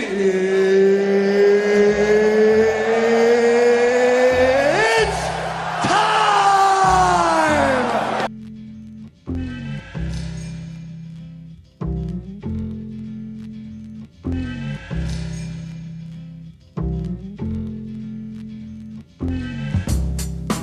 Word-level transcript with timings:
It's 0.00 0.06
time! 5.86 6.28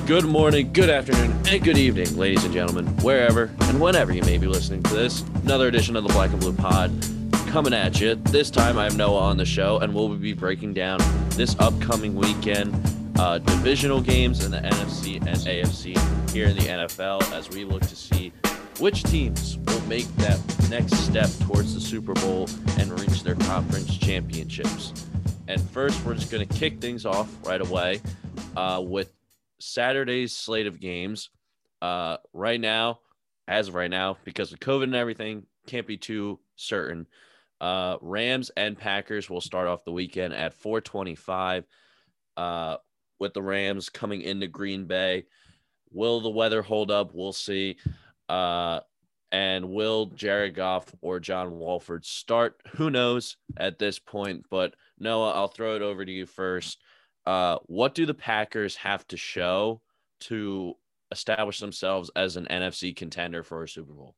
Good 0.06 0.24
morning, 0.24 0.72
good 0.72 0.88
afternoon, 0.88 1.32
and 1.46 1.62
good 1.62 1.76
evening, 1.76 2.16
ladies 2.16 2.42
and 2.44 2.54
gentlemen, 2.54 2.86
wherever 2.98 3.50
and 3.60 3.78
whenever 3.80 4.14
you 4.14 4.22
may 4.22 4.38
be 4.38 4.46
listening 4.46 4.82
to 4.84 4.94
this. 4.94 5.20
Another 5.44 5.68
edition 5.68 5.94
of 5.94 6.04
the 6.04 6.12
Black 6.14 6.30
and 6.30 6.40
Blue 6.40 6.54
Pod 6.54 6.90
coming 7.56 7.72
at 7.72 7.98
you. 8.02 8.16
This 8.16 8.50
time 8.50 8.76
I 8.76 8.84
have 8.84 8.98
Noah 8.98 9.18
on 9.18 9.38
the 9.38 9.46
show, 9.46 9.78
and 9.78 9.94
we'll 9.94 10.10
be 10.10 10.34
breaking 10.34 10.74
down 10.74 11.00
this 11.30 11.56
upcoming 11.58 12.14
weekend 12.14 12.74
uh, 13.18 13.38
divisional 13.38 14.02
games 14.02 14.44
in 14.44 14.50
the 14.50 14.58
NFC 14.58 15.16
and 15.16 15.38
AFC 15.38 15.96
here 16.32 16.48
in 16.48 16.54
the 16.54 16.64
NFL 16.64 17.22
as 17.32 17.48
we 17.48 17.64
look 17.64 17.80
to 17.80 17.96
see 17.96 18.30
which 18.78 19.04
teams 19.04 19.56
will 19.56 19.80
make 19.86 20.06
that 20.16 20.38
next 20.68 20.96
step 20.98 21.30
towards 21.46 21.72
the 21.72 21.80
Super 21.80 22.12
Bowl 22.12 22.46
and 22.78 23.00
reach 23.00 23.22
their 23.22 23.36
conference 23.36 23.96
championships. 23.96 24.92
And 25.48 25.58
first, 25.70 26.04
we're 26.04 26.12
just 26.12 26.30
going 26.30 26.46
to 26.46 26.54
kick 26.58 26.78
things 26.78 27.06
off 27.06 27.34
right 27.46 27.62
away 27.62 28.02
uh, 28.54 28.82
with 28.84 29.14
Saturday's 29.60 30.36
slate 30.36 30.66
of 30.66 30.78
games. 30.78 31.30
Uh, 31.80 32.18
right 32.34 32.60
now, 32.60 32.98
as 33.48 33.68
of 33.68 33.74
right 33.76 33.90
now, 33.90 34.18
because 34.24 34.52
of 34.52 34.60
COVID 34.60 34.82
and 34.82 34.94
everything, 34.94 35.46
can't 35.66 35.86
be 35.86 35.96
too 35.96 36.38
certain. 36.56 37.06
Uh, 37.60 37.96
Rams 38.00 38.50
and 38.56 38.76
Packers 38.78 39.30
will 39.30 39.40
start 39.40 39.68
off 39.68 39.84
the 39.84 39.92
weekend 39.92 40.34
at 40.34 40.54
425. 40.54 41.66
Uh, 42.36 42.76
with 43.18 43.34
the 43.34 43.42
Rams 43.42 43.88
coming 43.88 44.22
into 44.22 44.46
Green 44.46 44.84
Bay. 44.86 45.26
Will 45.90 46.20
the 46.20 46.30
weather 46.30 46.62
hold 46.62 46.90
up? 46.90 47.10
We'll 47.14 47.32
see. 47.32 47.76
Uh, 48.28 48.80
and 49.32 49.70
will 49.70 50.06
Jared 50.06 50.54
Goff 50.54 50.92
or 51.00 51.20
John 51.20 51.58
Wolford 51.58 52.04
start? 52.04 52.60
Who 52.76 52.90
knows 52.90 53.36
at 53.56 53.78
this 53.78 53.98
point? 53.98 54.44
But 54.50 54.74
Noah, 54.98 55.32
I'll 55.32 55.48
throw 55.48 55.76
it 55.76 55.82
over 55.82 56.04
to 56.04 56.12
you 56.12 56.26
first. 56.26 56.78
Uh, 57.24 57.58
what 57.66 57.94
do 57.94 58.06
the 58.06 58.14
Packers 58.14 58.76
have 58.76 59.06
to 59.08 59.16
show 59.16 59.80
to 60.20 60.74
establish 61.10 61.58
themselves 61.58 62.10
as 62.14 62.36
an 62.36 62.46
NFC 62.50 62.94
contender 62.94 63.42
for 63.42 63.62
a 63.62 63.68
Super 63.68 63.92
Bowl? 63.92 64.14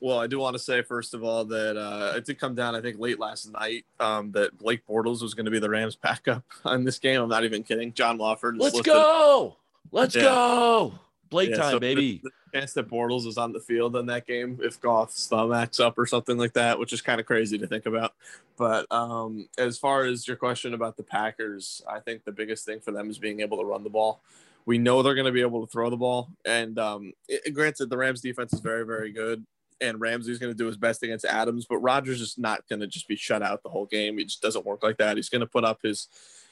Well, 0.00 0.18
I 0.18 0.26
do 0.26 0.38
want 0.38 0.54
to 0.54 0.58
say 0.58 0.82
first 0.82 1.14
of 1.14 1.22
all 1.24 1.44
that 1.46 1.76
uh, 1.76 2.14
it 2.16 2.24
did 2.26 2.38
come 2.38 2.54
down, 2.54 2.74
I 2.74 2.80
think, 2.80 2.98
late 2.98 3.18
last 3.18 3.50
night 3.52 3.84
um, 4.00 4.32
that 4.32 4.56
Blake 4.58 4.86
Bortles 4.86 5.22
was 5.22 5.34
going 5.34 5.44
to 5.46 5.50
be 5.50 5.58
the 5.58 5.70
Rams' 5.70 5.96
backup 5.96 6.44
on 6.64 6.84
this 6.84 6.98
game. 6.98 7.20
I'm 7.20 7.28
not 7.28 7.44
even 7.44 7.62
kidding. 7.62 7.92
John 7.92 8.16
is 8.16 8.20
Let's 8.20 8.60
listed- 8.60 8.84
go. 8.84 9.56
Let's 9.92 10.14
Yeah. 10.14 10.22
go. 10.22 10.94
Blake 11.30 11.50
Yeah, 11.50 11.56
time, 11.56 11.70
so 11.72 11.80
baby. 11.80 12.20
The, 12.22 12.30
the 12.52 12.58
chance 12.60 12.72
that 12.74 12.88
Bortles 12.88 13.26
is 13.26 13.38
on 13.38 13.52
the 13.52 13.60
field 13.60 13.96
in 13.96 14.06
that 14.06 14.26
game 14.26 14.58
if 14.62 14.80
Goff's 14.80 15.26
thumb 15.26 15.52
acts 15.52 15.80
up 15.80 15.98
or 15.98 16.06
something 16.06 16.36
like 16.36 16.52
that, 16.52 16.78
which 16.78 16.92
is 16.92 17.00
kind 17.00 17.18
of 17.20 17.26
crazy 17.26 17.58
to 17.58 17.66
think 17.66 17.86
about. 17.86 18.12
But 18.56 18.86
um, 18.92 19.48
as 19.58 19.78
far 19.78 20.04
as 20.04 20.28
your 20.28 20.36
question 20.36 20.74
about 20.74 20.96
the 20.96 21.02
Packers, 21.02 21.82
I 21.88 21.98
think 22.00 22.24
the 22.24 22.30
biggest 22.32 22.64
thing 22.64 22.80
for 22.80 22.92
them 22.92 23.10
is 23.10 23.18
being 23.18 23.40
able 23.40 23.58
to 23.58 23.64
run 23.64 23.82
the 23.84 23.90
ball. 23.90 24.20
We 24.66 24.78
know 24.78 25.02
they're 25.02 25.14
going 25.14 25.26
to 25.26 25.32
be 25.32 25.40
able 25.40 25.66
to 25.66 25.70
throw 25.70 25.90
the 25.90 25.96
ball, 25.96 26.30
and 26.44 26.78
um, 26.78 27.12
it, 27.28 27.52
granted, 27.52 27.90
the 27.90 27.96
Rams' 27.98 28.20
defense 28.20 28.52
is 28.52 28.60
very, 28.60 28.84
very 28.86 29.12
good, 29.12 29.44
and 29.88 30.00
Ramsey's 30.00 30.38
going 30.38 30.52
to 30.52 30.56
do 30.56 30.66
his 30.66 30.76
best 30.76 31.02
against 31.02 31.24
Adams, 31.24 31.66
but 31.68 31.78
Rodgers 31.78 32.20
is 32.20 32.36
not 32.38 32.66
going 32.68 32.80
to 32.80 32.86
just 32.86 33.08
be 33.08 33.16
shut 33.16 33.42
out 33.42 33.62
the 33.62 33.68
whole 33.68 33.86
game. 33.86 34.18
It 34.18 34.24
just 34.24 34.42
doesn't 34.42 34.66
work 34.66 34.82
like 34.82 34.98
that. 34.98 35.16
He's 35.16 35.28
going 35.28 35.40
to 35.40 35.46
put 35.46 35.64
up 35.64 35.80
his 35.82 36.08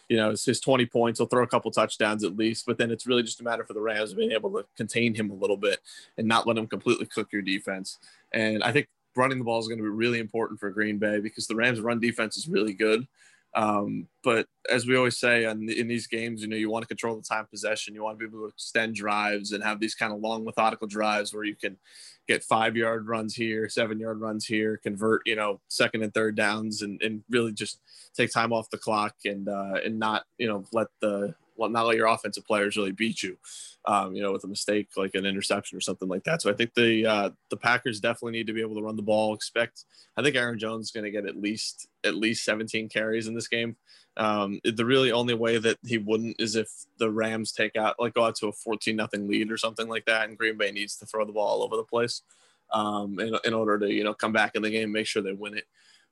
you 0.09 0.19
know, 0.19 0.31
his, 0.31 0.45
his 0.45 0.61
20 0.61 0.85
points. 0.87 1.19
He'll 1.19 1.27
throw 1.27 1.43
a 1.43 1.47
couple 1.47 1.71
touchdowns 1.71 2.23
at 2.23 2.37
least, 2.37 2.67
but 2.67 2.77
then 2.77 2.91
it's 2.91 3.07
really 3.07 3.23
just 3.23 3.41
a 3.41 3.45
matter 3.45 3.65
for 3.65 3.73
the 3.73 3.81
Rams 3.81 4.11
of 4.11 4.19
being 4.19 4.33
able 4.33 4.51
to 4.51 4.67
contain 4.77 5.15
him 5.15 5.31
a 5.31 5.35
little 5.35 5.57
bit 5.57 5.81
and 6.19 6.29
not 6.29 6.47
let 6.47 6.59
him 6.59 6.67
completely 6.67 7.07
cook 7.07 7.33
your 7.33 7.41
defense. 7.41 7.99
And 8.33 8.63
I 8.63 8.73
think 8.73 8.89
running 9.17 9.39
the 9.39 9.45
ball 9.45 9.59
is 9.59 9.69
going 9.69 9.79
to 9.79 9.85
be 9.85 9.89
really 9.89 10.19
important 10.19 10.61
for 10.61 10.71
Green 10.71 10.99
Bay 10.99 11.21
because 11.21 11.47
the 11.47 11.57
Rams' 11.57 11.81
run 11.81 12.01
defense 12.01 12.37
is 12.37 12.49
really 12.49 12.75
good. 12.75 13.07
Um, 13.55 14.09
but 14.25 14.47
as 14.71 14.87
we 14.87 14.97
always 14.97 15.19
say 15.19 15.45
in, 15.45 15.69
in 15.69 15.89
these 15.89 16.07
games, 16.07 16.43
you 16.43 16.49
know, 16.49 16.57
you 16.57 16.71
want 16.71 16.83
to 16.83 16.89
control 16.89 17.17
the 17.17 17.23
time 17.23 17.47
possession. 17.51 17.95
You 17.95 18.03
want 18.03 18.19
to 18.19 18.27
be 18.27 18.31
able 18.31 18.47
to 18.47 18.53
extend 18.53 18.95
drives 18.95 19.53
and 19.53 19.63
have 19.63 19.81
these 19.81 19.95
kind 19.95 20.13
of 20.13 20.21
long, 20.21 20.45
methodical 20.45 20.87
drives 20.87 21.35
where 21.35 21.45
you 21.45 21.57
can 21.57 21.77
get 22.29 22.45
five 22.45 22.77
yard 22.77 23.09
runs 23.09 23.35
here, 23.35 23.69
seven 23.69 23.99
yard 23.99 24.21
runs 24.21 24.47
here, 24.47 24.79
convert, 24.83 25.23
you 25.27 25.37
know, 25.37 25.61
second 25.69 26.03
and 26.03 26.15
third 26.15 26.37
downs 26.37 26.83
and, 26.83 27.03
and 27.03 27.23
really 27.29 27.53
just 27.53 27.81
take 28.17 28.33
time 28.33 28.53
off 28.53 28.71
the 28.71 28.79
clock 28.79 29.15
and, 29.25 29.49
uh, 29.49 29.75
and 29.85 29.99
not, 29.99 30.25
you 30.39 30.47
know, 30.47 30.65
let 30.73 30.87
the, 31.01 31.35
well, 31.63 31.71
not 31.71 31.87
let 31.87 31.97
your 31.97 32.09
offensive 32.09 32.45
players 32.45 32.77
really 32.77 32.93
beat 32.93 33.23
you, 33.23 33.39
um, 33.85 34.15
you 34.15 34.23
know, 34.23 34.33
with 34.33 34.43
a 34.43 34.49
mistake 34.49 34.89
like 34.97 35.15
an 35.15 35.25
interception 35.25 35.79
or 35.79 35.81
something 35.81 36.09
like 36.09 36.25
that. 36.25 36.43
So 36.43 36.51
I 36.51 36.55
think 36.55 36.75
the 36.75 37.07
uh, 37.07 37.31
the 37.51 37.57
Packers 37.57 38.01
definitely 38.01 38.33
need 38.33 38.49
to 38.49 38.53
be 38.53 38.61
able 38.61 38.75
to 38.75 38.83
run 38.83 38.97
the 38.97 39.03
ball. 39.03 39.33
Expect 39.33 39.85
I 40.17 40.23
think 40.23 40.37
Aaron 40.37 40.59
Jones 40.59 40.87
is 40.87 40.91
going 40.91 41.05
to 41.05 41.11
get 41.11 41.27
at 41.27 41.41
least 41.41 41.89
at 42.05 42.17
least 42.17 42.45
17 42.45 42.89
carries 42.89 43.29
in 43.29 43.35
this 43.35 43.49
game. 43.49 43.77
Um, 44.17 44.61
the 44.65 44.85
really 44.85 45.13
only 45.13 45.35
way 45.35 45.57
that 45.59 45.79
he 45.87 45.99
wouldn't 45.99 46.41
is 46.41 46.57
if 46.57 46.69
the 46.99 47.11
Rams 47.11 47.53
take 47.53 47.77
out 47.77 47.97
like 47.99 48.15
go 48.15 48.25
out 48.25 48.35
to 48.37 48.49
a 48.49 48.53
14 48.53 48.95
nothing 48.97 49.29
lead 49.29 49.51
or 49.53 49.57
something 49.57 49.89
like 49.89 50.05
that, 50.07 50.29
and 50.29 50.37
Green 50.37 50.59
Bay 50.59 50.73
needs 50.73 50.97
to 50.97 51.07
throw 51.07 51.25
the 51.25 51.33
ball 51.33 51.47
all 51.47 51.63
over 51.63 51.77
the 51.77 51.85
place 51.85 52.23
um, 52.73 53.19
in, 53.21 53.37
in 53.45 53.55
order 53.55 53.79
to 53.79 53.93
you 53.93 54.05
know 54.05 54.15
come 54.15 54.33
back 54.33 54.55
in 54.57 54.63
the 54.63 54.71
game, 54.71 54.91
make 54.91 55.07
sure 55.07 55.23
they 55.23 55.33
win 55.33 55.57
it. 55.57 55.65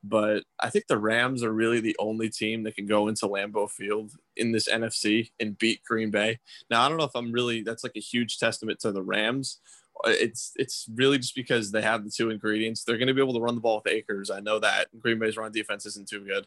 But 0.03 0.45
I 0.59 0.71
think 0.71 0.87
the 0.87 0.99
Rams 0.99 1.43
are 1.43 1.53
really 1.53 1.81
the 1.81 1.97
only 1.99 2.31
team 2.31 2.63
that 2.63 2.75
can 2.75 2.87
go 2.87 3.09
into 3.09 3.27
Lambeau 3.27 3.71
Field 3.71 4.13
in 4.37 4.53
this 4.53 4.69
NFC 4.69 5.31
and 5.39 5.59
beat 5.59 5.85
Green 5.85 6.11
Bay. 6.11 6.39
Now 6.71 6.83
I 6.83 6.89
don't 6.89 6.97
know 6.97 7.05
if 7.05 7.15
I'm 7.15 7.33
really 7.33 7.63
that's 7.63 7.85
like 7.85 7.97
a 7.97 8.01
huge 8.01 8.39
testament 8.39 8.81
to 8.81 8.93
the 8.93 9.03
Rams. 9.03 9.59
It's 10.05 10.53
it's 10.57 10.87
really 10.95 11.19
just 11.19 11.35
because 11.35 11.71
they 11.71 11.83
have 11.83 12.05
the 12.05 12.11
two 12.11 12.31
ingredients. 12.31 12.83
They're 12.83 12.97
going 12.97 13.09
to 13.09 13.15
be 13.15 13.21
able 13.21 13.35
to 13.35 13.41
run 13.41 13.55
the 13.55 13.61
ball 13.61 13.83
with 13.85 13.93
Akers. 13.93 14.31
I 14.31 14.41
know 14.41 14.59
that 14.59 14.87
Green 14.99 15.19
Bay's 15.19 15.37
run 15.37 15.53
defense 15.53 15.85
isn't 15.85 16.09
too 16.09 16.25
good, 16.25 16.47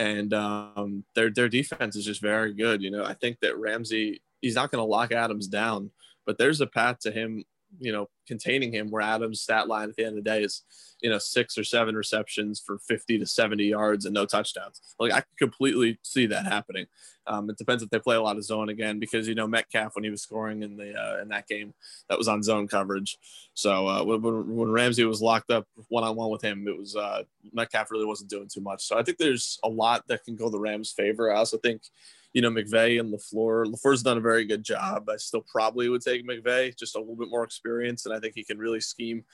and 0.00 0.34
um, 0.34 1.04
their 1.14 1.30
their 1.30 1.48
defense 1.48 1.94
is 1.94 2.04
just 2.04 2.20
very 2.20 2.52
good. 2.52 2.82
You 2.82 2.90
know, 2.90 3.04
I 3.04 3.14
think 3.14 3.38
that 3.40 3.56
Ramsey 3.56 4.22
he's 4.42 4.56
not 4.56 4.72
going 4.72 4.82
to 4.82 4.90
lock 4.90 5.12
Adams 5.12 5.46
down, 5.46 5.92
but 6.26 6.38
there's 6.38 6.60
a 6.60 6.66
path 6.66 6.98
to 7.00 7.12
him 7.12 7.44
you 7.78 7.92
know, 7.92 8.08
containing 8.26 8.72
him 8.72 8.90
where 8.90 9.02
Adams' 9.02 9.40
stat 9.40 9.68
line 9.68 9.88
at 9.88 9.96
the 9.96 10.04
end 10.04 10.18
of 10.18 10.24
the 10.24 10.30
day 10.30 10.42
is, 10.42 10.62
you 11.00 11.10
know, 11.10 11.18
six 11.18 11.56
or 11.56 11.64
seven 11.64 11.94
receptions 11.94 12.60
for 12.64 12.78
50 12.78 13.18
to 13.18 13.26
70 13.26 13.64
yards 13.64 14.04
and 14.04 14.14
no 14.14 14.26
touchdowns. 14.26 14.80
Like 14.98 15.12
I 15.12 15.22
completely 15.38 15.98
see 16.02 16.26
that 16.26 16.46
happening. 16.46 16.86
Um, 17.26 17.50
it 17.50 17.58
depends 17.58 17.82
if 17.82 17.90
they 17.90 17.98
play 17.98 18.16
a 18.16 18.22
lot 18.22 18.36
of 18.36 18.44
zone 18.44 18.70
again 18.70 18.98
because, 18.98 19.28
you 19.28 19.34
know, 19.34 19.46
Metcalf, 19.46 19.94
when 19.94 20.04
he 20.04 20.10
was 20.10 20.22
scoring 20.22 20.62
in 20.62 20.76
the, 20.76 20.94
uh, 20.94 21.20
in 21.20 21.28
that 21.28 21.46
game, 21.46 21.74
that 22.08 22.16
was 22.16 22.26
on 22.26 22.42
zone 22.42 22.66
coverage. 22.66 23.18
So 23.52 23.86
uh, 23.86 24.02
when, 24.02 24.22
when 24.56 24.70
Ramsey 24.70 25.04
was 25.04 25.20
locked 25.20 25.50
up 25.50 25.66
one-on-one 25.88 26.30
with 26.30 26.42
him, 26.42 26.66
it 26.66 26.76
was, 26.76 26.96
uh, 26.96 27.24
Metcalf 27.52 27.90
really 27.90 28.06
wasn't 28.06 28.30
doing 28.30 28.48
too 28.48 28.62
much. 28.62 28.82
So 28.84 28.98
I 28.98 29.02
think 29.02 29.18
there's 29.18 29.58
a 29.62 29.68
lot 29.68 30.04
that 30.08 30.24
can 30.24 30.36
go 30.36 30.48
the 30.48 30.58
Rams 30.58 30.90
favor. 30.90 31.30
I 31.32 31.36
also 31.36 31.58
think, 31.58 31.82
you 32.32 32.42
know, 32.42 32.50
McVay 32.50 33.00
and 33.00 33.12
LaFleur. 33.12 33.66
LaFleur's 33.66 34.02
done 34.02 34.18
a 34.18 34.20
very 34.20 34.44
good 34.44 34.62
job. 34.62 35.08
I 35.08 35.16
still 35.16 35.44
probably 35.50 35.88
would 35.88 36.02
take 36.02 36.26
McVay, 36.26 36.76
just 36.76 36.96
a 36.96 36.98
little 36.98 37.16
bit 37.16 37.30
more 37.30 37.44
experience, 37.44 38.04
and 38.04 38.14
I 38.14 38.20
think 38.20 38.34
he 38.34 38.44
can 38.44 38.58
really 38.58 38.80
scheme 38.80 39.24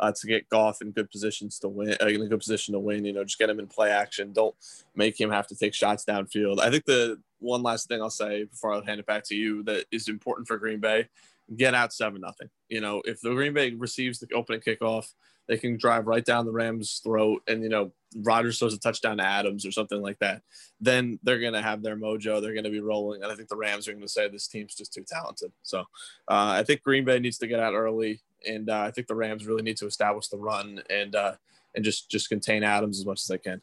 uh, 0.00 0.12
to 0.12 0.26
get 0.26 0.48
Goff 0.48 0.80
in 0.80 0.92
good 0.92 1.10
positions 1.10 1.58
to 1.60 1.68
win, 1.68 1.96
uh, 2.00 2.06
in 2.06 2.22
a 2.22 2.26
good 2.26 2.38
position 2.38 2.72
to 2.74 2.78
win. 2.78 3.04
You 3.04 3.12
know, 3.12 3.24
just 3.24 3.38
get 3.38 3.50
him 3.50 3.58
in 3.58 3.66
play 3.66 3.90
action. 3.90 4.32
Don't 4.32 4.54
make 4.94 5.20
him 5.20 5.30
have 5.30 5.46
to 5.48 5.56
take 5.56 5.74
shots 5.74 6.04
downfield. 6.04 6.60
I 6.60 6.70
think 6.70 6.84
the 6.84 7.20
one 7.40 7.62
last 7.62 7.88
thing 7.88 8.00
I'll 8.00 8.10
say 8.10 8.44
before 8.44 8.72
I 8.72 8.84
hand 8.84 9.00
it 9.00 9.06
back 9.06 9.24
to 9.24 9.34
you 9.34 9.62
that 9.64 9.86
is 9.90 10.08
important 10.08 10.46
for 10.46 10.56
Green 10.56 10.80
Bay: 10.80 11.08
get 11.56 11.74
out 11.74 11.92
seven 11.92 12.20
nothing. 12.20 12.50
You 12.68 12.80
know, 12.80 13.02
if 13.04 13.20
the 13.20 13.30
Green 13.30 13.52
Bay 13.52 13.72
receives 13.72 14.20
the 14.20 14.28
opening 14.32 14.60
kickoff, 14.60 15.12
they 15.48 15.58
can 15.58 15.76
drive 15.76 16.06
right 16.06 16.24
down 16.24 16.46
the 16.46 16.52
Rams' 16.52 17.00
throat, 17.02 17.42
and 17.48 17.62
you 17.62 17.68
know 17.68 17.92
Rodgers 18.14 18.58
throws 18.58 18.74
a 18.74 18.78
touchdown 18.78 19.18
to 19.18 19.24
Adams 19.24 19.66
or 19.66 19.72
something 19.72 20.00
like 20.00 20.18
that. 20.20 20.42
Then 20.80 21.18
they're 21.22 21.40
gonna 21.40 21.62
have 21.62 21.82
their 21.82 21.96
mojo. 21.96 22.40
They're 22.40 22.54
gonna 22.54 22.70
be 22.70 22.80
rolling, 22.80 23.22
and 23.22 23.30
I 23.30 23.34
think 23.34 23.48
the 23.48 23.56
Rams 23.56 23.88
are 23.88 23.92
gonna 23.92 24.08
say 24.08 24.28
this 24.28 24.48
team's 24.48 24.74
just 24.74 24.92
too 24.92 25.04
talented. 25.06 25.52
So 25.62 25.80
uh, 26.28 26.54
I 26.58 26.62
think 26.62 26.82
Green 26.82 27.04
Bay 27.04 27.18
needs 27.18 27.38
to 27.38 27.46
get 27.46 27.60
out 27.60 27.74
early, 27.74 28.20
and 28.48 28.70
uh, 28.70 28.80
I 28.80 28.90
think 28.90 29.06
the 29.06 29.14
Rams 29.14 29.46
really 29.46 29.62
need 29.62 29.76
to 29.78 29.86
establish 29.86 30.28
the 30.28 30.38
run 30.38 30.82
and 30.88 31.14
uh, 31.14 31.34
and 31.74 31.84
just 31.84 32.10
just 32.10 32.28
contain 32.28 32.62
Adams 32.62 32.98
as 32.98 33.06
much 33.06 33.20
as 33.20 33.26
they 33.26 33.38
can. 33.38 33.60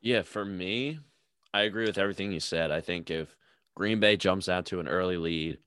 Yeah, 0.00 0.22
for 0.22 0.44
me, 0.44 0.98
I 1.54 1.62
agree 1.62 1.86
with 1.86 1.98
everything 1.98 2.32
you 2.32 2.40
said. 2.40 2.70
I 2.70 2.80
think 2.80 3.10
if 3.10 3.34
Green 3.74 4.00
Bay 4.00 4.16
jumps 4.16 4.48
out 4.48 4.66
to 4.66 4.80
an 4.80 4.88
early 4.88 5.16
lead 5.16 5.58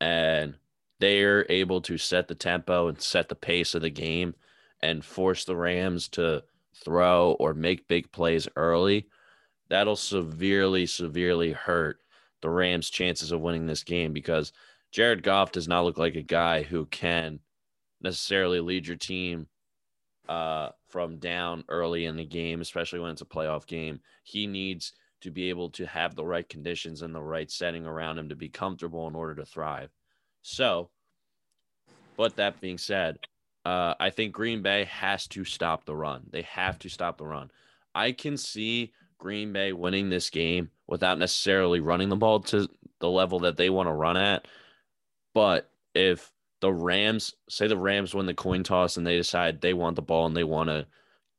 and 0.00 0.54
they're 1.00 1.44
able 1.50 1.80
to 1.82 1.98
set 1.98 2.28
the 2.28 2.34
tempo 2.34 2.86
and 2.86 3.00
set 3.00 3.28
the 3.28 3.34
pace 3.34 3.74
of 3.74 3.82
the 3.82 3.90
game 3.90 4.34
and 4.80 5.04
force 5.04 5.44
the 5.44 5.56
Rams 5.56 6.06
to 6.08 6.44
throw 6.74 7.32
or 7.38 7.54
make 7.54 7.88
big 7.88 8.10
plays 8.12 8.48
early, 8.56 9.06
that'll 9.68 9.96
severely, 9.96 10.86
severely 10.86 11.52
hurt 11.52 11.98
the 12.40 12.50
Rams' 12.50 12.90
chances 12.90 13.32
of 13.32 13.40
winning 13.40 13.66
this 13.66 13.84
game 13.84 14.12
because 14.12 14.52
Jared 14.90 15.22
Goff 15.22 15.52
does 15.52 15.68
not 15.68 15.84
look 15.84 15.96
like 15.96 16.16
a 16.16 16.22
guy 16.22 16.62
who 16.62 16.86
can 16.86 17.40
necessarily 18.02 18.60
lead 18.60 18.86
your 18.86 18.96
team 18.96 19.46
uh, 20.28 20.70
from 20.88 21.18
down 21.18 21.64
early 21.68 22.04
in 22.04 22.16
the 22.16 22.24
game, 22.24 22.60
especially 22.60 22.98
when 22.98 23.10
it's 23.10 23.22
a 23.22 23.26
playoff 23.26 23.66
game. 23.66 24.00
He 24.24 24.46
needs 24.46 24.92
to 25.22 25.30
be 25.30 25.48
able 25.48 25.70
to 25.70 25.86
have 25.86 26.14
the 26.14 26.24
right 26.24 26.48
conditions 26.48 27.02
and 27.02 27.14
the 27.14 27.22
right 27.22 27.50
setting 27.50 27.86
around 27.86 28.18
him 28.18 28.28
to 28.28 28.36
be 28.36 28.48
comfortable 28.48 29.06
in 29.06 29.14
order 29.14 29.34
to 29.36 29.46
thrive. 29.46 29.90
So, 30.42 30.90
but 32.16 32.36
that 32.36 32.60
being 32.60 32.78
said, 32.78 33.18
uh, 33.64 33.94
I 34.00 34.10
think 34.10 34.32
Green 34.32 34.62
Bay 34.62 34.84
has 34.84 35.26
to 35.28 35.44
stop 35.44 35.84
the 35.84 35.94
run. 35.94 36.24
They 36.30 36.42
have 36.42 36.78
to 36.80 36.88
stop 36.88 37.18
the 37.18 37.26
run. 37.26 37.50
I 37.94 38.12
can 38.12 38.36
see 38.36 38.92
Green 39.18 39.52
Bay 39.52 39.72
winning 39.72 40.10
this 40.10 40.30
game 40.30 40.70
without 40.88 41.18
necessarily 41.18 41.80
running 41.80 42.08
the 42.08 42.16
ball 42.16 42.40
to 42.40 42.68
the 42.98 43.08
level 43.08 43.40
that 43.40 43.56
they 43.56 43.70
want 43.70 43.88
to 43.88 43.92
run 43.92 44.16
at. 44.16 44.48
But 45.34 45.70
if 45.94 46.32
the 46.60 46.72
Rams 46.72 47.34
say 47.48 47.66
the 47.66 47.76
Rams 47.76 48.14
win 48.14 48.26
the 48.26 48.34
coin 48.34 48.62
toss 48.62 48.96
and 48.96 49.06
they 49.06 49.16
decide 49.16 49.60
they 49.60 49.74
want 49.74 49.96
the 49.96 50.02
ball 50.02 50.26
and 50.26 50.36
they 50.36 50.44
want 50.44 50.68
to 50.68 50.86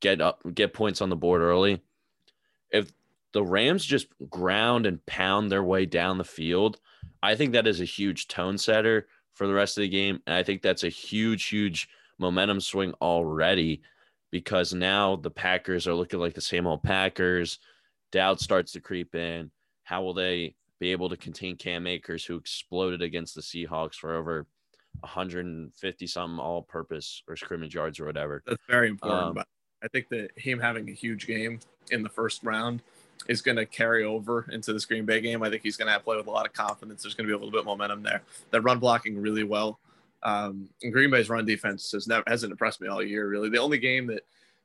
get 0.00 0.20
up 0.20 0.40
get 0.54 0.74
points 0.74 1.00
on 1.00 1.08
the 1.08 1.16
board 1.16 1.40
early, 1.40 1.82
if 2.70 2.92
the 3.32 3.42
Rams 3.42 3.84
just 3.84 4.06
ground 4.30 4.86
and 4.86 5.04
pound 5.06 5.50
their 5.50 5.62
way 5.62 5.86
down 5.86 6.18
the 6.18 6.24
field, 6.24 6.78
I 7.22 7.34
think 7.34 7.52
that 7.52 7.66
is 7.66 7.80
a 7.80 7.86
huge 7.86 8.28
tone 8.28 8.58
setter 8.58 9.08
for 9.34 9.46
the 9.46 9.54
rest 9.54 9.76
of 9.76 9.82
the 9.82 9.88
game. 9.88 10.20
And 10.26 10.34
I 10.34 10.42
think 10.42 10.62
that's 10.62 10.84
a 10.84 10.88
huge, 10.88 11.46
huge 11.46 11.88
momentum 12.18 12.60
swing 12.60 12.92
already 13.00 13.82
because 14.30 14.74
now 14.74 15.16
the 15.16 15.30
Packers 15.30 15.86
are 15.86 15.94
looking 15.94 16.20
like 16.20 16.34
the 16.34 16.40
same 16.40 16.66
old 16.66 16.82
Packers. 16.82 17.58
Doubt 18.12 18.40
starts 18.40 18.72
to 18.72 18.80
creep 18.80 19.14
in. 19.14 19.50
How 19.84 20.02
will 20.02 20.14
they 20.14 20.56
be 20.80 20.92
able 20.92 21.08
to 21.08 21.16
contain 21.16 21.56
Cam 21.56 21.86
Akers, 21.86 22.24
who 22.24 22.36
exploded 22.36 23.02
against 23.02 23.34
the 23.34 23.42
Seahawks 23.42 23.94
for 23.94 24.14
over 24.14 24.46
150 25.00 26.06
something 26.06 26.38
all 26.38 26.62
purpose 26.62 27.22
or 27.28 27.36
scrimmage 27.36 27.74
yards 27.74 28.00
or 28.00 28.06
whatever? 28.06 28.42
That's 28.46 28.62
very 28.68 28.88
important. 28.88 29.22
Um, 29.22 29.34
but 29.34 29.46
I 29.82 29.88
think 29.88 30.08
that 30.08 30.30
him 30.36 30.58
having 30.58 30.88
a 30.88 30.92
huge 30.92 31.26
game 31.26 31.60
in 31.90 32.02
the 32.02 32.08
first 32.08 32.42
round 32.42 32.82
is 33.28 33.40
going 33.40 33.56
to 33.56 33.66
carry 33.66 34.04
over 34.04 34.46
into 34.50 34.72
this 34.72 34.84
Green 34.84 35.04
Bay 35.04 35.20
game. 35.20 35.42
I 35.42 35.50
think 35.50 35.62
he's 35.62 35.76
going 35.76 35.92
to 35.92 36.00
play 36.00 36.16
with 36.16 36.26
a 36.26 36.30
lot 36.30 36.46
of 36.46 36.52
confidence. 36.52 37.02
There's 37.02 37.14
going 37.14 37.26
to 37.26 37.30
be 37.30 37.34
a 37.34 37.38
little 37.38 37.52
bit 37.52 37.64
momentum 37.64 38.02
there. 38.02 38.22
That 38.50 38.62
run 38.62 38.78
blocking 38.78 39.20
really 39.20 39.44
well. 39.44 39.78
Um, 40.24 40.70
and 40.82 40.92
Green 40.92 41.10
Bay's 41.10 41.28
run 41.28 41.44
defense 41.44 41.92
has 41.92 42.06
never 42.06 42.24
hasn't 42.26 42.50
impressed 42.50 42.80
me 42.80 42.88
all 42.88 43.02
year. 43.02 43.28
Really, 43.28 43.50
the 43.50 43.60
only 43.60 43.78
game 43.78 44.06
that 44.08 44.22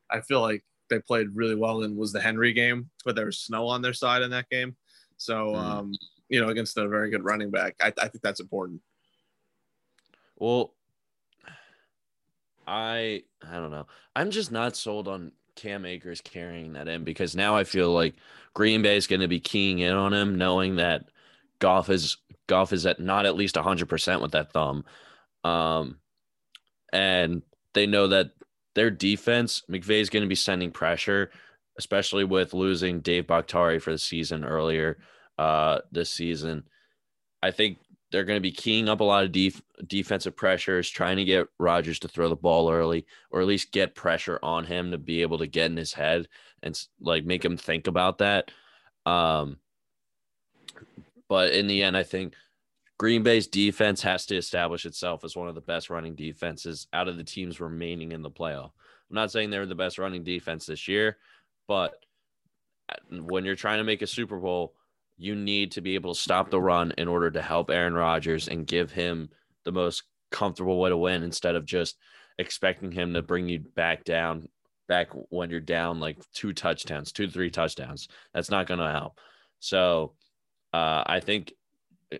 I 0.09 0.21
feel 0.21 0.41
like 0.41 0.63
they 0.89 0.99
played 0.99 1.35
really 1.35 1.55
well 1.55 1.83
in 1.83 1.95
was 1.95 2.11
the 2.11 2.21
Henry 2.21 2.53
game, 2.53 2.89
but 3.05 3.15
there 3.15 3.25
was 3.25 3.39
snow 3.39 3.67
on 3.67 3.81
their 3.81 3.93
side 3.93 4.21
in 4.21 4.31
that 4.31 4.49
game. 4.49 4.75
So, 5.17 5.53
mm. 5.53 5.57
um, 5.57 5.93
you 6.29 6.41
know, 6.41 6.49
against 6.49 6.77
a 6.77 6.87
very 6.87 7.09
good 7.09 7.23
running 7.23 7.51
back, 7.51 7.75
I, 7.81 7.87
I 7.87 8.07
think 8.07 8.21
that's 8.23 8.39
important. 8.39 8.81
Well, 10.37 10.73
I 12.65 13.23
I 13.45 13.55
don't 13.55 13.71
know. 13.71 13.87
I'm 14.15 14.31
just 14.31 14.51
not 14.51 14.75
sold 14.75 15.07
on 15.07 15.31
Cam 15.55 15.85
Akers 15.85 16.21
carrying 16.21 16.73
that 16.73 16.87
in 16.87 17.03
because 17.03 17.35
now 17.35 17.55
I 17.55 17.63
feel 17.65 17.91
like 17.91 18.15
Green 18.53 18.81
Bay 18.81 18.95
is 18.95 19.07
going 19.07 19.21
to 19.21 19.27
be 19.27 19.39
keying 19.39 19.79
in 19.79 19.93
on 19.93 20.13
him, 20.13 20.37
knowing 20.37 20.77
that 20.77 21.09
Goff 21.59 21.89
is 21.89 22.17
Goff 22.47 22.71
is 22.71 22.85
at 22.85 22.99
not 22.99 23.25
at 23.25 23.35
least 23.35 23.55
100% 23.55 24.21
with 24.21 24.31
that 24.31 24.53
thumb. 24.53 24.85
Um, 25.43 25.99
and 26.91 27.41
they 27.73 27.85
know 27.85 28.07
that 28.07 28.31
their 28.75 28.91
defense, 28.91 29.63
McVay 29.69 30.01
is 30.01 30.09
going 30.09 30.23
to 30.23 30.29
be 30.29 30.35
sending 30.35 30.71
pressure, 30.71 31.31
especially 31.77 32.23
with 32.23 32.53
losing 32.53 33.01
Dave 33.01 33.27
Bakhtiari 33.27 33.79
for 33.79 33.91
the 33.91 33.97
season 33.97 34.43
earlier 34.43 34.97
uh, 35.37 35.79
this 35.91 36.11
season. 36.11 36.63
I 37.41 37.51
think 37.51 37.79
they're 38.11 38.23
going 38.23 38.37
to 38.37 38.41
be 38.41 38.51
keying 38.51 38.89
up 38.89 39.01
a 39.01 39.03
lot 39.03 39.23
of 39.23 39.31
def- 39.31 39.61
defensive 39.87 40.35
pressures, 40.35 40.89
trying 40.89 41.17
to 41.17 41.25
get 41.25 41.47
Rodgers 41.59 41.99
to 41.99 42.07
throw 42.07 42.27
the 42.27 42.35
ball 42.35 42.71
early, 42.71 43.05
or 43.31 43.41
at 43.41 43.47
least 43.47 43.71
get 43.71 43.95
pressure 43.95 44.39
on 44.41 44.65
him 44.65 44.91
to 44.91 44.97
be 44.97 45.21
able 45.21 45.37
to 45.37 45.47
get 45.47 45.71
in 45.71 45.77
his 45.77 45.93
head 45.93 46.27
and 46.63 46.79
like 46.99 47.23
make 47.23 47.45
him 47.45 47.55
think 47.55 47.87
about 47.87 48.17
that. 48.17 48.51
Um, 49.05 49.57
but 51.27 51.53
in 51.53 51.67
the 51.67 51.83
end, 51.83 51.95
I 51.95 52.03
think 52.03 52.33
Green 52.99 53.23
Bay's 53.23 53.47
defense 53.47 54.01
has 54.01 54.25
to 54.25 54.35
establish 54.35 54.85
itself 54.85 55.23
as 55.23 55.35
one 55.35 55.47
of 55.47 55.55
the 55.55 55.61
best 55.61 55.89
running 55.89 56.15
defenses 56.15 56.85
out 56.91 57.07
of 57.07 57.15
the 57.15 57.23
teams 57.23 57.61
remaining 57.61 58.11
in 58.11 58.21
the 58.21 58.29
playoff. 58.29 58.71
I'm 59.09 59.15
not 59.15 59.31
saying 59.31 59.49
they're 59.49 59.65
the 59.65 59.73
best 59.73 59.97
running 59.97 60.25
defense 60.25 60.65
this 60.65 60.87
year, 60.87 61.17
but 61.65 61.93
when 63.09 63.45
you're 63.45 63.55
trying 63.55 63.77
to 63.77 63.85
make 63.85 64.01
a 64.01 64.07
Super 64.07 64.37
Bowl, 64.37 64.75
you 65.17 65.33
need 65.33 65.71
to 65.71 65.81
be 65.81 65.95
able 65.95 66.13
to 66.13 66.19
stop 66.19 66.49
the 66.49 66.59
run 66.59 66.93
in 66.97 67.07
order 67.07 67.31
to 67.31 67.41
help 67.41 67.69
Aaron 67.69 67.93
Rodgers 67.93 68.49
and 68.49 68.67
give 68.67 68.91
him 68.91 69.29
the 69.63 69.71
most 69.71 70.03
comfortable 70.29 70.77
way 70.77 70.89
to 70.89 70.97
win 70.97 71.23
instead 71.23 71.55
of 71.55 71.65
just 71.65 71.97
expecting 72.37 72.91
him 72.91 73.13
to 73.13 73.21
bring 73.21 73.47
you 73.47 73.59
back 73.59 74.03
down 74.03 74.49
back 74.89 75.09
when 75.29 75.49
you're 75.49 75.59
down 75.61 76.01
like 76.01 76.17
two 76.33 76.51
touchdowns, 76.51 77.13
two 77.13 77.29
three 77.29 77.49
touchdowns. 77.49 78.09
That's 78.33 78.51
not 78.51 78.67
going 78.67 78.79
to 78.79 78.91
help. 78.91 79.19
So, 79.59 80.13
uh, 80.73 81.03
I 81.05 81.19
think 81.19 81.53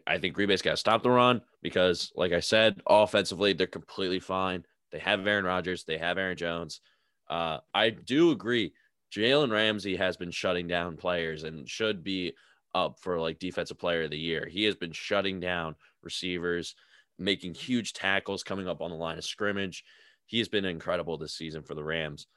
I 0.06 0.18
think 0.20 0.36
Green 0.36 0.48
Bay's 0.48 0.62
got 0.62 0.72
to 0.72 0.78
stop 0.78 1.04
the 1.04 1.10
run 1.10 1.42
because, 1.62 2.12
like 2.16 2.32
I 2.32 2.40
said, 2.42 2.82
offensively 2.88 3.54
they're 3.54 3.68
completely 3.68 4.20
fine. 4.20 4.66
They 4.92 5.00
have 5.00 5.26
Aaron 5.26 5.46
Rodgers, 5.46 5.84
they 5.84 5.98
have 5.98 6.18
Aaron 6.18 6.38
Jones. 6.38 6.82
Uh, 7.30 7.60
I 7.74 7.92
do 7.92 8.32
agree. 8.32 8.74
Jalen 9.16 9.52
Ramsey 9.52 9.96
has 9.96 10.18
been 10.18 10.32
shutting 10.32 10.68
down 10.68 10.98
players 10.98 11.44
and 11.44 11.68
should 11.68 12.04
be 12.04 12.34
up 12.76 13.00
for 13.00 13.20
like 13.20 13.40
defensive 13.40 13.80
player 13.80 14.04
of 14.04 14.12
the 14.12 14.18
year. 14.18 14.48
He 14.50 14.64
has 14.66 14.76
been 14.76 14.92
shutting 14.92 15.40
down 15.40 15.76
receivers, 16.04 16.76
making 17.18 17.56
huge 17.56 17.94
tackles 17.94 18.44
coming 18.44 18.68
up 18.68 18.82
on 18.82 18.92
the 18.92 18.98
line 18.98 19.18
of 19.18 19.26
scrimmage. 19.26 19.84
He 20.26 20.38
has 20.38 20.48
been 20.48 20.66
incredible 20.66 21.18
this 21.18 21.34
season 21.34 21.64
for 21.64 21.74
the 21.74 21.84
Rams. 21.84 22.28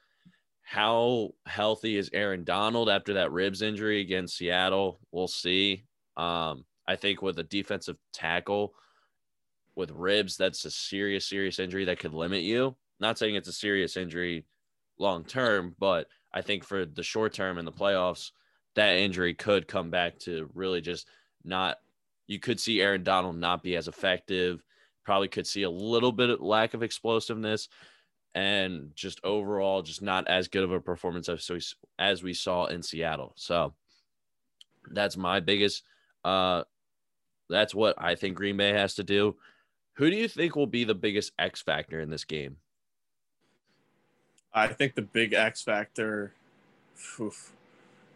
How 0.63 1.31
healthy 1.45 1.97
is 1.97 2.09
Aaron 2.13 2.43
Donald 2.43 2.89
after 2.89 3.13
that 3.15 3.31
ribs 3.31 3.61
injury 3.61 4.01
against 4.01 4.37
Seattle? 4.37 4.99
We'll 5.11 5.27
see. 5.27 5.85
Um, 6.17 6.65
I 6.87 6.95
think 6.95 7.21
with 7.21 7.39
a 7.39 7.43
defensive 7.43 7.97
tackle 8.13 8.73
with 9.75 9.91
ribs, 9.91 10.37
that's 10.37 10.65
a 10.65 10.71
serious, 10.71 11.25
serious 11.25 11.59
injury 11.59 11.85
that 11.85 11.99
could 11.99 12.13
limit 12.13 12.43
you. 12.43 12.75
Not 12.99 13.17
saying 13.17 13.35
it's 13.35 13.47
a 13.47 13.53
serious 13.53 13.97
injury 13.97 14.45
long 14.97 15.23
term, 15.23 15.75
but 15.79 16.07
I 16.33 16.41
think 16.41 16.63
for 16.63 16.85
the 16.85 17.03
short 17.03 17.33
term 17.33 17.57
in 17.57 17.65
the 17.65 17.71
playoffs, 17.71 18.31
that 18.75 18.97
injury 18.97 19.33
could 19.33 19.67
come 19.67 19.89
back 19.89 20.19
to 20.19 20.49
really 20.53 20.81
just 20.81 21.07
not. 21.43 21.77
You 22.27 22.39
could 22.39 22.59
see 22.59 22.81
Aaron 22.81 23.03
Donald 23.03 23.35
not 23.35 23.63
be 23.63 23.75
as 23.75 23.87
effective. 23.87 24.63
Probably 25.03 25.27
could 25.27 25.45
see 25.45 25.63
a 25.63 25.69
little 25.69 26.11
bit 26.11 26.29
of 26.29 26.41
lack 26.41 26.73
of 26.73 26.81
explosiveness, 26.81 27.67
and 28.33 28.91
just 28.95 29.19
overall, 29.23 29.81
just 29.81 30.01
not 30.01 30.27
as 30.27 30.47
good 30.47 30.63
of 30.63 30.71
a 30.71 30.79
performance 30.79 31.29
as 31.29 31.49
we, 31.49 31.61
as 31.99 32.23
we 32.23 32.33
saw 32.33 32.65
in 32.65 32.81
Seattle. 32.81 33.33
So 33.35 33.73
that's 34.91 35.17
my 35.17 35.39
biggest 35.39 35.83
uh, 36.23 36.63
that's 37.49 37.75
what 37.75 37.95
I 37.97 38.15
think 38.15 38.35
Green 38.35 38.57
Bay 38.57 38.71
has 38.71 38.95
to 38.95 39.03
do. 39.03 39.35
Who 39.93 40.09
do 40.09 40.15
you 40.15 40.27
think 40.27 40.55
will 40.55 40.67
be 40.67 40.83
the 40.83 40.95
biggest 40.95 41.33
X 41.37 41.61
factor 41.61 41.99
in 41.99 42.09
this 42.09 42.25
game? 42.25 42.57
I 44.53 44.67
think 44.67 44.95
the 44.95 45.01
big 45.01 45.33
X 45.33 45.63
factor. 45.63 46.33
Oof, 47.19 47.53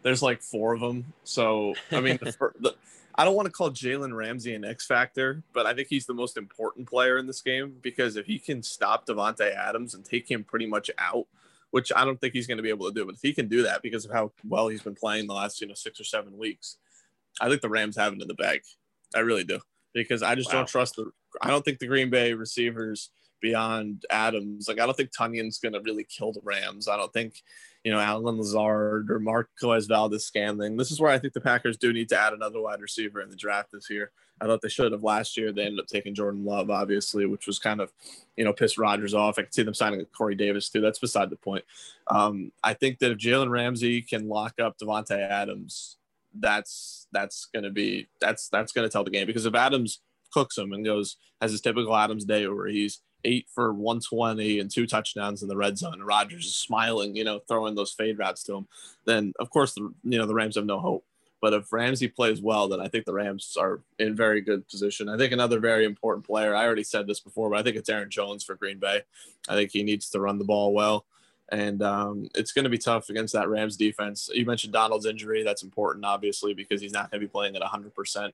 there's 0.02 0.22
like 0.22 0.42
four 0.42 0.72
of 0.74 0.80
them. 0.80 1.12
So 1.24 1.74
I 1.92 2.00
mean, 2.00 2.18
the, 2.20 2.32
the, 2.60 2.74
I 3.14 3.24
don't 3.24 3.34
want 3.34 3.46
to 3.46 3.52
call 3.52 3.70
Jalen 3.70 4.14
Ramsey 4.14 4.54
an 4.54 4.64
X 4.64 4.86
factor, 4.86 5.42
but 5.52 5.66
I 5.66 5.74
think 5.74 5.88
he's 5.88 6.06
the 6.06 6.14
most 6.14 6.36
important 6.36 6.88
player 6.88 7.18
in 7.18 7.26
this 7.26 7.42
game 7.42 7.76
because 7.82 8.16
if 8.16 8.26
he 8.26 8.38
can 8.38 8.62
stop 8.62 9.06
Davante 9.06 9.54
Adams 9.54 9.94
and 9.94 10.04
take 10.04 10.30
him 10.30 10.44
pretty 10.44 10.66
much 10.66 10.90
out, 10.98 11.26
which 11.70 11.92
I 11.94 12.04
don't 12.04 12.20
think 12.20 12.32
he's 12.34 12.46
going 12.46 12.58
to 12.58 12.62
be 12.62 12.68
able 12.70 12.86
to 12.86 12.94
do, 12.94 13.04
but 13.04 13.16
if 13.16 13.22
he 13.22 13.32
can 13.32 13.48
do 13.48 13.62
that 13.64 13.82
because 13.82 14.04
of 14.04 14.12
how 14.12 14.32
well 14.46 14.68
he's 14.68 14.82
been 14.82 14.94
playing 14.94 15.26
the 15.26 15.34
last 15.34 15.60
you 15.60 15.66
know 15.66 15.74
six 15.74 16.00
or 16.00 16.04
seven 16.04 16.38
weeks, 16.38 16.76
I 17.40 17.48
think 17.48 17.60
the 17.60 17.68
Rams 17.68 17.96
have 17.96 18.12
it 18.12 18.22
in 18.22 18.28
the 18.28 18.34
bag. 18.34 18.62
I 19.14 19.20
really 19.20 19.44
do 19.44 19.60
because 19.94 20.22
I 20.22 20.34
just 20.34 20.50
wow. 20.50 20.60
don't 20.60 20.68
trust 20.68 20.96
the. 20.96 21.10
I 21.42 21.48
don't 21.48 21.64
think 21.64 21.78
the 21.78 21.86
Green 21.86 22.10
Bay 22.10 22.32
receivers 22.32 23.10
beyond 23.40 24.04
Adams. 24.10 24.68
Like 24.68 24.80
I 24.80 24.86
don't 24.86 24.96
think 24.96 25.10
Tonyan's 25.16 25.58
going 25.58 25.74
to 25.74 25.80
really 25.80 26.04
kill 26.04 26.32
the 26.32 26.40
Rams. 26.42 26.88
I 26.88 26.96
don't 26.96 27.12
think 27.12 27.42
you 27.84 27.92
know 27.92 28.00
Allen 28.00 28.38
Lazard 28.38 29.10
or 29.10 29.18
Marquez 29.18 29.86
Valdes-Scantling. 29.86 30.76
This 30.76 30.90
is 30.90 31.00
where 31.00 31.12
I 31.12 31.18
think 31.18 31.32
the 31.32 31.40
Packers 31.40 31.76
do 31.76 31.92
need 31.92 32.08
to 32.10 32.18
add 32.18 32.32
another 32.32 32.60
wide 32.60 32.80
receiver 32.80 33.20
in 33.20 33.30
the 33.30 33.36
draft 33.36 33.72
this 33.72 33.90
year. 33.90 34.10
I 34.40 34.46
thought 34.46 34.62
they 34.62 34.68
should 34.68 34.92
have 34.92 35.02
last 35.02 35.36
year. 35.36 35.52
They 35.52 35.64
ended 35.64 35.80
up 35.80 35.86
taking 35.86 36.14
Jordan 36.14 36.44
Love, 36.44 36.70
obviously, 36.70 37.26
which 37.26 37.46
was 37.46 37.58
kind 37.58 37.80
of, 37.80 37.92
you 38.36 38.44
know, 38.44 38.52
pissed 38.52 38.78
Rodgers 38.78 39.14
off. 39.14 39.38
I 39.38 39.42
could 39.42 39.54
see 39.54 39.64
them 39.64 39.74
signing 39.74 40.04
Corey 40.16 40.36
Davis 40.36 40.68
too. 40.68 40.80
That's 40.80 41.00
beside 41.00 41.30
the 41.30 41.36
point. 41.36 41.64
Um, 42.06 42.52
I 42.62 42.74
think 42.74 43.00
that 43.00 43.10
if 43.10 43.18
Jalen 43.18 43.50
Ramsey 43.50 44.00
can 44.00 44.28
lock 44.28 44.54
up 44.60 44.78
Davante 44.78 45.18
Adams, 45.18 45.97
that's 46.40 47.06
that's 47.12 47.48
gonna 47.54 47.70
be 47.70 48.08
that's 48.20 48.48
that's 48.48 48.72
gonna 48.72 48.88
tell 48.88 49.04
the 49.04 49.10
game 49.10 49.26
because 49.26 49.46
if 49.46 49.54
Adams 49.54 50.00
cooks 50.32 50.58
him 50.58 50.72
and 50.72 50.84
goes 50.84 51.16
has 51.40 51.52
his 51.52 51.60
typical 51.60 51.96
Adams 51.96 52.24
day 52.24 52.46
where 52.46 52.68
he's 52.68 53.00
eight 53.24 53.46
for 53.52 53.72
120 53.72 54.60
and 54.60 54.70
two 54.70 54.86
touchdowns 54.86 55.42
in 55.42 55.48
the 55.48 55.56
red 55.56 55.76
zone 55.76 55.94
and 55.94 56.06
Rodgers 56.06 56.46
is 56.46 56.56
smiling, 56.56 57.16
you 57.16 57.24
know, 57.24 57.40
throwing 57.48 57.74
those 57.74 57.92
fade 57.92 58.18
routes 58.18 58.44
to 58.44 58.56
him, 58.56 58.68
then 59.06 59.32
of 59.40 59.50
course 59.50 59.74
the 59.74 59.92
you 60.04 60.18
know 60.18 60.26
the 60.26 60.34
Rams 60.34 60.56
have 60.56 60.66
no 60.66 60.78
hope. 60.78 61.04
But 61.40 61.54
if 61.54 61.72
Ramsey 61.72 62.08
plays 62.08 62.42
well, 62.42 62.68
then 62.68 62.80
I 62.80 62.88
think 62.88 63.04
the 63.04 63.12
Rams 63.12 63.56
are 63.58 63.80
in 63.98 64.16
very 64.16 64.40
good 64.40 64.68
position. 64.68 65.08
I 65.08 65.16
think 65.16 65.32
another 65.32 65.60
very 65.60 65.84
important 65.84 66.26
player, 66.26 66.54
I 66.54 66.64
already 66.64 66.82
said 66.82 67.06
this 67.06 67.20
before, 67.20 67.48
but 67.48 67.60
I 67.60 67.62
think 67.62 67.76
it's 67.76 67.88
Aaron 67.88 68.10
Jones 68.10 68.42
for 68.42 68.56
Green 68.56 68.78
Bay. 68.78 69.02
I 69.48 69.54
think 69.54 69.70
he 69.70 69.84
needs 69.84 70.10
to 70.10 70.20
run 70.20 70.38
the 70.38 70.44
ball 70.44 70.72
well. 70.72 71.06
And 71.50 71.82
um, 71.82 72.28
it's 72.34 72.52
going 72.52 72.64
to 72.64 72.70
be 72.70 72.78
tough 72.78 73.08
against 73.08 73.32
that 73.32 73.48
Rams 73.48 73.76
defense. 73.76 74.28
You 74.32 74.44
mentioned 74.44 74.72
Donald's 74.72 75.06
injury. 75.06 75.42
That's 75.42 75.62
important, 75.62 76.04
obviously, 76.04 76.52
because 76.52 76.80
he's 76.80 76.92
not 76.92 77.10
going 77.10 77.20
to 77.20 77.26
be 77.26 77.30
playing 77.30 77.56
at 77.56 77.62
100%. 77.62 78.32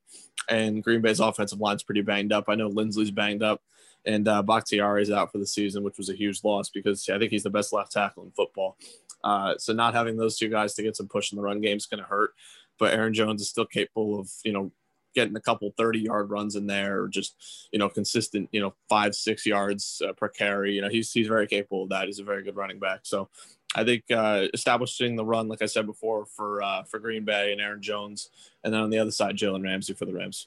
And 0.48 0.82
Green 0.82 1.00
Bay's 1.00 1.20
offensive 1.20 1.60
line's 1.60 1.84
pretty 1.84 2.02
banged 2.02 2.32
up. 2.32 2.46
I 2.48 2.56
know 2.56 2.68
Linsley's 2.68 3.12
banged 3.12 3.42
up, 3.42 3.62
and 4.04 4.26
uh, 4.26 4.42
Bakhtiari 4.42 5.02
is 5.02 5.12
out 5.12 5.30
for 5.30 5.38
the 5.38 5.46
season, 5.46 5.84
which 5.84 5.96
was 5.96 6.10
a 6.10 6.14
huge 6.14 6.42
loss 6.42 6.70
because 6.70 7.08
I 7.08 7.18
think 7.18 7.30
he's 7.30 7.44
the 7.44 7.50
best 7.50 7.72
left 7.72 7.92
tackle 7.92 8.24
in 8.24 8.32
football. 8.32 8.76
Uh, 9.22 9.54
so 9.58 9.72
not 9.72 9.94
having 9.94 10.16
those 10.16 10.36
two 10.36 10.48
guys 10.48 10.74
to 10.74 10.82
get 10.82 10.96
some 10.96 11.08
push 11.08 11.32
in 11.32 11.36
the 11.36 11.42
run 11.42 11.60
game 11.60 11.76
is 11.76 11.86
going 11.86 12.02
to 12.02 12.08
hurt. 12.08 12.34
But 12.78 12.92
Aaron 12.92 13.14
Jones 13.14 13.40
is 13.40 13.48
still 13.48 13.64
capable 13.64 14.18
of, 14.18 14.30
you 14.44 14.52
know, 14.52 14.72
getting 15.14 15.36
a 15.36 15.40
couple 15.40 15.72
30 15.76 16.00
yard 16.00 16.30
runs 16.30 16.56
in 16.56 16.66
there 16.66 17.02
or 17.02 17.08
just, 17.08 17.68
you 17.72 17.78
know, 17.78 17.88
consistent, 17.88 18.48
you 18.52 18.60
know, 18.60 18.74
five, 18.88 19.14
six 19.14 19.46
yards 19.46 20.02
uh, 20.06 20.12
per 20.12 20.28
carry. 20.28 20.74
You 20.74 20.82
know, 20.82 20.88
he's, 20.88 21.12
he's 21.12 21.28
very 21.28 21.46
capable 21.46 21.84
of 21.84 21.88
that. 21.90 22.06
He's 22.06 22.18
a 22.18 22.24
very 22.24 22.42
good 22.42 22.56
running 22.56 22.78
back. 22.78 23.00
So 23.02 23.28
I 23.74 23.84
think 23.84 24.04
uh, 24.10 24.46
establishing 24.54 25.16
the 25.16 25.24
run, 25.24 25.48
like 25.48 25.62
I 25.62 25.66
said 25.66 25.86
before, 25.86 26.26
for 26.26 26.62
uh, 26.62 26.84
for 26.84 27.00
Green 27.00 27.24
Bay 27.24 27.50
and 27.50 27.60
Aaron 27.60 27.82
Jones, 27.82 28.30
and 28.62 28.72
then 28.72 28.80
on 28.80 28.90
the 28.90 28.98
other 28.98 29.10
side, 29.10 29.36
Jalen 29.36 29.64
Ramsey 29.64 29.94
for 29.94 30.04
the 30.04 30.14
Rams. 30.14 30.46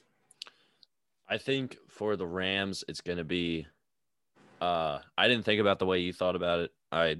I 1.28 1.36
think 1.36 1.76
for 1.88 2.16
the 2.16 2.26
Rams, 2.26 2.84
it's 2.88 3.02
going 3.02 3.18
to 3.18 3.24
be. 3.24 3.66
Uh, 4.60 5.00
I 5.16 5.28
didn't 5.28 5.44
think 5.44 5.60
about 5.60 5.78
the 5.78 5.86
way 5.86 6.00
you 6.00 6.12
thought 6.12 6.36
about 6.36 6.60
it. 6.60 6.72
I 6.90 7.18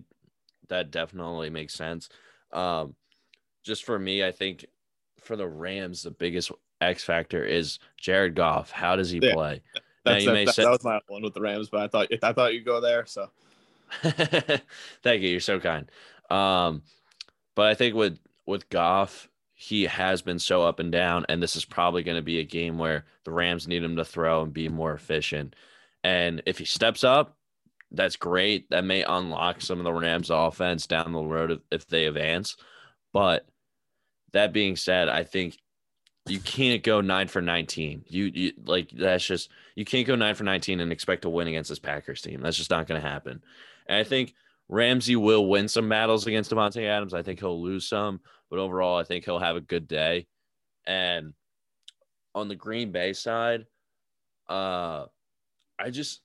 that 0.68 0.90
definitely 0.90 1.50
makes 1.50 1.74
sense. 1.74 2.08
Um, 2.52 2.94
just 3.62 3.84
for 3.84 3.98
me, 3.98 4.24
I 4.24 4.32
think 4.32 4.64
for 5.20 5.36
the 5.36 5.46
Rams, 5.46 6.02
the 6.02 6.10
biggest 6.10 6.50
X 6.80 7.04
factor 7.04 7.44
is 7.44 7.78
Jared 7.96 8.34
Goff. 8.34 8.70
How 8.70 8.96
does 8.96 9.10
he 9.10 9.18
yeah, 9.22 9.32
play? 9.32 9.62
That's, 10.04 10.24
that, 10.24 10.44
that, 10.46 10.54
say- 10.54 10.64
that 10.64 10.70
was 10.70 10.84
my 10.84 11.00
one 11.08 11.22
with 11.22 11.34
the 11.34 11.40
Rams, 11.40 11.68
but 11.68 11.80
I 11.80 11.88
thought 11.88 12.08
I 12.22 12.32
thought 12.32 12.54
you'd 12.54 12.64
go 12.64 12.80
there. 12.80 13.04
So 13.04 13.28
thank 14.02 15.22
you. 15.22 15.28
You're 15.28 15.40
so 15.40 15.60
kind. 15.60 15.90
Um, 16.30 16.82
but 17.54 17.66
I 17.66 17.74
think 17.74 17.94
with 17.94 18.18
with 18.46 18.68
Goff, 18.70 19.28
he 19.54 19.84
has 19.84 20.22
been 20.22 20.38
so 20.38 20.62
up 20.62 20.78
and 20.78 20.92
down, 20.92 21.26
and 21.28 21.42
this 21.42 21.56
is 21.56 21.64
probably 21.64 22.02
going 22.02 22.16
to 22.16 22.22
be 22.22 22.38
a 22.38 22.44
game 22.44 22.78
where 22.78 23.04
the 23.24 23.32
Rams 23.32 23.68
need 23.68 23.82
him 23.82 23.96
to 23.96 24.04
throw 24.04 24.42
and 24.42 24.52
be 24.52 24.68
more 24.68 24.94
efficient. 24.94 25.56
And 26.04 26.42
if 26.46 26.58
he 26.58 26.64
steps 26.64 27.04
up, 27.04 27.36
that's 27.90 28.16
great. 28.16 28.70
That 28.70 28.84
may 28.84 29.02
unlock 29.02 29.60
some 29.60 29.78
of 29.78 29.84
the 29.84 29.92
Rams 29.92 30.30
offense 30.30 30.86
down 30.86 31.12
the 31.12 31.20
road 31.20 31.60
if 31.70 31.86
they 31.86 32.06
advance. 32.06 32.56
But 33.12 33.46
that 34.32 34.52
being 34.52 34.76
said, 34.76 35.08
I 35.08 35.24
think 35.24 35.58
you 36.28 36.40
can't 36.40 36.82
go 36.82 37.00
nine 37.00 37.28
for 37.28 37.40
19. 37.40 38.04
You, 38.06 38.24
you 38.26 38.52
like 38.64 38.90
that's 38.90 39.24
just 39.24 39.50
you 39.74 39.84
can't 39.84 40.06
go 40.06 40.14
nine 40.14 40.34
for 40.34 40.44
19 40.44 40.80
and 40.80 40.92
expect 40.92 41.22
to 41.22 41.28
win 41.28 41.48
against 41.48 41.70
this 41.70 41.78
Packers 41.78 42.22
team. 42.22 42.40
That's 42.40 42.56
just 42.56 42.70
not 42.70 42.86
going 42.86 43.00
to 43.00 43.06
happen. 43.06 43.42
And 43.86 43.98
I 43.98 44.04
think 44.04 44.34
Ramsey 44.68 45.16
will 45.16 45.48
win 45.48 45.68
some 45.68 45.88
battles 45.88 46.26
against 46.26 46.50
Davante 46.50 46.84
Adams. 46.84 47.14
I 47.14 47.22
think 47.22 47.40
he'll 47.40 47.62
lose 47.62 47.88
some, 47.88 48.20
but 48.50 48.58
overall, 48.58 48.98
I 48.98 49.04
think 49.04 49.24
he'll 49.24 49.38
have 49.38 49.56
a 49.56 49.60
good 49.60 49.88
day. 49.88 50.26
And 50.86 51.32
on 52.34 52.48
the 52.48 52.56
Green 52.56 52.92
Bay 52.92 53.12
side, 53.12 53.66
uh, 54.48 55.06
I 55.78 55.90
just 55.90 56.20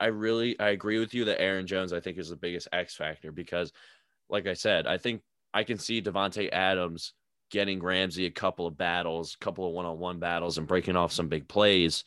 I 0.00 0.06
really 0.06 0.58
I 0.58 0.70
agree 0.70 0.98
with 0.98 1.14
you 1.14 1.26
that 1.26 1.40
Aaron 1.40 1.66
Jones 1.66 1.92
I 1.92 2.00
think 2.00 2.18
is 2.18 2.30
the 2.30 2.36
biggest 2.36 2.68
X 2.72 2.96
factor 2.96 3.30
because, 3.30 3.72
like 4.28 4.46
I 4.46 4.54
said, 4.54 4.86
I 4.86 4.98
think 4.98 5.22
I 5.54 5.64
can 5.64 5.78
see 5.78 6.02
Davante 6.02 6.50
Adams 6.52 7.12
getting 7.52 7.82
Ramsey 7.82 8.26
a 8.26 8.30
couple 8.30 8.66
of 8.66 8.78
battles, 8.78 9.36
a 9.40 9.44
couple 9.44 9.66
of 9.66 9.74
one-on-one 9.74 10.18
battles, 10.18 10.58
and 10.58 10.66
breaking 10.66 10.96
off 10.96 11.12
some 11.12 11.28
big 11.28 11.46
plays, 11.46 12.02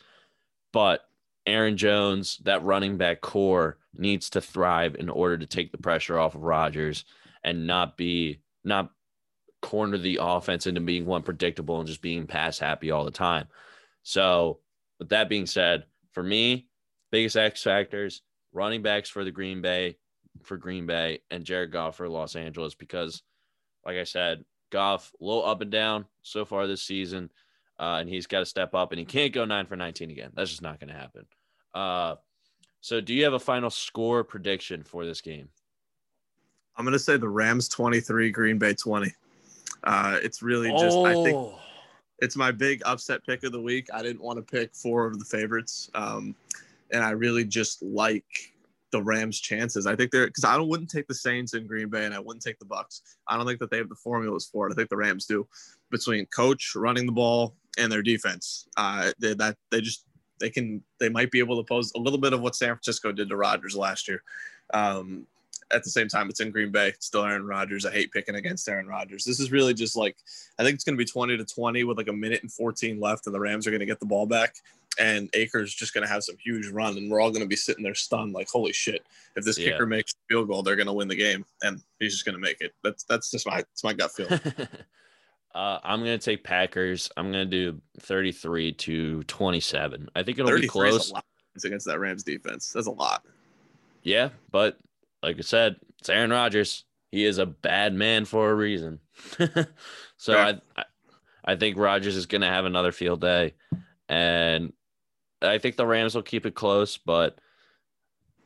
but 0.73 1.07
Aaron 1.45 1.77
Jones, 1.77 2.39
that 2.43 2.63
running 2.63 2.97
back 2.97 3.21
core 3.21 3.77
needs 3.93 4.31
to 4.31 4.41
thrive 4.41 4.95
in 4.95 5.07
order 5.07 5.37
to 5.37 5.45
take 5.45 5.71
the 5.71 5.77
pressure 5.77 6.17
off 6.17 6.33
of 6.33 6.41
Rodgers 6.41 7.05
and 7.43 7.67
not 7.67 7.95
be 7.95 8.39
not 8.63 8.89
corner 9.61 9.99
the 9.99 10.17
offense 10.19 10.65
into 10.65 10.81
being 10.81 11.05
one 11.05 11.21
predictable 11.21 11.79
and 11.79 11.87
just 11.87 12.01
being 12.01 12.25
pass 12.25 12.57
happy 12.57 12.89
all 12.89 13.05
the 13.05 13.11
time. 13.11 13.47
So, 14.01 14.59
with 14.97 15.09
that 15.09 15.29
being 15.29 15.45
said, 15.45 15.85
for 16.13 16.23
me, 16.23 16.67
biggest 17.11 17.37
X 17.37 17.61
factors, 17.61 18.23
running 18.51 18.81
backs 18.81 19.09
for 19.09 19.23
the 19.23 19.31
Green 19.31 19.61
Bay, 19.61 19.97
for 20.41 20.57
Green 20.57 20.87
Bay, 20.87 21.19
and 21.29 21.43
Jared 21.43 21.71
Goff 21.71 21.97
for 21.97 22.09
Los 22.09 22.35
Angeles 22.35 22.73
because, 22.73 23.21
like 23.85 23.97
I 23.97 24.03
said, 24.03 24.43
Goff 24.75 25.13
a 25.21 25.23
little 25.23 25.45
up 25.45 25.61
and 25.61 25.71
down 25.71 26.03
so 26.21 26.43
far 26.43 26.67
this 26.67 26.81
season, 26.81 27.29
uh, 27.79 27.99
and 28.01 28.09
he's 28.09 28.27
got 28.27 28.39
to 28.39 28.45
step 28.45 28.75
up, 28.75 28.91
and 28.91 28.99
he 28.99 29.05
can't 29.05 29.31
go 29.31 29.45
nine 29.45 29.65
for 29.65 29.77
19 29.77 30.11
again. 30.11 30.31
That's 30.33 30.49
just 30.49 30.61
not 30.61 30.81
going 30.81 30.89
to 30.89 30.99
happen. 30.99 31.25
Uh, 31.73 32.15
so, 32.81 32.99
do 32.99 33.13
you 33.13 33.23
have 33.23 33.31
a 33.31 33.39
final 33.39 33.69
score 33.69 34.25
prediction 34.25 34.83
for 34.83 35.05
this 35.05 35.21
game? 35.21 35.47
I'm 36.75 36.83
going 36.83 36.91
to 36.91 36.99
say 36.99 37.15
the 37.15 37.29
Rams 37.29 37.69
23, 37.69 38.31
Green 38.31 38.57
Bay 38.57 38.73
20. 38.73 39.13
Uh, 39.85 40.17
it's 40.21 40.41
really 40.41 40.71
just, 40.71 40.97
oh. 40.97 41.05
I 41.05 41.13
think 41.13 41.37
oh. 41.37 41.57
it's 42.19 42.35
my 42.35 42.51
big 42.51 42.81
upset 42.85 43.25
pick 43.25 43.45
of 43.45 43.53
the 43.53 43.61
week. 43.61 43.87
I 43.93 44.03
didn't 44.03 44.21
want 44.21 44.39
to 44.39 44.43
pick 44.43 44.75
four 44.75 45.05
of 45.05 45.19
the 45.19 45.23
favorites. 45.23 45.89
Um, 45.95 46.35
and 46.91 47.01
I 47.01 47.11
really 47.11 47.45
just 47.45 47.81
like 47.81 48.25
the 48.91 49.01
Rams' 49.01 49.39
chances. 49.39 49.87
I 49.87 49.95
think 49.95 50.11
they're 50.11 50.27
because 50.27 50.43
I 50.43 50.57
wouldn't 50.57 50.89
take 50.89 51.07
the 51.07 51.15
Saints 51.15 51.53
in 51.53 51.67
Green 51.67 51.89
Bay 51.89 52.05
and 52.05 52.13
I 52.13 52.19
wouldn't 52.19 52.43
take 52.43 52.59
the 52.59 52.65
Bucks. 52.65 53.01
I 53.27 53.37
don't 53.37 53.45
think 53.45 53.59
that 53.59 53.69
they 53.69 53.77
have 53.77 53.89
the 53.89 53.95
formulas 53.95 54.49
for 54.51 54.67
it. 54.67 54.71
I 54.71 54.75
think 54.75 54.89
the 54.89 54.97
Rams 54.97 55.25
do 55.25 55.47
between 55.91 56.25
coach 56.27 56.73
running 56.75 57.05
the 57.05 57.11
ball 57.11 57.55
and 57.77 57.91
their 57.91 58.01
defense. 58.01 58.67
Uh, 58.77 59.11
they, 59.19 59.33
that 59.35 59.57
they 59.71 59.81
just 59.81 60.05
they 60.39 60.49
can 60.49 60.81
they 60.99 61.09
might 61.09 61.31
be 61.31 61.39
able 61.39 61.57
to 61.57 61.67
pose 61.67 61.91
a 61.95 61.99
little 61.99 62.19
bit 62.19 62.33
of 62.33 62.41
what 62.41 62.55
San 62.55 62.69
Francisco 62.69 63.11
did 63.11 63.29
to 63.29 63.37
Rodgers 63.37 63.75
last 63.75 64.07
year. 64.07 64.23
Um, 64.73 65.27
at 65.73 65.83
the 65.83 65.89
same 65.89 66.07
time, 66.07 66.29
it's 66.29 66.41
in 66.41 66.51
Green 66.51 66.71
Bay. 66.71 66.89
It's 66.89 67.07
still 67.07 67.25
Aaron 67.25 67.45
Rodgers. 67.45 67.85
I 67.85 67.91
hate 67.91 68.11
picking 68.11 68.35
against 68.35 68.69
Aaron 68.69 68.85
Rodgers. 68.85 69.25
This 69.25 69.39
is 69.39 69.51
really 69.51 69.73
just 69.73 69.95
like 69.95 70.15
I 70.59 70.63
think 70.63 70.75
it's 70.75 70.83
going 70.83 70.97
to 70.97 71.03
be 71.03 71.09
20 71.09 71.37
to 71.37 71.45
20 71.45 71.83
with 71.85 71.97
like 71.97 72.07
a 72.07 72.13
minute 72.13 72.43
and 72.43 72.51
14 72.51 72.99
left, 72.99 73.25
and 73.25 73.33
the 73.33 73.39
Rams 73.39 73.65
are 73.65 73.71
going 73.71 73.79
to 73.79 73.85
get 73.85 73.99
the 73.99 74.05
ball 74.05 74.25
back 74.25 74.55
and 74.99 75.29
Akers 75.33 75.73
just 75.73 75.93
going 75.93 76.05
to 76.05 76.11
have 76.11 76.23
some 76.23 76.35
huge 76.43 76.67
run, 76.67 76.97
and 76.97 77.09
we're 77.09 77.19
all 77.19 77.31
going 77.31 77.41
to 77.41 77.47
be 77.47 77.55
sitting 77.55 77.83
there 77.83 77.95
stunned, 77.95 78.33
like, 78.33 78.49
"Holy 78.49 78.73
shit! 78.73 79.05
If 79.35 79.45
this 79.45 79.57
yeah. 79.57 79.71
kicker 79.71 79.85
makes 79.85 80.13
a 80.13 80.15
field 80.27 80.47
goal, 80.47 80.63
they're 80.63 80.75
going 80.75 80.87
to 80.87 80.93
win 80.93 81.07
the 81.07 81.15
game, 81.15 81.45
and 81.61 81.81
he's 81.99 82.13
just 82.13 82.25
going 82.25 82.35
to 82.35 82.41
make 82.41 82.61
it." 82.61 82.73
That's 82.83 83.03
that's 83.03 83.31
just 83.31 83.47
my 83.47 83.59
it's 83.59 83.83
my 83.83 83.93
gut 83.93 84.11
feel. 84.11 84.27
uh, 85.55 85.79
I'm 85.83 85.99
going 86.03 86.17
to 86.17 86.23
take 86.23 86.43
Packers. 86.43 87.09
I'm 87.17 87.31
going 87.31 87.49
to 87.49 87.71
do 87.71 87.81
33 87.99 88.73
to 88.73 89.23
27. 89.23 90.09
I 90.15 90.23
think 90.23 90.39
it'll 90.39 90.59
be 90.59 90.67
close 90.67 91.11
It's 91.55 91.65
against 91.65 91.85
that 91.87 91.99
Rams 91.99 92.23
defense. 92.23 92.71
That's 92.73 92.87
a 92.87 92.91
lot. 92.91 93.23
Yeah, 94.03 94.29
but 94.51 94.77
like 95.23 95.37
I 95.37 95.41
said, 95.41 95.77
it's 95.99 96.09
Aaron 96.09 96.31
Rodgers. 96.31 96.85
He 97.11 97.25
is 97.25 97.37
a 97.37 97.45
bad 97.45 97.93
man 97.93 98.25
for 98.25 98.51
a 98.51 98.55
reason. 98.55 98.99
so 100.17 100.37
I, 100.37 100.59
I 100.77 100.83
I 101.45 101.55
think 101.55 101.77
Rodgers 101.77 102.17
is 102.17 102.25
going 102.25 102.41
to 102.41 102.47
have 102.47 102.65
another 102.65 102.91
field 102.91 103.21
day. 103.21 103.53
And 104.09 104.73
I 105.45 105.57
think 105.57 105.75
the 105.75 105.85
Rams 105.85 106.15
will 106.15 106.23
keep 106.23 106.45
it 106.45 106.55
close, 106.55 106.97
but 106.97 107.39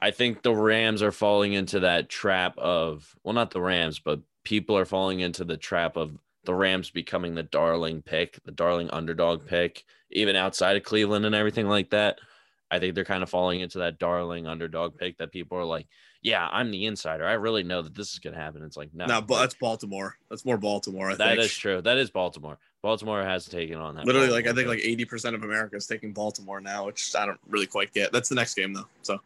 I 0.02 0.12
think 0.12 0.42
the 0.42 0.56
Rams 0.56 1.02
are 1.02 1.12
falling 1.12 1.54
into 1.54 1.82
that 1.82 2.10
trap 2.10 2.58
of, 2.58 3.16
well, 3.24 3.34
not 3.34 3.52
the 3.52 3.62
Rams, 3.62 4.00
but 4.00 4.22
people 4.44 4.78
are 4.78 4.86
falling 4.86 5.20
into 5.20 5.44
the 5.44 5.58
trap 5.58 5.98
of 5.98 6.18
the 6.46 6.56
Rams 6.56 6.90
becoming 6.90 7.36
the 7.36 7.44
darling 7.44 8.02
pick, 8.02 8.40
the 8.46 8.52
darling 8.52 8.90
underdog 8.92 9.46
pick, 9.46 9.84
even 10.12 10.36
outside 10.36 10.78
of 10.78 10.84
Cleveland 10.84 11.26
and 11.26 11.36
everything 11.36 11.68
like 11.68 11.90
that. 11.90 12.20
I 12.72 12.80
think 12.80 12.96
they're 12.96 13.04
kind 13.04 13.24
of 13.24 13.30
falling 13.30 13.60
into 13.60 13.80
that 13.80 14.00
darling 14.00 14.48
underdog 14.48 14.98
pick 14.98 15.18
that 15.18 15.32
people 15.32 15.58
are 15.58 15.66
like, 15.66 15.88
yeah, 16.22 16.50
I'm 16.52 16.70
the 16.70 16.86
insider. 16.86 17.26
I 17.26 17.34
really 17.34 17.64
know 17.64 17.82
that 17.82 17.96
this 17.96 18.12
is 18.12 18.20
going 18.20 18.34
to 18.34 18.42
happen. 18.42 18.62
It's 18.64 18.76
like, 18.76 18.94
no, 18.94 19.06
no, 19.06 19.22
but 19.22 19.40
that's 19.40 19.54
Baltimore. 19.54 20.18
That's 20.30 20.44
more 20.44 20.58
Baltimore. 20.58 21.12
I 21.12 21.16
that 21.16 21.30
think. 21.30 21.40
is 21.42 21.56
true. 21.56 21.82
That 21.82 21.98
is 21.98 22.10
Baltimore. 22.10 22.58
Baltimore 22.82 23.24
has 23.24 23.46
taken 23.46 23.78
on 23.78 23.96
that. 23.96 24.06
Literally, 24.06 24.28
Baltimore 24.28 24.42
like 24.42 24.52
I 24.52 24.56
think 24.56 24.68
like 24.68 24.86
eighty 24.86 25.06
percent 25.06 25.36
of 25.36 25.44
America 25.44 25.78
is 25.78 25.88
taking 25.88 26.12
Baltimore 26.12 26.60
now, 26.60 26.86
which 26.86 27.16
I 27.16 27.26
don't 27.26 27.40
really 27.48 27.68
quite 27.68 27.94
get. 27.94 28.12
That's 28.12 28.28
the 28.28 28.36
next 28.36 28.56
game 28.56 28.74
though. 28.74 28.88
So, 29.02 29.20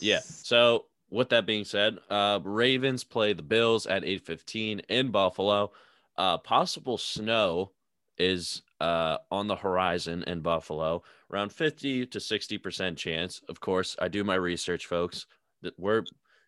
yeah. 0.00 0.20
So 0.20 0.86
with 1.10 1.28
that 1.28 1.46
being 1.46 1.64
said, 1.64 1.98
uh, 2.10 2.40
Ravens 2.42 3.04
play 3.04 3.32
the 3.32 3.42
Bills 3.42 3.86
at 3.86 4.04
eight 4.04 4.26
fifteen 4.26 4.80
in 4.88 5.10
Buffalo. 5.10 5.70
Uh, 6.16 6.38
possible 6.38 6.98
snow 6.98 7.70
is 8.18 8.62
uh, 8.80 9.18
on 9.30 9.46
the 9.46 9.56
horizon 9.56 10.24
in 10.26 10.40
Buffalo. 10.40 11.02
Around 11.32 11.52
fifty 11.52 12.06
to 12.06 12.18
sixty 12.18 12.58
percent 12.58 12.98
chance. 12.98 13.40
Of 13.48 13.60
course, 13.60 13.94
I 14.00 14.08
do 14.08 14.24
my 14.24 14.34
research, 14.34 14.86
folks. 14.86 15.26
That 15.62 15.78
we're 15.78 16.02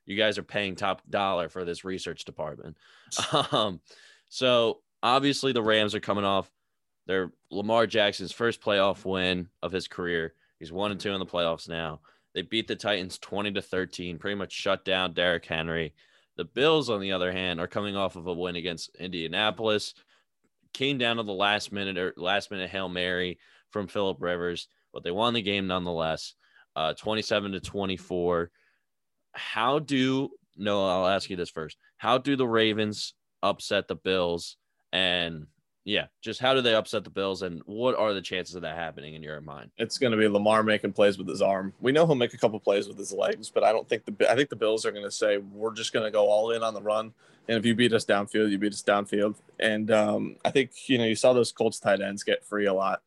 you 0.07 0.17
guys 0.17 0.39
are 0.39 0.43
paying 0.43 0.75
top 0.75 1.03
dollar 1.11 1.49
for 1.49 1.65
this 1.65 1.85
research 1.85 2.25
department. 2.25 2.77
Um, 3.53 3.81
so 4.29 4.81
obviously 5.03 5.53
the 5.53 5.63
Rams 5.63 5.95
are 5.95 6.01
coming 6.01 6.25
off 6.25 6.51
their 7.07 7.31
Lamar 7.51 7.87
Jackson's 7.87 8.33
first 8.33 8.61
playoff 8.61 9.05
win 9.05 9.49
of 9.63 9.71
his 9.71 9.87
career. 9.87 10.35
He's 10.59 10.73
one 10.73 10.91
and 10.91 10.99
two 10.99 11.13
in 11.13 11.21
the 11.21 11.27
playoffs 11.27 11.69
now. 11.69 12.01
They 12.35 12.43
beat 12.43 12.67
the 12.69 12.77
Titans 12.77 13.19
20 13.19 13.53
to 13.53 13.63
13, 13.63 14.19
pretty 14.19 14.35
much 14.35 14.53
shut 14.53 14.85
down 14.85 15.13
Derrick 15.15 15.47
Henry. 15.47 15.95
The 16.37 16.45
Bills, 16.45 16.91
on 16.91 17.01
the 17.01 17.13
other 17.13 17.33
hand, 17.33 17.61
are 17.61 17.67
coming 17.67 17.97
off 17.97 18.17
of 18.17 18.27
a 18.27 18.35
win 18.35 18.57
against 18.57 18.95
Indianapolis. 18.97 19.95
Came 20.75 20.99
down 20.99 21.17
to 21.17 21.23
the 21.23 21.33
last 21.33 21.73
minute 21.73 21.97
or 21.97 22.13
last 22.17 22.51
minute 22.51 22.69
Hail 22.69 22.89
Mary 22.89 23.39
from 23.71 23.87
Philip 23.87 24.21
Rivers, 24.21 24.69
but 24.93 25.03
they 25.03 25.11
won 25.11 25.33
the 25.33 25.41
game 25.41 25.67
nonetheless. 25.67 26.35
Uh, 26.75 26.93
27 26.93 27.53
to 27.53 27.61
24. 27.61 28.51
How 29.37 29.79
do 29.79 30.31
no, 30.57 30.87
I'll 30.87 31.07
ask 31.07 31.29
you 31.29 31.37
this 31.37 31.51
first. 31.51 31.77
How 31.99 32.19
do 32.19 32.37
the 32.37 32.47
Ravens 32.47 33.15
upset 33.43 33.89
the 33.89 33.95
Bills? 33.95 34.57
And 34.93 35.47
yeah, 35.85 36.07
just 36.21 36.41
how 36.41 36.55
do 36.55 36.63
they 36.63 36.75
upset 36.75 37.05
the 37.05 37.11
Bills? 37.11 37.43
And 37.43 37.63
what 37.67 37.95
are 37.95 38.13
the 38.13 38.23
chances 38.23 38.55
of 38.55 38.63
that 38.63 38.77
happening 38.77 39.15
in 39.15 39.23
your 39.23 39.41
mind? 39.41 39.71
It's 39.77 39.99
going 39.99 40.13
to 40.13 40.19
be 40.19 40.27
Lamar 40.27 40.63
making 40.63 40.95
plays 40.95 41.19
with 41.19 41.29
his 41.29 41.43
arm. 41.43 41.73
We 41.81 41.93
know 41.93 42.07
he'll 42.07 42.17
make 42.17 42.35
a 42.35 42.39
couple 42.39 42.59
plays 42.59 42.89
with 42.89 42.99
his 42.99 43.13
legs, 43.13 43.51
but 43.51 43.63
I 43.63 43.73
don't 43.73 43.89
think 43.89 44.05
the 44.05 44.31
I 44.31 44.35
think 44.35 44.49
the 44.49 44.57
Bills 44.57 44.85
are 44.85 44.93
going 44.93 45.05
to 45.05 45.11
say 45.11 45.39
we're 45.39 45.75
just 45.75 45.93
going 45.93 46.05
to 46.05 46.11
go 46.11 46.29
all 46.29 46.51
in 46.51 46.63
on 46.63 46.75
the 46.75 46.83
run. 46.83 47.13
And 47.49 47.57
if 47.57 47.65
you 47.65 47.77
beat 47.77 47.93
us 47.93 48.05
downfield, 48.05 48.51
you 48.51 48.59
beat 48.59 48.73
us 48.73 48.83
downfield. 48.83 49.37
And 49.61 49.91
um, 49.93 50.37
I 50.45 50.51
think 50.51 50.73
you 50.89 50.99
know 50.99 51.05
you 51.05 51.15
saw 51.15 51.33
those 51.33 51.53
Colts 51.53 51.79
tight 51.79 52.01
ends 52.01 52.25
get 52.25 52.45
free 52.45 52.67
a 52.67 52.75
lot. 52.75 53.03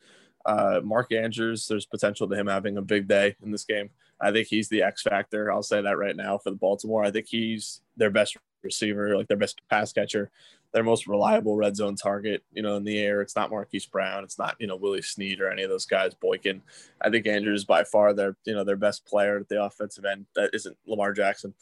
Uh, 0.45 0.79
Mark 0.81 1.12
Andrews, 1.12 1.67
there's 1.67 1.86
potential 1.86 2.27
to 2.29 2.36
him 2.36 2.48
having 2.48 2.77
a 2.77 2.81
big 2.81 3.07
day 3.07 3.36
in 3.43 3.51
this 3.51 3.65
game. 3.65 3.89
I 4.22 4.32
think 4.32 4.48
he's 4.48 4.70
the 4.70 4.84
X 4.84 5.02
factor. 5.02 5.52
I'll 5.52 5.64
say 5.64 5.82
that 5.82 5.98
right 5.98 6.16
now 6.16 6.38
for 6.38 6.50
the 6.50 6.56
Baltimore. 6.58 7.04
I 7.04 7.12
think 7.12 7.28
he's 7.28 7.82
their 7.98 8.10
best 8.10 8.38
receiver, 8.64 9.16
like 9.16 9.28
their 9.28 9.38
best 9.38 9.62
pass 9.70 9.94
catcher, 9.94 10.30
their 10.74 10.84
most 10.84 11.08
reliable 11.08 11.56
red 11.56 11.76
zone 11.76 11.96
target. 11.96 12.44
You 12.54 12.62
know, 12.62 12.76
in 12.76 12.84
the 12.84 13.00
air, 13.00 13.22
it's 13.22 13.36
not 13.36 13.50
Marquise 13.50 13.86
Brown, 13.86 14.24
it's 14.24 14.38
not 14.38 14.56
you 14.60 14.68
know 14.68 14.76
Willie 14.76 15.02
Snead 15.02 15.40
or 15.40 15.50
any 15.50 15.64
of 15.64 15.70
those 15.70 15.86
guys. 15.86 16.14
Boykin. 16.14 16.62
I 17.02 17.10
think 17.10 17.28
Andrews 17.28 17.66
by 17.66 17.84
far 17.84 18.14
their 18.14 18.36
you 18.46 18.54
know 18.54 18.64
their 18.64 18.76
best 18.76 19.06
player 19.06 19.38
at 19.38 19.50
the 19.50 19.64
offensive 19.64 20.06
end. 20.06 20.26
That 20.36 20.52
isn't 20.54 20.78
Lamar 20.86 21.14
Jackson 21.14 21.54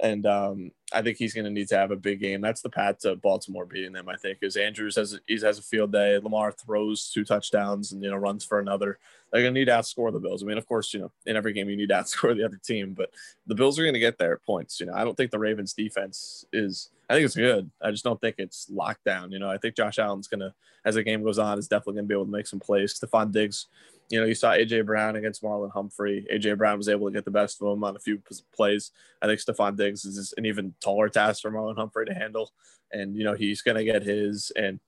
and 0.00 0.26
um, 0.26 0.70
I 0.92 1.02
think 1.02 1.16
he's 1.16 1.34
going 1.34 1.44
to 1.44 1.50
need 1.50 1.68
to 1.68 1.76
have 1.76 1.90
a 1.90 1.96
big 1.96 2.20
game. 2.20 2.40
That's 2.40 2.60
the 2.60 2.70
path 2.70 2.98
to 3.00 3.16
Baltimore 3.16 3.66
beating 3.66 3.92
them. 3.92 4.08
I 4.08 4.16
think 4.16 4.38
is 4.42 4.56
Andrews 4.56 4.96
has 4.96 5.18
he 5.26 5.40
has 5.40 5.58
a 5.58 5.62
field 5.62 5.92
day. 5.92 6.18
Lamar 6.18 6.52
throws 6.52 7.10
two 7.10 7.24
touchdowns 7.24 7.92
and 7.92 8.02
you 8.02 8.10
know 8.10 8.16
runs 8.16 8.44
for 8.44 8.58
another. 8.58 8.98
They're 9.30 9.42
going 9.42 9.54
to 9.54 9.60
need 9.60 9.66
to 9.66 9.72
outscore 9.72 10.12
the 10.12 10.18
Bills. 10.18 10.42
I 10.42 10.46
mean, 10.46 10.58
of 10.58 10.66
course, 10.66 10.92
you 10.92 11.00
know 11.00 11.12
in 11.26 11.36
every 11.36 11.52
game 11.52 11.68
you 11.68 11.76
need 11.76 11.90
to 11.90 11.94
outscore 11.94 12.36
the 12.36 12.44
other 12.44 12.60
team, 12.62 12.94
but 12.94 13.10
the 13.46 13.54
Bills 13.54 13.78
are 13.78 13.82
going 13.82 13.94
to 13.94 14.00
get 14.00 14.18
their 14.18 14.38
points. 14.38 14.80
You 14.80 14.86
know, 14.86 14.94
I 14.94 15.04
don't 15.04 15.16
think 15.16 15.30
the 15.30 15.38
Ravens 15.38 15.72
defense 15.72 16.44
is. 16.52 16.90
I 17.08 17.14
think 17.14 17.26
it's 17.26 17.36
good. 17.36 17.70
I 17.82 17.90
just 17.90 18.04
don't 18.04 18.20
think 18.20 18.36
it's 18.38 18.68
locked 18.70 19.04
down. 19.04 19.32
You 19.32 19.38
know, 19.38 19.50
I 19.50 19.58
think 19.58 19.76
Josh 19.76 19.98
Allen's 19.98 20.28
going 20.28 20.40
to, 20.40 20.54
as 20.84 20.94
the 20.94 21.02
game 21.02 21.22
goes 21.22 21.38
on, 21.38 21.58
is 21.58 21.68
definitely 21.68 21.94
going 21.94 22.04
to 22.04 22.08
be 22.08 22.14
able 22.14 22.24
to 22.24 22.30
make 22.30 22.46
some 22.46 22.60
plays. 22.60 22.98
Stefon 22.98 23.30
Diggs 23.30 23.66
you 24.12 24.20
know, 24.20 24.26
you 24.26 24.34
saw 24.34 24.52
AJ 24.52 24.84
Brown 24.84 25.16
against 25.16 25.42
Marlon 25.42 25.72
Humphrey. 25.72 26.26
AJ 26.30 26.58
Brown 26.58 26.76
was 26.76 26.90
able 26.90 27.08
to 27.08 27.14
get 27.14 27.24
the 27.24 27.30
best 27.30 27.62
of 27.62 27.72
him 27.72 27.82
on 27.82 27.96
a 27.96 27.98
few 27.98 28.20
plays. 28.54 28.90
I 29.22 29.26
think 29.26 29.40
Stefon 29.40 29.74
Diggs 29.74 30.04
is 30.04 30.34
an 30.36 30.44
even 30.44 30.74
taller 30.80 31.08
task 31.08 31.40
for 31.40 31.50
Marlon 31.50 31.76
Humphrey 31.76 32.04
to 32.04 32.12
handle, 32.12 32.52
and 32.92 33.16
you 33.16 33.24
know 33.24 33.32
he's 33.32 33.62
going 33.62 33.78
to 33.78 33.84
get 33.84 34.02
his. 34.02 34.52
And 34.54 34.80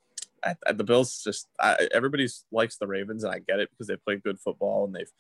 the 0.71 0.85
Bills, 0.85 1.23
just 1.25 1.49
I, 1.59 1.89
everybody 1.95 2.29
likes 2.53 2.77
the 2.77 2.87
Ravens, 2.87 3.25
and 3.25 3.33
I 3.33 3.39
get 3.39 3.61
it 3.61 3.71
because 3.71 3.87
they 3.87 3.97
play 3.97 4.17
good 4.17 4.39
football 4.39 4.85
and 4.85 4.95
they've 4.95 5.11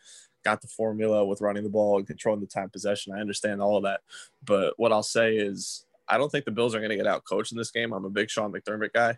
got 0.44 0.60
the 0.60 0.68
formula 0.68 1.24
with 1.24 1.40
running 1.40 1.64
the 1.64 1.70
ball 1.70 1.96
and 1.96 2.06
controlling 2.06 2.42
the 2.42 2.46
time 2.46 2.68
possession. 2.68 3.14
I 3.14 3.22
understand 3.22 3.62
all 3.62 3.78
of 3.78 3.84
that, 3.84 4.00
but 4.44 4.74
what 4.76 4.92
I'll 4.92 5.02
say 5.02 5.38
is 5.38 5.86
I 6.10 6.18
don't 6.18 6.30
think 6.30 6.44
the 6.44 6.50
Bills 6.50 6.74
are 6.74 6.78
going 6.80 6.90
to 6.90 6.96
get 6.96 7.06
out 7.06 7.24
coached 7.24 7.52
in 7.52 7.58
this 7.58 7.70
game. 7.70 7.94
I'm 7.94 8.04
a 8.04 8.10
big 8.10 8.28
Sean 8.28 8.52
McDermott 8.52 8.92
guy, 8.92 9.16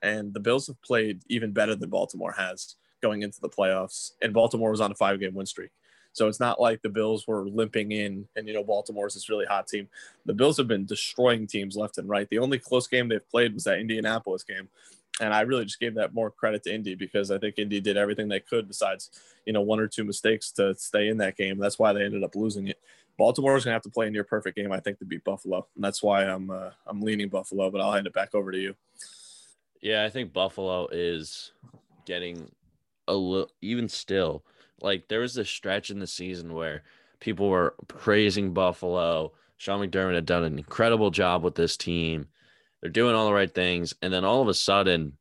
and 0.00 0.32
the 0.32 0.38
Bills 0.38 0.68
have 0.68 0.80
played 0.80 1.22
even 1.26 1.50
better 1.50 1.74
than 1.74 1.90
Baltimore 1.90 2.36
has 2.38 2.76
going 3.00 3.22
into 3.22 3.40
the 3.40 3.48
playoffs, 3.48 4.12
and 4.22 4.32
Baltimore 4.32 4.70
was 4.70 4.80
on 4.80 4.92
a 4.92 4.94
five 4.94 5.20
game 5.20 5.34
win 5.34 5.46
streak. 5.46 5.70
So 6.12 6.26
it's 6.26 6.40
not 6.40 6.60
like 6.60 6.82
the 6.82 6.88
Bills 6.88 7.26
were 7.26 7.48
limping 7.48 7.92
in 7.92 8.26
and, 8.34 8.48
you 8.48 8.54
know, 8.54 8.64
Baltimore's 8.64 9.14
this 9.14 9.28
really 9.28 9.46
hot 9.46 9.68
team. 9.68 9.88
The 10.26 10.34
Bills 10.34 10.56
have 10.56 10.66
been 10.66 10.84
destroying 10.84 11.46
teams 11.46 11.76
left 11.76 11.98
and 11.98 12.08
right. 12.08 12.28
The 12.28 12.38
only 12.38 12.58
close 12.58 12.88
game 12.88 13.08
they've 13.08 13.30
played 13.30 13.54
was 13.54 13.64
that 13.64 13.78
Indianapolis 13.78 14.42
game. 14.42 14.68
And 15.20 15.32
I 15.32 15.42
really 15.42 15.64
just 15.64 15.78
gave 15.80 15.94
that 15.94 16.14
more 16.14 16.30
credit 16.30 16.64
to 16.64 16.74
Indy 16.74 16.94
because 16.94 17.30
I 17.30 17.38
think 17.38 17.58
Indy 17.58 17.80
did 17.80 17.96
everything 17.96 18.28
they 18.28 18.40
could 18.40 18.66
besides, 18.66 19.10
you 19.46 19.52
know, 19.52 19.60
one 19.60 19.80
or 19.80 19.86
two 19.86 20.04
mistakes 20.04 20.50
to 20.52 20.74
stay 20.76 21.08
in 21.08 21.18
that 21.18 21.36
game. 21.36 21.58
That's 21.58 21.78
why 21.78 21.92
they 21.92 22.04
ended 22.04 22.24
up 22.24 22.34
losing 22.34 22.68
it. 22.68 22.80
Baltimore 23.16 23.56
is 23.56 23.64
going 23.64 23.72
to 23.72 23.74
have 23.74 23.82
to 23.82 23.90
play 23.90 24.06
a 24.06 24.10
near 24.10 24.22
perfect 24.22 24.56
game, 24.56 24.70
I 24.70 24.78
think, 24.78 24.98
to 25.00 25.04
beat 25.04 25.24
Buffalo. 25.24 25.66
And 25.74 25.84
that's 25.84 26.02
why 26.02 26.24
I'm 26.24 26.50
uh, 26.50 26.70
I'm 26.86 27.00
leaning 27.00 27.28
Buffalo, 27.28 27.68
but 27.68 27.80
I'll 27.80 27.92
hand 27.92 28.06
it 28.06 28.12
back 28.12 28.34
over 28.34 28.52
to 28.52 28.58
you. 28.58 28.76
Yeah, 29.80 30.04
I 30.04 30.10
think 30.10 30.32
Buffalo 30.32 30.88
is 30.92 31.52
getting 32.06 32.50
a 33.08 33.14
little, 33.14 33.50
even 33.60 33.88
still, 33.88 34.44
like 34.80 35.08
there 35.08 35.20
was 35.20 35.36
a 35.36 35.44
stretch 35.44 35.90
in 35.90 35.98
the 35.98 36.06
season 36.06 36.54
where 36.54 36.82
people 37.20 37.48
were 37.48 37.74
praising 37.88 38.52
Buffalo. 38.52 39.32
Sean 39.56 39.80
McDermott 39.80 40.14
had 40.14 40.26
done 40.26 40.44
an 40.44 40.58
incredible 40.58 41.10
job 41.10 41.42
with 41.42 41.56
this 41.56 41.76
team. 41.76 42.28
They're 42.80 42.90
doing 42.90 43.16
all 43.16 43.26
the 43.26 43.34
right 43.34 43.52
things. 43.52 43.94
And 44.02 44.12
then 44.12 44.24
all 44.24 44.40
of 44.40 44.48
a 44.48 44.54
sudden, 44.54 45.14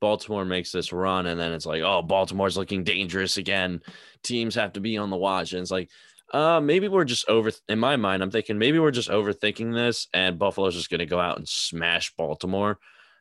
Baltimore 0.00 0.44
makes 0.44 0.70
this 0.70 0.92
run. 0.92 1.26
And 1.26 1.40
then 1.40 1.52
it's 1.52 1.66
like, 1.66 1.82
oh, 1.82 2.02
Baltimore's 2.02 2.56
looking 2.56 2.84
dangerous 2.84 3.36
again. 3.36 3.82
Teams 4.22 4.54
have 4.54 4.74
to 4.74 4.80
be 4.80 4.96
on 4.96 5.10
the 5.10 5.16
watch. 5.16 5.52
And 5.52 5.60
it's 5.60 5.72
like, 5.72 5.90
uh, 6.32 6.60
maybe 6.60 6.88
we're 6.88 7.04
just 7.04 7.28
over 7.28 7.50
in 7.68 7.78
my 7.78 7.96
mind, 7.96 8.22
I'm 8.22 8.30
thinking 8.30 8.58
maybe 8.58 8.78
we're 8.78 8.92
just 8.92 9.10
overthinking 9.10 9.74
this 9.74 10.06
and 10.14 10.38
Buffalo's 10.38 10.76
just 10.76 10.90
gonna 10.90 11.06
go 11.06 11.18
out 11.18 11.38
and 11.38 11.48
smash 11.48 12.14
Baltimore 12.16 12.78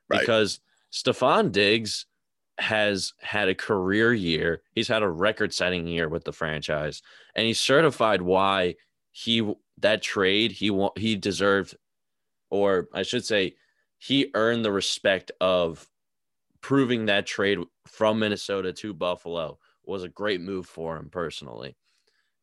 right. 0.09 0.19
because 0.19 0.59
Stefon 0.93 1.51
Diggs 1.51 2.05
has 2.59 3.13
had 3.21 3.47
a 3.47 3.55
career 3.55 4.13
year. 4.13 4.61
He's 4.75 4.87
had 4.87 5.01
a 5.01 5.09
record 5.09 5.53
setting 5.53 5.87
year 5.87 6.09
with 6.09 6.23
the 6.23 6.33
franchise 6.33 7.01
and 7.35 7.45
he 7.45 7.53
certified 7.53 8.21
why 8.21 8.75
he 9.11 9.53
that 9.77 10.01
trade 10.01 10.51
he 10.51 10.87
he 10.97 11.15
deserved 11.15 11.75
or 12.49 12.87
I 12.93 13.03
should 13.03 13.25
say 13.25 13.55
he 13.97 14.31
earned 14.33 14.65
the 14.65 14.71
respect 14.71 15.31
of 15.39 15.87
proving 16.61 17.05
that 17.05 17.25
trade 17.25 17.59
from 17.85 18.19
Minnesota 18.19 18.73
to 18.73 18.93
Buffalo 18.93 19.57
was 19.85 20.03
a 20.03 20.09
great 20.09 20.41
move 20.41 20.65
for 20.65 20.97
him 20.97 21.09
personally. 21.09 21.75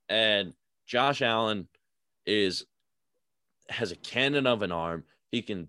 And 0.08 0.54
Josh 0.86 1.22
Allen 1.22 1.68
is 2.26 2.66
has 3.68 3.90
a 3.92 3.96
cannon 3.96 4.46
of 4.46 4.62
an 4.62 4.72
arm. 4.72 5.04
He 5.30 5.42
can 5.42 5.68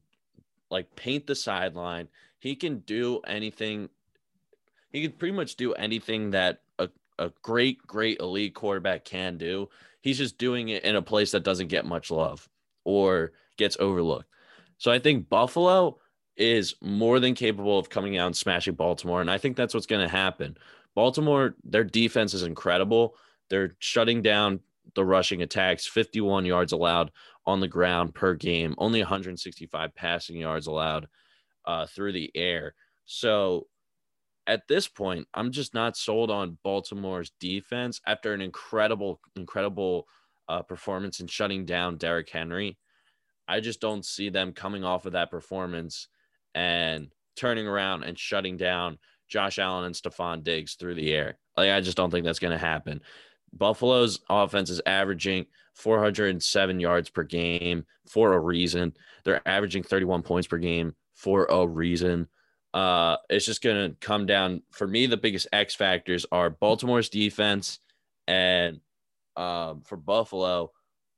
like 0.70 0.96
paint 0.96 1.28
the 1.28 1.36
sideline. 1.36 2.08
He 2.40 2.56
can 2.56 2.80
do 2.80 3.20
anything 3.28 3.90
he 4.92 5.02
can 5.02 5.12
pretty 5.12 5.36
much 5.36 5.56
do 5.56 5.74
anything 5.74 6.32
that 6.32 6.62
a, 6.80 6.90
a 7.20 7.32
great, 7.42 7.86
great 7.86 8.20
elite 8.20 8.56
quarterback 8.56 9.06
can 9.06 9.38
do. 9.38 9.70
He's 10.02 10.18
just 10.18 10.38
doing 10.38 10.70
it 10.70 10.84
in 10.84 10.96
a 10.96 11.02
place 11.02 11.32
that 11.32 11.44
doesn't 11.44 11.68
get 11.68 11.86
much 11.86 12.12
love 12.12 12.48
or 12.84 13.34
gets 13.58 13.78
overlooked. 13.80 14.30
So 14.78 14.92
I 14.92 15.00
think 15.00 15.28
Buffalo 15.30 15.98
is 16.38 16.76
more 16.82 17.20
than 17.20 17.34
capable 17.34 17.80
of 17.80 17.90
coming 17.90 18.18
out 18.18 18.28
and 18.28 18.38
smashing 18.38 18.76
Baltimore. 18.76 19.22
And 19.22 19.32
I 19.32 19.38
think 19.38 19.58
that's 19.58 19.74
what's 19.74 19.88
going 19.88 20.08
to 20.08 20.12
happen. 20.12 20.58
Baltimore, 20.96 21.56
their 21.64 21.84
defense 21.84 22.34
is 22.34 22.44
incredible. 22.44 23.16
They're 23.50 23.76
shutting 23.80 24.22
down 24.22 24.60
the 24.96 25.04
rushing 25.04 25.42
attacks, 25.42 25.86
51 25.86 26.46
yards 26.46 26.72
allowed 26.72 27.12
on 27.46 27.60
the 27.60 27.68
ground 27.68 28.14
per 28.14 28.36
game, 28.36 28.76
only 28.78 29.00
165 29.00 29.96
passing 29.96 30.38
yards 30.38 30.68
allowed 30.68 31.08
uh, 31.66 31.86
through 31.88 32.14
the 32.14 32.32
air. 32.36 32.74
So 33.06 33.68
at 34.48 34.68
this 34.68 34.88
point, 34.88 35.28
I'm 35.34 35.52
just 35.52 35.74
not 35.74 35.98
sold 35.98 36.32
on 36.32 36.58
Baltimore's 36.64 37.32
defense 37.40 38.02
after 38.08 38.34
an 38.34 38.42
incredible, 38.42 39.20
incredible 39.36 40.08
uh, 40.48 40.62
performance 40.62 41.20
in 41.20 41.28
shutting 41.28 41.66
down 41.66 41.98
Derrick 41.98 42.30
Henry. 42.30 42.78
I 43.48 43.60
just 43.60 43.82
don't 43.82 44.06
see 44.06 44.30
them 44.30 44.54
coming 44.54 44.84
off 44.84 45.06
of 45.06 45.14
that 45.14 45.32
performance 45.32 46.08
and 46.56 47.10
turning 47.36 47.68
around 47.68 48.04
and 48.04 48.18
shutting 48.18 48.58
down 48.58 48.98
Josh 49.28 49.60
Allen 49.60 49.86
and 49.86 49.96
Stefon 49.96 50.44
Diggs 50.44 50.76
through 50.76 50.96
the 50.96 51.14
air. 51.14 51.38
Like 51.58 51.72
I 51.72 51.82
just 51.82 51.98
don't 51.98 52.10
think 52.10 52.26
that's 52.26 52.40
going 52.40 52.52
to 52.52 52.58
happen. 52.58 53.02
Buffalo's 53.54 54.20
offense 54.30 54.70
is 54.70 54.82
averaging 54.86 55.46
407 55.76 56.80
yards 56.80 57.10
per 57.10 57.24
game 57.24 57.86
for 58.08 58.34
a 58.34 58.40
reason. 58.40 58.94
They're 59.24 59.48
averaging 59.48 59.84
31 59.84 60.24
points 60.24 60.48
per 60.48 60.58
game 60.58 60.96
for 61.14 61.46
a 61.46 61.68
reason. 61.68 62.28
Uh, 62.78 63.18
it's 63.32 63.48
just 63.48 63.64
going 63.64 63.90
to 63.90 63.96
come 64.00 64.28
down 64.28 64.62
for 64.70 64.86
me. 64.86 65.08
The 65.08 65.18
biggest 65.18 65.48
X 65.52 65.74
factors 65.74 66.28
are 66.32 66.52
Baltimore's 66.52 67.10
defense 67.10 67.80
and 68.28 68.82
um, 69.36 69.82
for 69.82 69.98
Buffalo, 69.98 70.72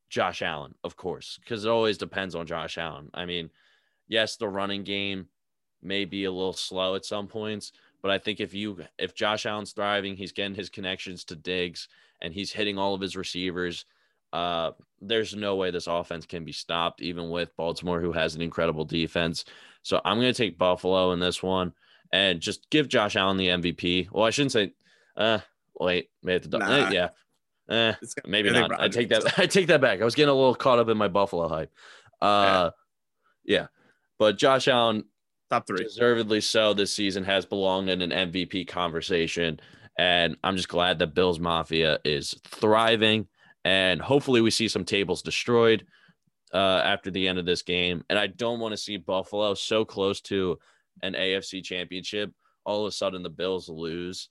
Josh 0.09 0.41
Allen, 0.41 0.73
of 0.85 0.95
course, 0.95 1.37
because 1.43 1.65
it 1.65 1.69
always 1.69 1.97
depends 1.97 2.33
on 2.33 2.47
Josh 2.47 2.77
Allen. 2.77 3.09
I 3.13 3.25
mean, 3.25 3.49
yes, 4.07 4.37
the 4.37 4.47
running 4.47 4.85
game 4.85 5.27
may 5.83 6.05
be 6.05 6.23
a 6.23 6.31
little 6.31 6.53
slow 6.53 6.95
at 6.95 7.03
some 7.03 7.27
points, 7.27 7.73
but 8.01 8.09
I 8.09 8.19
think 8.19 8.39
if 8.39 8.53
you 8.53 8.77
if 8.97 9.13
Josh 9.13 9.45
Allen's 9.45 9.73
thriving, 9.73 10.15
he's 10.15 10.31
getting 10.31 10.55
his 10.55 10.69
connections 10.69 11.25
to 11.25 11.35
Diggs 11.35 11.89
and 12.21 12.33
he's 12.33 12.53
hitting 12.53 12.77
all 12.77 12.93
of 12.93 13.01
his 13.01 13.17
receivers. 13.17 13.83
Uh, 14.31 14.71
there's 15.01 15.35
no 15.35 15.57
way 15.57 15.71
this 15.71 15.87
offense 15.87 16.25
can 16.25 16.45
be 16.45 16.53
stopped, 16.53 17.01
even 17.01 17.29
with 17.29 17.53
Baltimore, 17.57 17.99
who 17.99 18.13
has 18.13 18.33
an 18.33 18.41
incredible 18.41 18.85
defense. 18.85 19.43
So 19.83 20.01
I'm 20.03 20.17
going 20.17 20.33
to 20.33 20.37
take 20.37 20.57
Buffalo 20.57 21.11
in 21.11 21.19
this 21.19 21.41
one 21.41 21.73
and 22.11 22.39
just 22.39 22.69
give 22.69 22.87
Josh 22.87 23.15
Allen 23.15 23.37
the 23.37 23.47
MVP. 23.47 24.09
Well, 24.11 24.25
I 24.25 24.29
shouldn't 24.29 24.51
say. 24.51 24.73
Uh, 25.15 25.39
wait, 25.79 26.09
maybe 26.23 26.47
the 26.47 26.59
nah. 26.59 26.69
eh, 26.69 26.89
yeah. 26.91 27.09
Eh, 27.69 27.93
maybe 28.25 28.49
not. 28.51 28.79
I 28.79 28.87
take 28.87 29.09
that. 29.09 29.37
I 29.39 29.45
take 29.45 29.67
that 29.67 29.81
back. 29.81 30.01
I 30.01 30.05
was 30.05 30.15
getting 30.15 30.31
a 30.31 30.35
little 30.35 30.55
caught 30.55 30.79
up 30.79 30.89
in 30.89 30.97
my 30.97 31.07
Buffalo 31.07 31.47
hype. 31.47 31.71
Uh, 32.21 32.71
yeah. 33.43 33.59
yeah. 33.59 33.67
But 34.17 34.37
Josh 34.37 34.67
Allen, 34.67 35.05
top 35.49 35.67
three, 35.67 35.83
deservedly 35.83 36.41
so 36.41 36.73
this 36.73 36.93
season, 36.93 37.23
has 37.23 37.45
belonged 37.45 37.89
in 37.89 38.01
an 38.01 38.31
MVP 38.31 38.67
conversation, 38.67 39.59
and 39.97 40.35
I'm 40.43 40.57
just 40.57 40.67
glad 40.67 40.99
that 40.99 41.13
Bills 41.13 41.39
Mafia 41.39 41.99
is 42.03 42.35
thriving, 42.45 43.27
and 43.63 44.01
hopefully 44.01 44.41
we 44.41 44.51
see 44.51 44.67
some 44.67 44.83
tables 44.83 45.21
destroyed 45.21 45.85
uh, 46.53 46.81
after 46.83 47.12
the 47.12 47.27
end 47.27 47.39
of 47.39 47.45
this 47.45 47.62
game, 47.62 48.03
and 48.09 48.17
I 48.17 48.27
don't 48.27 48.59
want 48.59 48.73
to 48.73 48.77
see 48.77 48.97
Buffalo 48.97 49.53
so 49.53 49.85
close 49.85 50.21
to 50.21 50.59
an 51.01 51.13
AFC 51.13 51.63
championship. 51.63 52.31
All 52.65 52.85
of 52.85 52.89
a 52.89 52.91
sudden, 52.91 53.23
the 53.23 53.29
Bills 53.29 53.69
lose, 53.69 54.29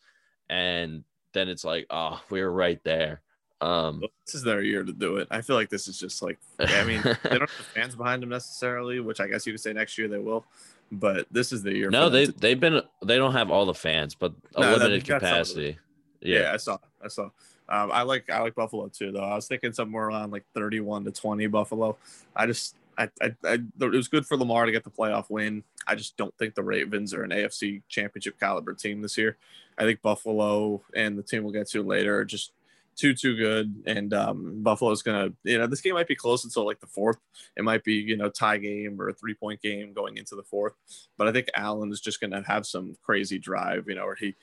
and 0.49 1.05
then 1.33 1.49
it's 1.49 1.65
like, 1.65 1.87
oh, 1.91 2.21
we 2.31 2.41
were 2.41 2.53
right 2.53 2.83
there. 2.85 3.23
Um, 3.61 4.03
this 4.25 4.37
is 4.37 4.43
their 4.43 4.63
year 4.63 4.85
to 4.85 4.93
do 4.93 5.17
it. 5.17 5.29
I 5.31 5.41
feel 5.41 5.57
like 5.57 5.69
this 5.69 5.89
is 5.89 5.99
just 5.99 6.23
like, 6.23 6.39
I 6.61 6.85
mean, 6.85 7.03
they 7.05 7.39
don't 7.39 7.41
have 7.41 7.59
the 7.59 7.65
fans 7.75 7.97
behind 7.97 8.23
them 8.23 8.31
necessarily, 8.31 9.01
which 9.01 9.21
I 9.21 9.27
guess 9.27 9.47
you 9.47 9.53
could 9.53 9.61
say 9.61 9.73
next 9.73 9.99
year 9.99 10.09
they 10.09 10.19
will. 10.19 10.45
But 10.91 11.27
this 11.31 11.53
is 11.53 11.63
the 11.63 11.75
year. 11.75 11.91
No, 11.91 12.09
they 12.09 12.27
to- 12.27 12.33
they've 12.33 12.59
been 12.59 12.81
they 13.05 13.17
don't 13.17 13.33
have 13.33 13.51
all 13.51 13.67
the 13.67 13.75
fans, 13.75 14.15
but 14.15 14.33
a 14.57 14.61
no, 14.61 14.73
limited 14.77 15.05
capacity. 15.05 15.79
Yeah. 16.21 16.41
yeah, 16.41 16.53
I 16.53 16.57
saw. 16.57 16.79
I 17.03 17.09
saw. 17.09 17.29
Um, 17.69 17.91
I 17.93 18.03
like 18.03 18.31
I 18.31 18.41
like 18.41 18.55
Buffalo 18.55 18.89
too, 18.89 19.13
though. 19.13 19.25
I 19.25 19.35
was 19.35 19.47
thinking 19.47 19.73
somewhere 19.73 20.09
around 20.09 20.33
like 20.33 20.45
31 20.55 21.05
to 21.05 21.11
20 21.11 21.47
Buffalo. 21.49 21.97
I 22.35 22.47
just 22.47 22.77
I, 22.97 23.09
I, 23.23 23.35
I, 23.45 23.59
it 23.81 23.91
was 23.93 24.09
good 24.09 24.27
for 24.27 24.37
Lamar 24.37 24.67
to 24.67 24.73
get 24.73 24.83
the 24.83 24.91
playoff 24.91 25.27
win. 25.31 25.63
I 25.87 25.95
just 25.95 26.17
don't 26.17 26.37
think 26.37 26.55
the 26.55 26.65
Ravens 26.65 27.15
are 27.15 27.23
an 27.23 27.31
AFC 27.31 27.83
championship 27.89 28.41
caliber 28.41 28.75
team 28.75 29.03
this 29.03 29.17
year. 29.17 29.37
I 29.79 29.85
think 29.85 30.03
Buffalo 30.03 30.83
and 30.95 31.17
the 31.17 31.23
team 31.23 31.45
we'll 31.45 31.53
get 31.53 31.69
to 31.69 31.83
later 31.83 32.19
are 32.19 32.25
just 32.25 32.53
too 32.97 33.15
too 33.15 33.37
good. 33.37 33.83
And 33.87 34.13
um, 34.13 34.63
Buffalo's 34.63 35.03
gonna, 35.03 35.31
you 35.45 35.57
know, 35.59 35.69
this 35.69 35.81
game 35.81 35.95
might 35.95 36.09
be 36.09 36.17
close 36.17 36.45
until 36.45 36.67
like 36.67 36.81
the 36.81 36.87
fourth. 36.87 37.19
It 37.57 37.63
might 37.63 37.85
be, 37.85 37.95
you 37.95 38.17
know, 38.17 38.29
tie 38.29 38.59
game 38.59 39.01
or 39.01 39.09
a 39.09 39.15
three 39.15 39.35
point 39.35 39.63
game 39.63 39.93
going 39.93 40.17
into 40.17 40.35
the 40.35 40.43
fourth. 40.43 40.75
But 41.17 41.29
I 41.29 41.33
think 41.33 41.49
Allen 41.55 41.93
is 41.93 42.01
just 42.01 42.21
gonna 42.21 42.43
have 42.47 42.67
some 42.67 42.97
crazy 43.03 43.39
drive, 43.39 43.85
you 43.89 43.95
know, 43.95 44.05
where 44.05 44.17
he 44.17 44.35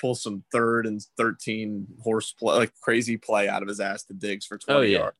pulls 0.00 0.22
some 0.22 0.44
third 0.50 0.86
and 0.86 1.00
thirteen 1.16 1.86
horse 2.02 2.32
play, 2.32 2.56
like 2.56 2.72
crazy 2.80 3.16
play 3.16 3.48
out 3.48 3.62
of 3.62 3.68
his 3.68 3.80
ass 3.80 4.04
to 4.04 4.14
Diggs 4.14 4.46
for 4.46 4.58
twenty 4.58 4.78
oh, 4.78 4.82
yeah. 4.82 4.98
yards. 4.98 5.16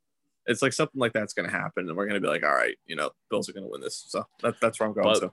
It's 0.46 0.62
like 0.62 0.72
something 0.72 0.98
like 0.98 1.12
that's 1.12 1.34
gonna 1.34 1.50
happen, 1.50 1.88
and 1.88 1.96
we're 1.96 2.06
gonna 2.06 2.20
be 2.20 2.28
like, 2.28 2.44
all 2.44 2.54
right, 2.54 2.76
you 2.86 2.96
know, 2.96 3.10
Bills 3.28 3.48
are 3.48 3.52
gonna 3.52 3.68
win 3.68 3.80
this. 3.80 4.04
So 4.08 4.26
that, 4.42 4.54
that's 4.60 4.80
where 4.80 4.88
I'm 4.88 4.94
going. 4.94 5.06
But 5.06 5.20
to. 5.20 5.32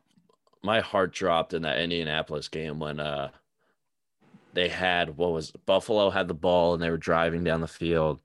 My 0.64 0.82
heart 0.82 1.14
dropped 1.14 1.54
in 1.54 1.62
that 1.62 1.80
Indianapolis 1.80 2.50
game 2.50 2.80
when 2.80 3.00
uh 3.00 3.30
they 4.54 4.70
had 4.70 5.16
what 5.16 5.32
was 5.32 5.52
Buffalo 5.52 6.10
had 6.10 6.28
the 6.28 6.34
ball 6.34 6.74
and 6.74 6.82
they 6.82 6.90
were 6.90 6.98
driving 6.98 7.44
down 7.44 7.62
the 7.62 7.68
field, 7.68 8.22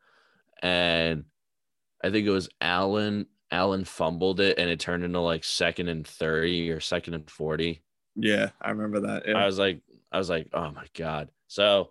and 0.63 1.25
I 2.03 2.11
think 2.11 2.27
it 2.27 2.31
was 2.31 2.49
Allen. 2.61 3.27
Allen 3.51 3.85
fumbled 3.85 4.41
it 4.41 4.59
and 4.59 4.71
it 4.71 4.81
turned 4.81 5.05
into 5.05 5.21
like 5.21 5.45
second 5.45 5.89
and 5.89 6.07
thirty 6.07 6.71
or 6.71 6.81
second 6.81 7.15
and 7.15 7.31
forty. 7.31 7.83
Yeah, 8.17 8.51
I 8.61 8.71
remember 8.71 9.01
that. 9.01 9.29
Yeah. 9.29 9.35
I 9.35 9.47
was 9.47 9.59
like, 9.59 9.81
I 10.13 10.19
was 10.19 10.29
like, 10.29 10.49
oh 10.53 10.71
my 10.71 10.87
god. 10.95 11.31
So 11.49 11.91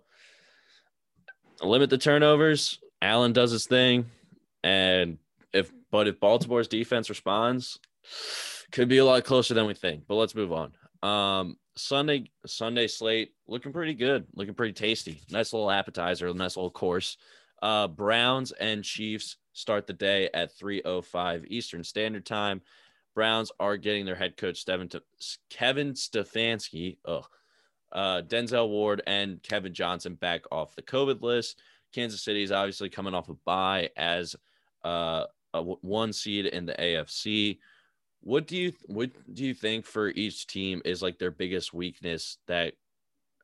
limit 1.60 1.90
the 1.90 1.98
turnovers. 1.98 2.78
Allen 3.00 3.32
does 3.32 3.50
his 3.50 3.66
thing, 3.66 4.06
and 4.62 5.18
if 5.52 5.72
but 5.90 6.06
if 6.06 6.20
Baltimore's 6.20 6.68
defense 6.68 7.08
responds, 7.08 7.80
could 8.70 8.88
be 8.88 8.98
a 8.98 9.04
lot 9.04 9.24
closer 9.24 9.54
than 9.54 9.66
we 9.66 9.74
think. 9.74 10.04
But 10.06 10.14
let's 10.14 10.34
move 10.34 10.52
on. 10.52 10.72
Um, 11.02 11.56
Sunday 11.76 12.30
Sunday 12.46 12.86
slate 12.86 13.32
looking 13.46 13.72
pretty 13.72 13.94
good, 13.94 14.26
looking 14.34 14.54
pretty 14.54 14.72
tasty. 14.72 15.20
Nice 15.30 15.52
little 15.52 15.70
appetizer, 15.70 16.32
nice 16.32 16.56
little 16.56 16.70
course. 16.70 17.16
Uh, 17.60 17.88
Browns 17.88 18.52
and 18.52 18.84
Chiefs 18.84 19.36
start 19.52 19.86
the 19.86 19.92
day 19.92 20.28
at 20.34 20.56
3:05 20.56 21.44
Eastern 21.48 21.84
Standard 21.84 22.26
Time. 22.26 22.60
Browns 23.14 23.52
are 23.60 23.76
getting 23.76 24.06
their 24.06 24.14
head 24.14 24.36
coach 24.36 24.64
Devin 24.64 24.90
Kevin 25.50 25.92
Stefanski, 25.92 26.98
oh, 27.04 27.26
uh, 27.92 28.22
Denzel 28.22 28.68
Ward 28.68 29.02
and 29.06 29.42
Kevin 29.42 29.74
Johnson 29.74 30.14
back 30.14 30.42
off 30.50 30.74
the 30.74 30.82
COVID 30.82 31.22
list. 31.22 31.60
Kansas 31.92 32.22
City 32.22 32.42
is 32.42 32.52
obviously 32.52 32.88
coming 32.88 33.14
off 33.14 33.28
a 33.28 33.34
bye 33.34 33.90
as 33.96 34.34
uh, 34.84 35.24
a 35.54 35.62
one 35.62 36.12
seed 36.12 36.46
in 36.46 36.66
the 36.66 36.74
AFC. 36.74 37.58
What 38.22 38.46
do 38.46 38.56
you 38.56 38.72
what 38.86 39.10
do 39.34 39.44
you 39.44 39.52
think 39.52 39.84
for 39.84 40.08
each 40.08 40.46
team 40.46 40.80
is 40.84 41.02
like 41.02 41.18
their 41.18 41.30
biggest 41.30 41.74
weakness 41.74 42.38
that 42.46 42.74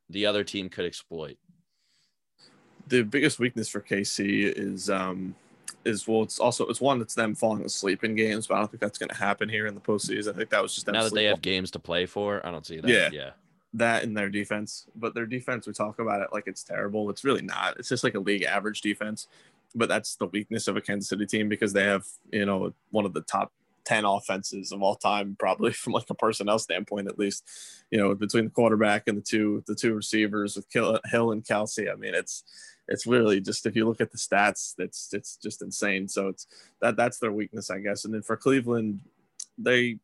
the 0.09 0.27
other 0.27 0.45
team 0.45 0.69
could 0.69 0.87
exploit? 0.87 1.37
The 2.87 3.03
biggest 3.03 3.39
weakness 3.39 3.69
for 3.69 3.81
KC 3.81 4.53
is 4.57 4.89
um 4.89 5.35
is 5.85 6.07
well 6.07 6.23
it's 6.23 6.39
also 6.39 6.67
it's 6.69 6.81
one 6.81 6.99
that's 6.99 7.15
them 7.15 7.35
falling 7.35 7.65
asleep 7.65 8.05
in 8.05 8.15
games, 8.15 8.47
but 8.47 8.55
I 8.55 8.59
don't 8.59 8.71
think 8.71 8.81
that's 8.81 8.99
gonna 8.99 9.15
happen 9.15 9.49
here 9.49 9.67
in 9.67 9.75
the 9.75 9.81
postseason. 9.81 10.31
I 10.31 10.37
think 10.37 10.51
that 10.51 10.63
was 10.63 10.75
just 10.75 10.87
now 10.87 11.03
that 11.03 11.13
they 11.13 11.25
have 11.25 11.43
games 11.43 11.73
to 11.73 11.79
play 11.79 12.07
for. 12.07 12.45
I 12.47 12.51
don't 12.51 12.65
see 12.65 12.81
that. 12.81 12.89
Yeah. 12.89 13.11
Yeah. 13.13 13.31
That 13.74 14.04
in 14.04 14.14
their 14.14 14.31
defense. 14.31 14.87
But 14.96 15.14
their 15.14 15.26
defense, 15.26 15.66
we 15.66 15.72
talk 15.72 15.98
about 15.98 16.22
it 16.22 16.28
like 16.33 16.44
it's 16.46 16.62
terrible. 16.62 17.11
It's 17.11 17.24
really 17.24 17.42
not. 17.42 17.78
It's 17.78 17.88
just 17.88 18.04
like 18.04 18.14
a 18.14 18.20
league 18.20 18.42
average 18.42 18.81
defense. 18.81 19.28
But 19.74 19.88
that's 19.88 20.16
the 20.16 20.26
weakness 20.26 20.68
of 20.68 20.76
a 20.76 20.81
Kansas 20.81 21.11
City 21.11 21.26
team 21.26 21.48
because 21.48 21.74
they 21.74 21.85
have, 21.85 22.07
you 22.33 22.46
know, 22.46 22.72
one 22.90 23.04
of 23.04 23.12
the 23.12 23.20
top 23.20 23.52
10 23.85 24.04
offenses 24.04 24.72
of 24.72 24.83
all 24.83 24.94
time, 24.96 25.37
probably 25.38 25.72
from 25.74 25.92
like 25.92 26.09
a 26.11 26.14
personnel 26.14 26.59
standpoint, 26.59 27.09
at 27.09 27.18
least, 27.18 27.44
you 27.90 27.98
know, 27.98 28.14
between 28.14 28.44
the 28.44 28.50
quarterback 28.50 29.09
and 29.09 29.18
the 29.18 29.22
two, 29.22 29.62
the 29.66 29.74
two 29.74 29.94
receivers 29.94 30.57
with 30.57 30.66
Hill 30.72 31.33
and 31.33 31.44
Kelce. 31.44 31.90
I 31.90 31.96
mean, 31.96 32.14
it's, 32.14 32.44
it's 32.87 33.07
really 33.07 33.40
just, 33.40 33.66
if 33.66 33.76
you 33.76 33.87
look 33.87 34.00
at 34.00 34.12
the 34.12 34.18
stats, 34.18 34.74
it's, 34.78 35.12
it's 35.12 35.37
just 35.37 35.62
insane. 35.62 36.09
So 36.09 36.28
it's 36.28 36.46
that, 36.81 36.96
that's 36.96 37.18
their 37.18 37.33
weakness, 37.33 37.70
I 37.70 37.78
guess. 37.78 38.04
And 38.04 38.14
then 38.14 38.22
for 38.22 38.37
Cleveland, 38.37 39.00
they, 39.59 39.98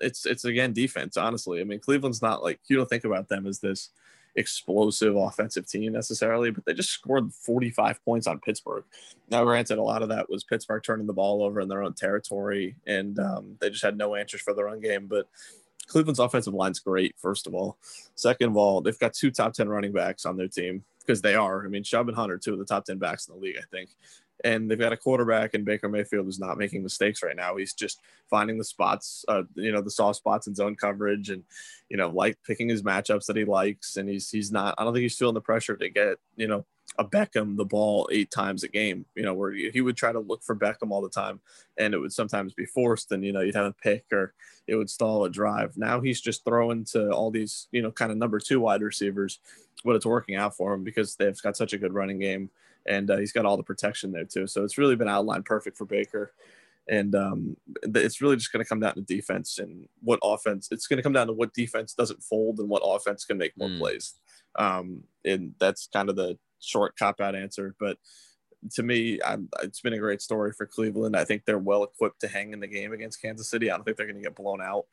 it's, 0.00 0.26
it's 0.26 0.44
again, 0.44 0.72
defense, 0.72 1.16
honestly. 1.16 1.60
I 1.60 1.64
mean, 1.64 1.80
Cleveland's 1.80 2.22
not 2.22 2.42
like, 2.42 2.60
you 2.68 2.76
don't 2.76 2.88
think 2.88 3.04
about 3.04 3.28
them 3.28 3.46
as 3.46 3.58
this, 3.60 3.90
explosive 4.38 5.16
offensive 5.16 5.66
team 5.68 5.92
necessarily, 5.92 6.50
but 6.50 6.64
they 6.64 6.72
just 6.72 6.90
scored 6.90 7.32
45 7.32 8.02
points 8.04 8.26
on 8.26 8.40
Pittsburgh. 8.40 8.84
Now, 9.30 9.44
granted, 9.44 9.78
a 9.78 9.82
lot 9.82 10.02
of 10.02 10.08
that 10.10 10.30
was 10.30 10.44
Pittsburgh 10.44 10.82
turning 10.82 11.06
the 11.06 11.12
ball 11.12 11.42
over 11.42 11.60
in 11.60 11.68
their 11.68 11.82
own 11.82 11.94
territory, 11.94 12.76
and 12.86 13.18
um, 13.18 13.56
they 13.60 13.70
just 13.70 13.84
had 13.84 13.98
no 13.98 14.14
answers 14.14 14.40
for 14.40 14.54
the 14.54 14.64
run 14.64 14.80
game. 14.80 15.06
But 15.06 15.28
Cleveland's 15.86 16.20
offensive 16.20 16.54
line's 16.54 16.78
great, 16.78 17.14
first 17.18 17.46
of 17.46 17.54
all. 17.54 17.78
Second 18.14 18.50
of 18.50 18.56
all, 18.56 18.80
they've 18.80 18.98
got 18.98 19.12
two 19.12 19.30
top 19.30 19.54
10 19.54 19.68
running 19.68 19.92
backs 19.92 20.24
on 20.24 20.36
their 20.36 20.48
team 20.48 20.84
because 21.00 21.20
they 21.20 21.34
are. 21.34 21.64
I 21.64 21.68
mean, 21.68 21.82
Chubb 21.82 22.08
and 22.08 22.16
Hunter, 22.16 22.38
two 22.38 22.52
of 22.52 22.58
the 22.58 22.64
top 22.64 22.84
10 22.84 22.98
backs 22.98 23.28
in 23.28 23.34
the 23.34 23.40
league, 23.40 23.58
I 23.58 23.64
think 23.70 23.90
and 24.44 24.70
they've 24.70 24.78
got 24.78 24.92
a 24.92 24.96
quarterback 24.96 25.54
and 25.54 25.64
Baker 25.64 25.88
Mayfield 25.88 26.26
who's 26.26 26.38
not 26.38 26.58
making 26.58 26.82
mistakes 26.82 27.22
right 27.22 27.36
now. 27.36 27.56
He's 27.56 27.72
just 27.72 28.00
finding 28.30 28.58
the 28.58 28.64
spots, 28.64 29.24
uh, 29.28 29.42
you 29.54 29.72
know, 29.72 29.80
the 29.80 29.90
soft 29.90 30.18
spots 30.18 30.46
in 30.46 30.54
zone 30.54 30.76
coverage, 30.76 31.30
and 31.30 31.42
you 31.88 31.96
know, 31.96 32.10
like 32.10 32.38
picking 32.46 32.68
his 32.68 32.82
matchups 32.82 33.26
that 33.26 33.36
he 33.36 33.44
likes. 33.44 33.96
And 33.96 34.08
he's 34.08 34.30
he's 34.30 34.52
not. 34.52 34.74
I 34.78 34.84
don't 34.84 34.92
think 34.92 35.02
he's 35.02 35.16
feeling 35.16 35.34
the 35.34 35.40
pressure 35.40 35.76
to 35.76 35.88
get 35.88 36.18
you 36.36 36.46
know 36.46 36.64
a 36.98 37.04
Beckham 37.04 37.56
the 37.56 37.64
ball 37.64 38.08
eight 38.12 38.30
times 38.30 38.62
a 38.62 38.68
game. 38.68 39.06
You 39.14 39.22
know, 39.22 39.34
where 39.34 39.52
he 39.52 39.80
would 39.80 39.96
try 39.96 40.12
to 40.12 40.20
look 40.20 40.42
for 40.42 40.56
Beckham 40.56 40.90
all 40.90 41.02
the 41.02 41.08
time, 41.08 41.40
and 41.76 41.94
it 41.94 41.98
would 41.98 42.12
sometimes 42.12 42.54
be 42.54 42.66
forced, 42.66 43.12
and 43.12 43.24
you 43.24 43.32
know, 43.32 43.40
you'd 43.40 43.56
have 43.56 43.66
a 43.66 43.72
pick 43.72 44.04
or 44.12 44.34
it 44.66 44.76
would 44.76 44.90
stall 44.90 45.24
a 45.24 45.30
drive. 45.30 45.76
Now 45.76 46.00
he's 46.00 46.20
just 46.20 46.44
throwing 46.44 46.84
to 46.86 47.10
all 47.10 47.30
these 47.30 47.68
you 47.72 47.82
know 47.82 47.90
kind 47.90 48.12
of 48.12 48.18
number 48.18 48.38
two 48.38 48.60
wide 48.60 48.82
receivers, 48.82 49.40
but 49.84 49.96
it's 49.96 50.06
working 50.06 50.36
out 50.36 50.56
for 50.56 50.74
him 50.74 50.84
because 50.84 51.16
they've 51.16 51.40
got 51.42 51.56
such 51.56 51.72
a 51.72 51.78
good 51.78 51.94
running 51.94 52.18
game 52.18 52.50
and 52.86 53.10
uh, 53.10 53.16
he's 53.16 53.32
got 53.32 53.44
all 53.44 53.56
the 53.56 53.62
protection 53.62 54.12
there 54.12 54.24
too. 54.24 54.46
So 54.46 54.64
it's 54.64 54.78
really 54.78 54.96
been 54.96 55.08
outlined 55.08 55.44
perfect 55.44 55.76
for 55.76 55.84
Baker. 55.84 56.32
And 56.90 57.14
um, 57.14 57.56
it's 57.82 58.22
really 58.22 58.36
just 58.36 58.50
going 58.50 58.64
to 58.64 58.68
come 58.68 58.80
down 58.80 58.94
to 58.94 59.02
defense 59.02 59.58
and 59.58 59.88
what 60.00 60.18
offense. 60.22 60.68
It's 60.70 60.86
going 60.86 60.96
to 60.96 61.02
come 61.02 61.12
down 61.12 61.26
to 61.26 61.34
what 61.34 61.52
defense 61.52 61.92
doesn't 61.92 62.22
fold 62.22 62.60
and 62.60 62.68
what 62.68 62.82
offense 62.82 63.26
can 63.26 63.36
make 63.36 63.56
more 63.58 63.68
mm. 63.68 63.78
plays. 63.78 64.14
Um, 64.58 65.02
and 65.24 65.54
that's 65.60 65.88
kind 65.92 66.08
of 66.08 66.16
the 66.16 66.38
short 66.60 66.96
cop 66.98 67.20
out 67.20 67.34
answer. 67.34 67.74
But 67.78 67.98
to 68.72 68.82
me, 68.82 69.20
I'm, 69.24 69.50
it's 69.62 69.82
been 69.82 69.92
a 69.92 69.98
great 69.98 70.22
story 70.22 70.52
for 70.52 70.66
Cleveland. 70.66 71.14
I 71.14 71.24
think 71.24 71.44
they're 71.44 71.58
well 71.58 71.84
equipped 71.84 72.20
to 72.22 72.28
hang 72.28 72.52
in 72.54 72.60
the 72.60 72.66
game 72.66 72.92
against 72.92 73.20
Kansas 73.20 73.50
City. 73.50 73.70
I 73.70 73.76
don't 73.76 73.84
think 73.84 73.98
they're 73.98 74.06
going 74.06 74.16
to 74.16 74.22
get 74.22 74.34
blown 74.34 74.62
out. 74.62 74.86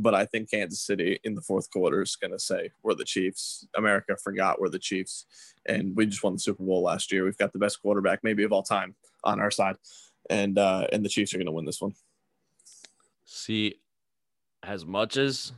But 0.00 0.14
I 0.14 0.24
think 0.26 0.50
Kansas 0.50 0.80
City 0.80 1.18
in 1.24 1.34
the 1.34 1.42
fourth 1.42 1.70
quarter 1.70 2.02
is 2.02 2.16
going 2.16 2.30
to 2.30 2.38
say, 2.38 2.70
We're 2.82 2.94
the 2.94 3.04
Chiefs. 3.04 3.66
America 3.76 4.16
forgot 4.22 4.60
we're 4.60 4.68
the 4.68 4.78
Chiefs. 4.78 5.26
And 5.66 5.94
we 5.96 6.06
just 6.06 6.22
won 6.22 6.34
the 6.34 6.38
Super 6.38 6.62
Bowl 6.62 6.82
last 6.82 7.12
year. 7.12 7.24
We've 7.24 7.36
got 7.36 7.52
the 7.52 7.58
best 7.58 7.82
quarterback, 7.82 8.20
maybe 8.22 8.44
of 8.44 8.52
all 8.52 8.62
time, 8.62 8.94
on 9.24 9.40
our 9.40 9.50
side. 9.50 9.76
And, 10.30 10.58
uh, 10.58 10.86
and 10.92 11.04
the 11.04 11.08
Chiefs 11.08 11.34
are 11.34 11.38
going 11.38 11.46
to 11.46 11.52
win 11.52 11.66
this 11.66 11.80
one. 11.80 11.94
See, 13.24 13.80
as 14.62 14.86
much 14.86 15.16
as 15.16 15.52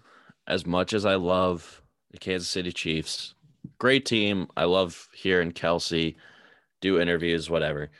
as 0.46 0.66
much 0.66 0.92
as 0.92 1.04
I 1.06 1.14
love 1.14 1.80
the 2.10 2.18
Kansas 2.18 2.48
City 2.48 2.72
Chiefs, 2.72 3.34
great 3.78 4.04
team. 4.04 4.48
I 4.56 4.64
love 4.64 5.08
hearing 5.14 5.52
Kelce 5.52 6.16
do 6.80 7.00
interviews, 7.00 7.48
whatever. 7.48 7.90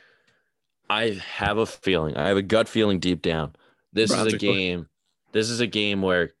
I 0.89 1.21
have 1.37 1.57
a 1.57 1.65
feeling, 1.65 2.17
I 2.17 2.27
have 2.27 2.37
a 2.37 2.41
gut 2.41 2.67
feeling 2.67 2.99
deep 2.99 3.21
down. 3.21 3.55
This 3.93 4.11
is 4.11 4.33
a 4.33 4.37
game 4.37 4.87
this 5.31 5.49
is 5.49 5.59
a 5.59 5.67
game 5.67 6.01
where 6.01 6.33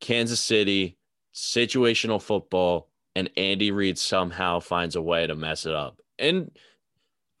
Kansas 0.00 0.40
City, 0.40 0.98
situational 1.34 2.20
football, 2.22 2.88
and 3.14 3.30
Andy 3.36 3.70
Reid 3.70 3.98
somehow 3.98 4.60
finds 4.60 4.96
a 4.96 5.02
way 5.02 5.26
to 5.26 5.34
mess 5.34 5.66
it 5.66 5.74
up. 5.74 6.00
And 6.18 6.50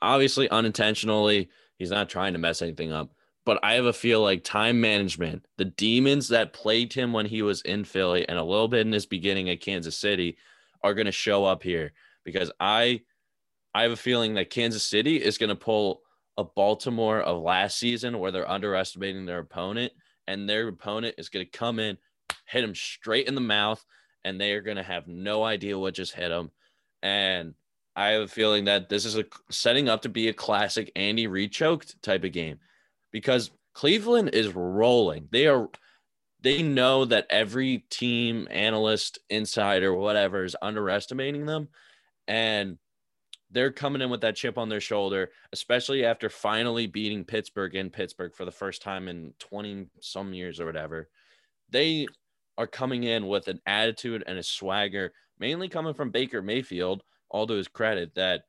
obviously, 0.02 0.48
unintentionally, 0.50 1.50
he's 1.78 1.90
not 1.90 2.08
trying 2.08 2.32
to 2.32 2.38
mess 2.38 2.62
anything 2.62 2.92
up. 2.92 3.10
But 3.44 3.60
I 3.62 3.74
have 3.74 3.86
a 3.86 3.92
feel 3.92 4.20
like 4.20 4.44
time 4.44 4.80
management, 4.80 5.46
the 5.56 5.64
demons 5.64 6.28
that 6.28 6.52
plagued 6.52 6.92
him 6.92 7.12
when 7.12 7.24
he 7.24 7.40
was 7.40 7.62
in 7.62 7.84
Philly 7.84 8.28
and 8.28 8.38
a 8.38 8.44
little 8.44 8.68
bit 8.68 8.86
in 8.86 8.92
his 8.92 9.06
beginning 9.06 9.48
at 9.48 9.60
Kansas 9.60 9.96
City 9.96 10.36
are 10.82 10.92
going 10.92 11.06
to 11.06 11.12
show 11.12 11.44
up 11.44 11.62
here 11.62 11.92
because 12.24 12.52
I 12.60 13.02
I 13.74 13.82
have 13.82 13.92
a 13.92 13.96
feeling 13.96 14.34
that 14.34 14.50
Kansas 14.50 14.82
City 14.82 15.16
is 15.16 15.38
going 15.38 15.48
to 15.48 15.56
pull 15.56 16.02
a 16.36 16.44
Baltimore 16.44 17.20
of 17.20 17.42
last 17.42 17.78
season 17.78 18.18
where 18.18 18.30
they're 18.30 18.50
underestimating 18.50 19.24
their 19.24 19.38
opponent 19.38 19.92
and 20.28 20.48
their 20.48 20.68
opponent 20.68 21.16
is 21.18 21.30
going 21.30 21.44
to 21.44 21.50
come 21.50 21.80
in, 21.80 21.96
hit 22.46 22.60
them 22.60 22.74
straight 22.74 23.26
in 23.26 23.34
the 23.34 23.40
mouth, 23.40 23.84
and 24.24 24.40
they 24.40 24.52
are 24.52 24.60
going 24.60 24.76
to 24.76 24.82
have 24.82 25.08
no 25.08 25.42
idea 25.42 25.78
what 25.78 25.94
just 25.94 26.12
hit 26.12 26.28
them. 26.28 26.50
And 27.02 27.54
I 27.96 28.10
have 28.10 28.22
a 28.22 28.28
feeling 28.28 28.66
that 28.66 28.88
this 28.88 29.04
is 29.04 29.16
a 29.16 29.24
setting 29.50 29.88
up 29.88 30.02
to 30.02 30.08
be 30.08 30.28
a 30.28 30.34
classic 30.34 30.92
Andy 30.94 31.26
Reid 31.26 31.50
choked 31.50 32.00
type 32.02 32.24
of 32.24 32.32
game 32.32 32.58
because 33.10 33.50
Cleveland 33.72 34.30
is 34.34 34.54
rolling. 34.54 35.28
They 35.32 35.46
are 35.46 35.68
they 36.40 36.62
know 36.62 37.04
that 37.06 37.26
every 37.30 37.78
team 37.90 38.46
analyst, 38.50 39.18
insider, 39.28 39.92
whatever 39.92 40.44
is 40.44 40.54
underestimating 40.62 41.46
them 41.46 41.68
and 42.28 42.78
they're 43.50 43.72
coming 43.72 44.02
in 44.02 44.10
with 44.10 44.20
that 44.20 44.36
chip 44.36 44.58
on 44.58 44.68
their 44.68 44.80
shoulder, 44.80 45.30
especially 45.52 46.04
after 46.04 46.28
finally 46.28 46.86
beating 46.86 47.24
Pittsburgh 47.24 47.74
in 47.74 47.90
Pittsburgh 47.90 48.34
for 48.34 48.44
the 48.44 48.50
first 48.50 48.82
time 48.82 49.08
in 49.08 49.32
20 49.38 49.86
some 50.00 50.34
years 50.34 50.60
or 50.60 50.66
whatever. 50.66 51.08
They 51.70 52.06
are 52.58 52.66
coming 52.66 53.04
in 53.04 53.26
with 53.26 53.48
an 53.48 53.60
attitude 53.66 54.24
and 54.26 54.38
a 54.38 54.42
swagger, 54.42 55.12
mainly 55.38 55.68
coming 55.68 55.94
from 55.94 56.10
Baker 56.10 56.42
Mayfield, 56.42 57.02
all 57.30 57.46
to 57.46 57.54
his 57.54 57.68
credit, 57.68 58.14
that, 58.16 58.42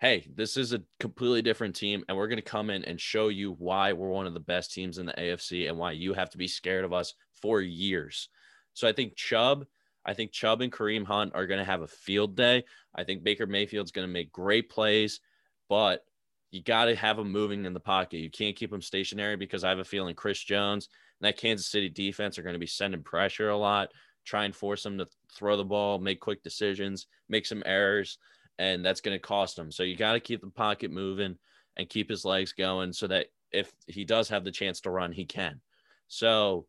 hey, 0.00 0.26
this 0.34 0.56
is 0.56 0.72
a 0.72 0.82
completely 1.00 1.40
different 1.40 1.76
team, 1.76 2.04
and 2.08 2.16
we're 2.16 2.28
going 2.28 2.36
to 2.36 2.42
come 2.42 2.68
in 2.68 2.84
and 2.84 3.00
show 3.00 3.28
you 3.28 3.52
why 3.58 3.92
we're 3.92 4.08
one 4.08 4.26
of 4.26 4.34
the 4.34 4.40
best 4.40 4.72
teams 4.72 4.98
in 4.98 5.06
the 5.06 5.12
AFC 5.12 5.68
and 5.68 5.78
why 5.78 5.92
you 5.92 6.12
have 6.12 6.30
to 6.30 6.38
be 6.38 6.48
scared 6.48 6.84
of 6.84 6.92
us 6.92 7.14
for 7.40 7.60
years. 7.60 8.28
So 8.74 8.88
I 8.88 8.92
think 8.92 9.16
Chubb 9.16 9.64
I 10.06 10.14
think 10.14 10.32
Chubb 10.32 10.60
and 10.60 10.72
Kareem 10.72 11.04
Hunt 11.04 11.32
are 11.34 11.46
going 11.46 11.58
to 11.58 11.64
have 11.64 11.82
a 11.82 11.86
field 11.86 12.36
day. 12.36 12.64
I 12.94 13.04
think 13.04 13.24
Baker 13.24 13.46
Mayfield's 13.46 13.92
going 13.92 14.06
to 14.06 14.12
make 14.12 14.32
great 14.32 14.68
plays, 14.68 15.20
but 15.68 16.04
you 16.50 16.62
got 16.62 16.84
to 16.84 16.94
have 16.94 17.18
him 17.18 17.32
moving 17.32 17.64
in 17.64 17.72
the 17.72 17.80
pocket. 17.80 18.18
You 18.18 18.30
can't 18.30 18.54
keep 18.54 18.72
him 18.72 18.82
stationary 18.82 19.36
because 19.36 19.64
I 19.64 19.70
have 19.70 19.78
a 19.78 19.84
feeling 19.84 20.14
Chris 20.14 20.38
Jones 20.42 20.88
and 21.20 21.26
that 21.26 21.36
Kansas 21.38 21.66
City 21.66 21.88
defense 21.88 22.38
are 22.38 22.42
going 22.42 22.54
to 22.54 22.60
be 22.60 22.66
sending 22.66 23.02
pressure 23.02 23.48
a 23.48 23.56
lot, 23.56 23.90
try 24.24 24.44
and 24.44 24.54
force 24.54 24.84
him 24.84 24.98
to 24.98 25.08
throw 25.34 25.56
the 25.56 25.64
ball, 25.64 25.98
make 25.98 26.20
quick 26.20 26.42
decisions, 26.42 27.06
make 27.28 27.46
some 27.46 27.62
errors, 27.66 28.18
and 28.58 28.84
that's 28.84 29.00
going 29.00 29.16
to 29.16 29.20
cost 29.20 29.58
him. 29.58 29.72
So 29.72 29.82
you 29.82 29.96
got 29.96 30.12
to 30.12 30.20
keep 30.20 30.42
the 30.42 30.48
pocket 30.48 30.90
moving 30.90 31.36
and 31.76 31.88
keep 31.88 32.08
his 32.08 32.24
legs 32.24 32.52
going 32.52 32.92
so 32.92 33.06
that 33.08 33.26
if 33.50 33.72
he 33.86 34.04
does 34.04 34.28
have 34.28 34.44
the 34.44 34.50
chance 34.50 34.80
to 34.82 34.90
run, 34.90 35.12
he 35.12 35.24
can. 35.24 35.60
So 36.08 36.66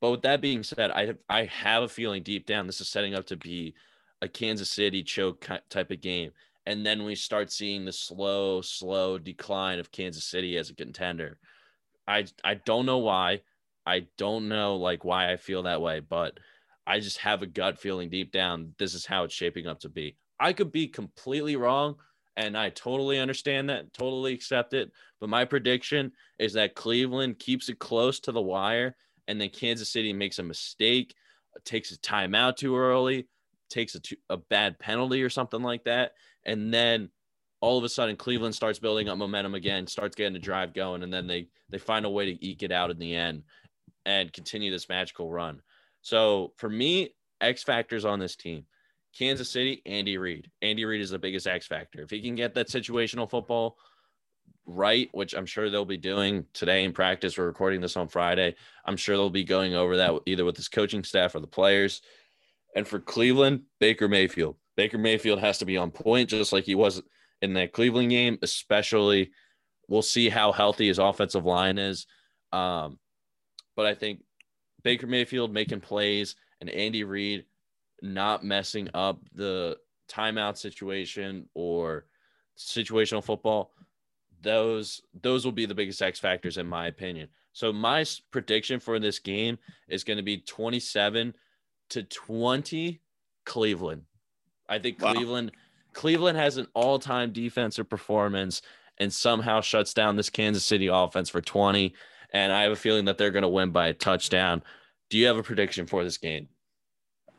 but 0.00 0.10
with 0.10 0.22
that 0.22 0.40
being 0.40 0.62
said, 0.62 0.90
I 0.90 1.06
have, 1.06 1.18
I 1.28 1.44
have 1.44 1.82
a 1.82 1.88
feeling 1.88 2.22
deep 2.22 2.46
down 2.46 2.66
this 2.66 2.80
is 2.80 2.88
setting 2.88 3.14
up 3.14 3.26
to 3.26 3.36
be 3.36 3.74
a 4.22 4.28
Kansas 4.28 4.70
City 4.70 5.02
choke 5.02 5.46
type 5.68 5.90
of 5.90 6.00
game. 6.00 6.32
And 6.66 6.84
then 6.84 7.04
we 7.04 7.14
start 7.14 7.50
seeing 7.50 7.84
the 7.84 7.92
slow, 7.92 8.60
slow 8.60 9.18
decline 9.18 9.78
of 9.78 9.92
Kansas 9.92 10.24
City 10.24 10.56
as 10.56 10.70
a 10.70 10.74
contender. 10.74 11.38
I 12.06 12.26
I 12.44 12.54
don't 12.54 12.86
know 12.86 12.98
why. 12.98 13.42
I 13.86 14.06
don't 14.18 14.48
know 14.48 14.76
like 14.76 15.04
why 15.04 15.32
I 15.32 15.36
feel 15.36 15.62
that 15.64 15.80
way, 15.80 16.00
but 16.00 16.38
I 16.86 17.00
just 17.00 17.18
have 17.18 17.42
a 17.42 17.46
gut 17.46 17.78
feeling 17.78 18.10
deep 18.10 18.32
down 18.32 18.74
this 18.78 18.94
is 18.94 19.06
how 19.06 19.24
it's 19.24 19.34
shaping 19.34 19.66
up 19.66 19.80
to 19.80 19.88
be. 19.88 20.16
I 20.38 20.52
could 20.52 20.72
be 20.72 20.86
completely 20.86 21.56
wrong 21.56 21.96
and 22.36 22.56
I 22.56 22.70
totally 22.70 23.18
understand 23.18 23.68
that, 23.68 23.92
totally 23.92 24.32
accept 24.32 24.72
it, 24.72 24.90
but 25.20 25.28
my 25.28 25.44
prediction 25.44 26.12
is 26.38 26.54
that 26.54 26.74
Cleveland 26.74 27.38
keeps 27.38 27.68
it 27.68 27.78
close 27.78 28.20
to 28.20 28.32
the 28.32 28.40
wire 28.40 28.96
and 29.30 29.40
then 29.40 29.48
Kansas 29.48 29.88
City 29.88 30.12
makes 30.12 30.40
a 30.40 30.42
mistake, 30.42 31.14
takes 31.64 31.92
a 31.92 31.98
timeout 31.98 32.56
too 32.56 32.76
early, 32.76 33.28
takes 33.70 33.94
a, 33.94 34.00
a 34.28 34.36
bad 34.36 34.78
penalty 34.80 35.22
or 35.22 35.30
something 35.30 35.62
like 35.62 35.84
that, 35.84 36.14
and 36.44 36.74
then 36.74 37.10
all 37.60 37.78
of 37.78 37.84
a 37.84 37.88
sudden 37.88 38.16
Cleveland 38.16 38.56
starts 38.56 38.80
building 38.80 39.08
up 39.08 39.18
momentum 39.18 39.54
again, 39.54 39.86
starts 39.86 40.16
getting 40.16 40.32
the 40.32 40.40
drive 40.40 40.74
going, 40.74 41.04
and 41.04 41.12
then 41.12 41.28
they 41.28 41.46
they 41.68 41.78
find 41.78 42.04
a 42.04 42.10
way 42.10 42.26
to 42.26 42.44
eke 42.44 42.64
it 42.64 42.72
out 42.72 42.90
in 42.90 42.98
the 42.98 43.14
end 43.14 43.44
and 44.04 44.32
continue 44.32 44.72
this 44.72 44.88
magical 44.88 45.30
run. 45.30 45.62
So 46.02 46.52
for 46.56 46.68
me, 46.68 47.14
X 47.40 47.62
factors 47.62 48.04
on 48.04 48.18
this 48.18 48.34
team. 48.34 48.64
Kansas 49.16 49.50
City, 49.50 49.82
Andy 49.86 50.18
Reid. 50.18 50.50
Andy 50.62 50.84
Reid 50.84 51.00
is 51.00 51.10
the 51.10 51.18
biggest 51.18 51.46
X 51.46 51.66
factor. 51.66 52.02
If 52.02 52.10
he 52.10 52.20
can 52.20 52.34
get 52.34 52.54
that 52.54 52.68
situational 52.68 53.30
football 53.30 53.76
right, 54.66 55.08
which 55.12 55.34
I'm 55.34 55.46
sure 55.46 55.68
they'll 55.68 55.84
be 55.84 55.96
doing 55.96 56.46
today 56.52 56.84
in 56.84 56.92
practice. 56.92 57.36
We're 57.36 57.46
recording 57.46 57.80
this 57.80 57.96
on 57.96 58.08
Friday. 58.08 58.54
I'm 58.84 58.96
sure 58.96 59.16
they'll 59.16 59.30
be 59.30 59.44
going 59.44 59.74
over 59.74 59.96
that 59.98 60.12
either 60.26 60.44
with 60.44 60.56
his 60.56 60.68
coaching 60.68 61.04
staff 61.04 61.34
or 61.34 61.40
the 61.40 61.46
players. 61.46 62.02
And 62.74 62.86
for 62.86 63.00
Cleveland, 63.00 63.62
Baker 63.78 64.08
Mayfield. 64.08 64.56
Baker 64.76 64.98
Mayfield 64.98 65.40
has 65.40 65.58
to 65.58 65.66
be 65.66 65.76
on 65.76 65.90
point, 65.90 66.30
just 66.30 66.52
like 66.52 66.64
he 66.64 66.74
was 66.74 67.02
in 67.42 67.54
that 67.54 67.72
Cleveland 67.72 68.10
game, 68.10 68.38
especially. 68.42 69.32
We'll 69.88 70.02
see 70.02 70.28
how 70.28 70.52
healthy 70.52 70.86
his 70.86 71.00
offensive 71.00 71.44
line 71.44 71.76
is. 71.76 72.06
Um, 72.52 72.98
but 73.76 73.86
I 73.86 73.94
think 73.94 74.20
Baker 74.84 75.06
Mayfield 75.06 75.52
making 75.52 75.80
plays 75.80 76.36
and 76.60 76.70
Andy 76.70 77.02
Reid 77.02 77.44
not 78.02 78.44
messing 78.44 78.88
up 78.94 79.20
the 79.34 79.78
timeout 80.08 80.56
situation 80.56 81.48
or 81.54 82.06
situational 82.56 83.24
football 83.24 83.72
those 84.42 85.02
those 85.22 85.44
will 85.44 85.52
be 85.52 85.66
the 85.66 85.74
biggest 85.74 86.02
X 86.02 86.18
factors 86.18 86.56
in 86.56 86.66
my 86.66 86.86
opinion. 86.86 87.28
So 87.52 87.72
my 87.72 88.04
prediction 88.30 88.80
for 88.80 88.98
this 88.98 89.18
game 89.18 89.58
is 89.88 90.04
going 90.04 90.16
to 90.16 90.22
be 90.22 90.38
27 90.38 91.34
to 91.90 92.02
20 92.02 93.00
Cleveland. 93.44 94.02
I 94.68 94.78
think 94.78 95.02
wow. 95.02 95.12
Cleveland 95.12 95.52
Cleveland 95.92 96.38
has 96.38 96.56
an 96.56 96.68
all-time 96.74 97.32
defensive 97.32 97.88
performance 97.88 98.62
and 98.98 99.12
somehow 99.12 99.60
shuts 99.60 99.92
down 99.92 100.16
this 100.16 100.30
Kansas 100.30 100.64
City 100.64 100.86
offense 100.86 101.28
for 101.28 101.40
20 101.40 101.92
and 102.32 102.52
I 102.52 102.62
have 102.62 102.72
a 102.72 102.76
feeling 102.76 103.06
that 103.06 103.18
they're 103.18 103.32
going 103.32 103.42
to 103.42 103.48
win 103.48 103.70
by 103.70 103.88
a 103.88 103.94
touchdown. 103.94 104.62
Do 105.08 105.18
you 105.18 105.26
have 105.26 105.36
a 105.36 105.42
prediction 105.42 105.86
for 105.86 106.04
this 106.04 106.18
game? 106.18 106.48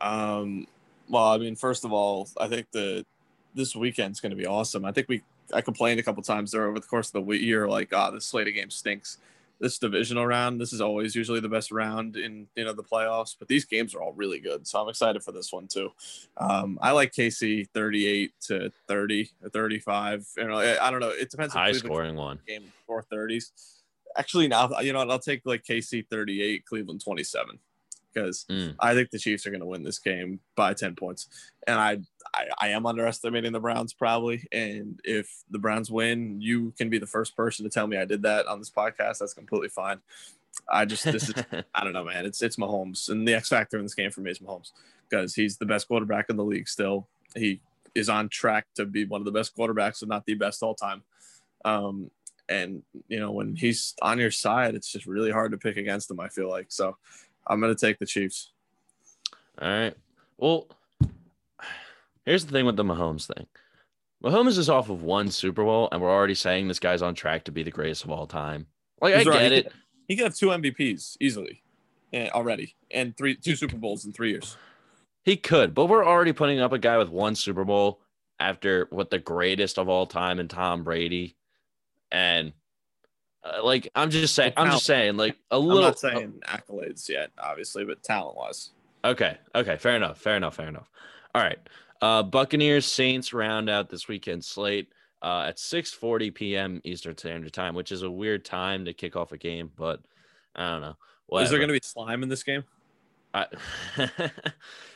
Um 0.01 0.67
well, 1.09 1.25
I 1.25 1.37
mean, 1.37 1.57
first 1.57 1.83
of 1.83 1.91
all, 1.91 2.29
I 2.39 2.47
think 2.47 2.71
the 2.71 3.05
this 3.53 3.75
weekend's 3.75 4.19
going 4.21 4.29
to 4.29 4.35
be 4.35 4.45
awesome. 4.45 4.85
I 4.85 4.91
think 4.91 5.09
we 5.09 5.21
I 5.53 5.61
complained 5.61 5.99
a 5.99 6.03
couple 6.03 6.23
times 6.23 6.51
there 6.51 6.67
over 6.67 6.79
the 6.79 6.87
course 6.87 7.13
of 7.13 7.25
the 7.25 7.33
year, 7.33 7.67
like, 7.67 7.89
ah, 7.93 8.09
oh, 8.09 8.15
this 8.15 8.25
slate 8.25 8.47
of 8.47 8.53
games 8.53 8.75
stinks. 8.75 9.17
This 9.59 9.77
divisional 9.77 10.25
round, 10.25 10.59
this 10.59 10.73
is 10.73 10.81
always 10.81 11.15
usually 11.15 11.39
the 11.39 11.47
best 11.47 11.71
round 11.71 12.17
in 12.17 12.47
you 12.55 12.63
know 12.63 12.73
the 12.73 12.83
playoffs, 12.83 13.35
but 13.37 13.47
these 13.47 13.63
games 13.63 13.93
are 13.93 14.01
all 14.01 14.11
really 14.13 14.39
good, 14.39 14.65
so 14.65 14.81
I'm 14.81 14.89
excited 14.89 15.23
for 15.23 15.31
this 15.31 15.53
one 15.53 15.67
too. 15.67 15.91
Um, 16.37 16.79
I 16.81 16.91
like 16.91 17.11
KC 17.11 17.69
38 17.71 18.33
to 18.47 18.71
30 18.87 19.29
or 19.43 19.49
35. 19.49 20.27
You 20.37 20.47
know, 20.47 20.57
I 20.57 20.89
don't 20.89 20.99
know. 20.99 21.09
It 21.09 21.29
depends. 21.29 21.53
High 21.53 21.73
scoring 21.73 22.15
one 22.15 22.39
game 22.47 22.71
430s. 22.89 23.51
Actually, 24.17 24.47
now 24.47 24.79
you 24.79 24.93
know 24.93 24.99
what? 24.99 25.11
I'll 25.11 25.19
take 25.19 25.45
like 25.45 25.63
KC 25.63 26.07
38, 26.07 26.65
Cleveland 26.65 27.01
27 27.03 27.59
because 28.13 28.45
mm. 28.49 28.75
I 28.79 28.93
think 28.93 29.09
the 29.09 29.19
Chiefs 29.19 29.45
are 29.45 29.51
going 29.51 29.61
to 29.61 29.67
win 29.67 29.83
this 29.83 29.99
game 29.99 30.39
by 30.55 30.73
10 30.73 30.95
points. 30.95 31.27
And 31.67 31.79
I, 31.79 31.99
I, 32.33 32.45
I 32.59 32.67
am 32.69 32.85
underestimating 32.85 33.51
the 33.51 33.59
Browns 33.59 33.93
probably. 33.93 34.47
And 34.51 34.99
if 35.03 35.29
the 35.49 35.59
Browns 35.59 35.91
win, 35.91 36.41
you 36.41 36.73
can 36.77 36.89
be 36.89 36.99
the 36.99 37.07
first 37.07 37.35
person 37.35 37.63
to 37.63 37.69
tell 37.69 37.87
me 37.87 37.97
I 37.97 38.05
did 38.05 38.23
that 38.23 38.47
on 38.47 38.59
this 38.59 38.69
podcast. 38.69 39.19
That's 39.19 39.33
completely 39.33 39.69
fine. 39.69 39.99
I 40.69 40.85
just 40.85 41.03
this 41.03 41.29
is 41.29 41.35
I 41.75 41.83
don't 41.83 41.93
know, 41.93 42.03
man. 42.03 42.25
It's 42.25 42.41
it's 42.41 42.57
Mahomes, 42.57 43.09
and 43.09 43.27
the 43.27 43.33
X 43.33 43.49
factor 43.49 43.77
in 43.77 43.83
this 43.83 43.95
game 43.95 44.11
for 44.11 44.21
me 44.21 44.31
is 44.31 44.39
Mahomes 44.39 44.71
because 45.09 45.33
he's 45.33 45.57
the 45.57 45.65
best 45.65 45.87
quarterback 45.87 46.29
in 46.29 46.37
the 46.37 46.43
league. 46.43 46.67
Still, 46.67 47.07
he 47.35 47.61
is 47.95 48.09
on 48.09 48.29
track 48.29 48.65
to 48.75 48.85
be 48.85 49.05
one 49.05 49.21
of 49.21 49.25
the 49.25 49.31
best 49.31 49.55
quarterbacks, 49.55 50.01
if 50.01 50.09
not 50.09 50.25
the 50.25 50.33
best 50.33 50.63
all 50.63 50.75
time. 50.75 51.03
Um, 51.65 52.09
and 52.49 52.83
you 53.07 53.19
know 53.19 53.31
when 53.31 53.55
he's 53.55 53.95
on 54.01 54.19
your 54.19 54.31
side, 54.31 54.75
it's 54.75 54.91
just 54.91 55.05
really 55.05 55.31
hard 55.31 55.51
to 55.51 55.57
pick 55.57 55.77
against 55.77 56.11
him. 56.11 56.19
I 56.19 56.29
feel 56.29 56.49
like 56.49 56.67
so. 56.69 56.97
I'm 57.51 57.59
going 57.59 57.75
to 57.75 57.85
take 57.85 57.99
the 57.99 58.05
Chiefs. 58.05 58.51
All 59.61 59.67
right. 59.67 59.95
Well, 60.37 60.67
here's 62.25 62.45
the 62.45 62.51
thing 62.51 62.65
with 62.65 62.77
the 62.77 62.83
Mahomes 62.83 63.27
thing. 63.27 63.45
Mahomes 64.23 64.57
is 64.57 64.69
off 64.69 64.89
of 64.89 65.03
one 65.03 65.29
Super 65.29 65.63
Bowl, 65.63 65.89
and 65.91 66.01
we're 66.01 66.09
already 66.09 66.33
saying 66.33 66.67
this 66.67 66.79
guy's 66.79 67.01
on 67.01 67.13
track 67.13 67.43
to 67.43 67.51
be 67.51 67.61
the 67.61 67.71
greatest 67.71 68.05
of 68.05 68.11
all 68.11 68.25
time. 68.25 68.67
Like 69.01 69.15
He's 69.15 69.27
I 69.27 69.31
right. 69.31 69.39
get 69.39 69.51
it. 69.51 69.73
He 70.07 70.15
could 70.15 70.25
have 70.25 70.35
two 70.35 70.47
MVPs 70.47 71.17
easily, 71.19 71.61
yeah, 72.11 72.29
already, 72.33 72.75
and 72.91 73.15
three 73.17 73.35
two 73.35 73.55
Super 73.55 73.77
Bowls 73.77 74.05
in 74.05 74.13
three 74.13 74.29
years. 74.29 74.57
He 75.23 75.35
could, 75.35 75.73
but 75.73 75.87
we're 75.87 76.05
already 76.05 76.33
putting 76.33 76.59
up 76.59 76.71
a 76.71 76.79
guy 76.79 76.97
with 76.97 77.09
one 77.09 77.35
Super 77.35 77.65
Bowl 77.65 77.99
after 78.39 78.87
what 78.91 79.09
the 79.09 79.19
greatest 79.19 79.77
of 79.77 79.89
all 79.89 80.05
time 80.05 80.39
in 80.39 80.47
Tom 80.47 80.83
Brady, 80.83 81.35
and 82.11 82.53
uh, 83.43 83.63
like 83.63 83.89
I'm 83.95 84.09
just 84.09 84.35
saying, 84.35 84.53
I'm 84.57 84.71
just 84.71 84.85
saying, 84.85 85.17
like 85.17 85.37
a 85.49 85.57
little. 85.57 85.79
I'm 85.79 85.89
not 85.89 85.99
saying 85.99 86.41
accolades 86.45 87.09
yet, 87.09 87.31
obviously, 87.37 87.85
but 87.85 88.03
talent 88.03 88.37
wise. 88.37 88.71
Okay. 89.03 89.37
Okay. 89.55 89.77
Fair 89.77 89.95
enough. 89.95 90.19
Fair 90.19 90.37
enough. 90.37 90.55
Fair 90.55 90.67
enough. 90.67 90.89
All 91.33 91.41
right. 91.41 91.59
Uh, 92.01 92.23
Buccaneers 92.23 92.85
Saints 92.85 93.33
round 93.33 93.69
out 93.69 93.89
this 93.89 94.07
weekend 94.07 94.43
slate 94.43 94.89
uh, 95.21 95.45
at 95.47 95.57
6:40 95.57 96.33
p.m. 96.33 96.81
Eastern 96.83 97.17
Standard 97.17 97.53
Time, 97.53 97.73
which 97.73 97.91
is 97.91 98.03
a 98.03 98.11
weird 98.11 98.45
time 98.45 98.85
to 98.85 98.93
kick 98.93 99.15
off 99.15 99.31
a 99.31 99.37
game, 99.37 99.71
but 99.75 100.01
I 100.55 100.71
don't 100.71 100.81
know. 100.81 100.97
Whatever. 101.27 101.45
Is 101.45 101.49
there 101.49 101.59
going 101.59 101.69
to 101.69 101.73
be 101.73 101.79
slime 101.83 102.23
in 102.23 102.29
this 102.29 102.43
game? 102.43 102.63
I... 103.33 103.47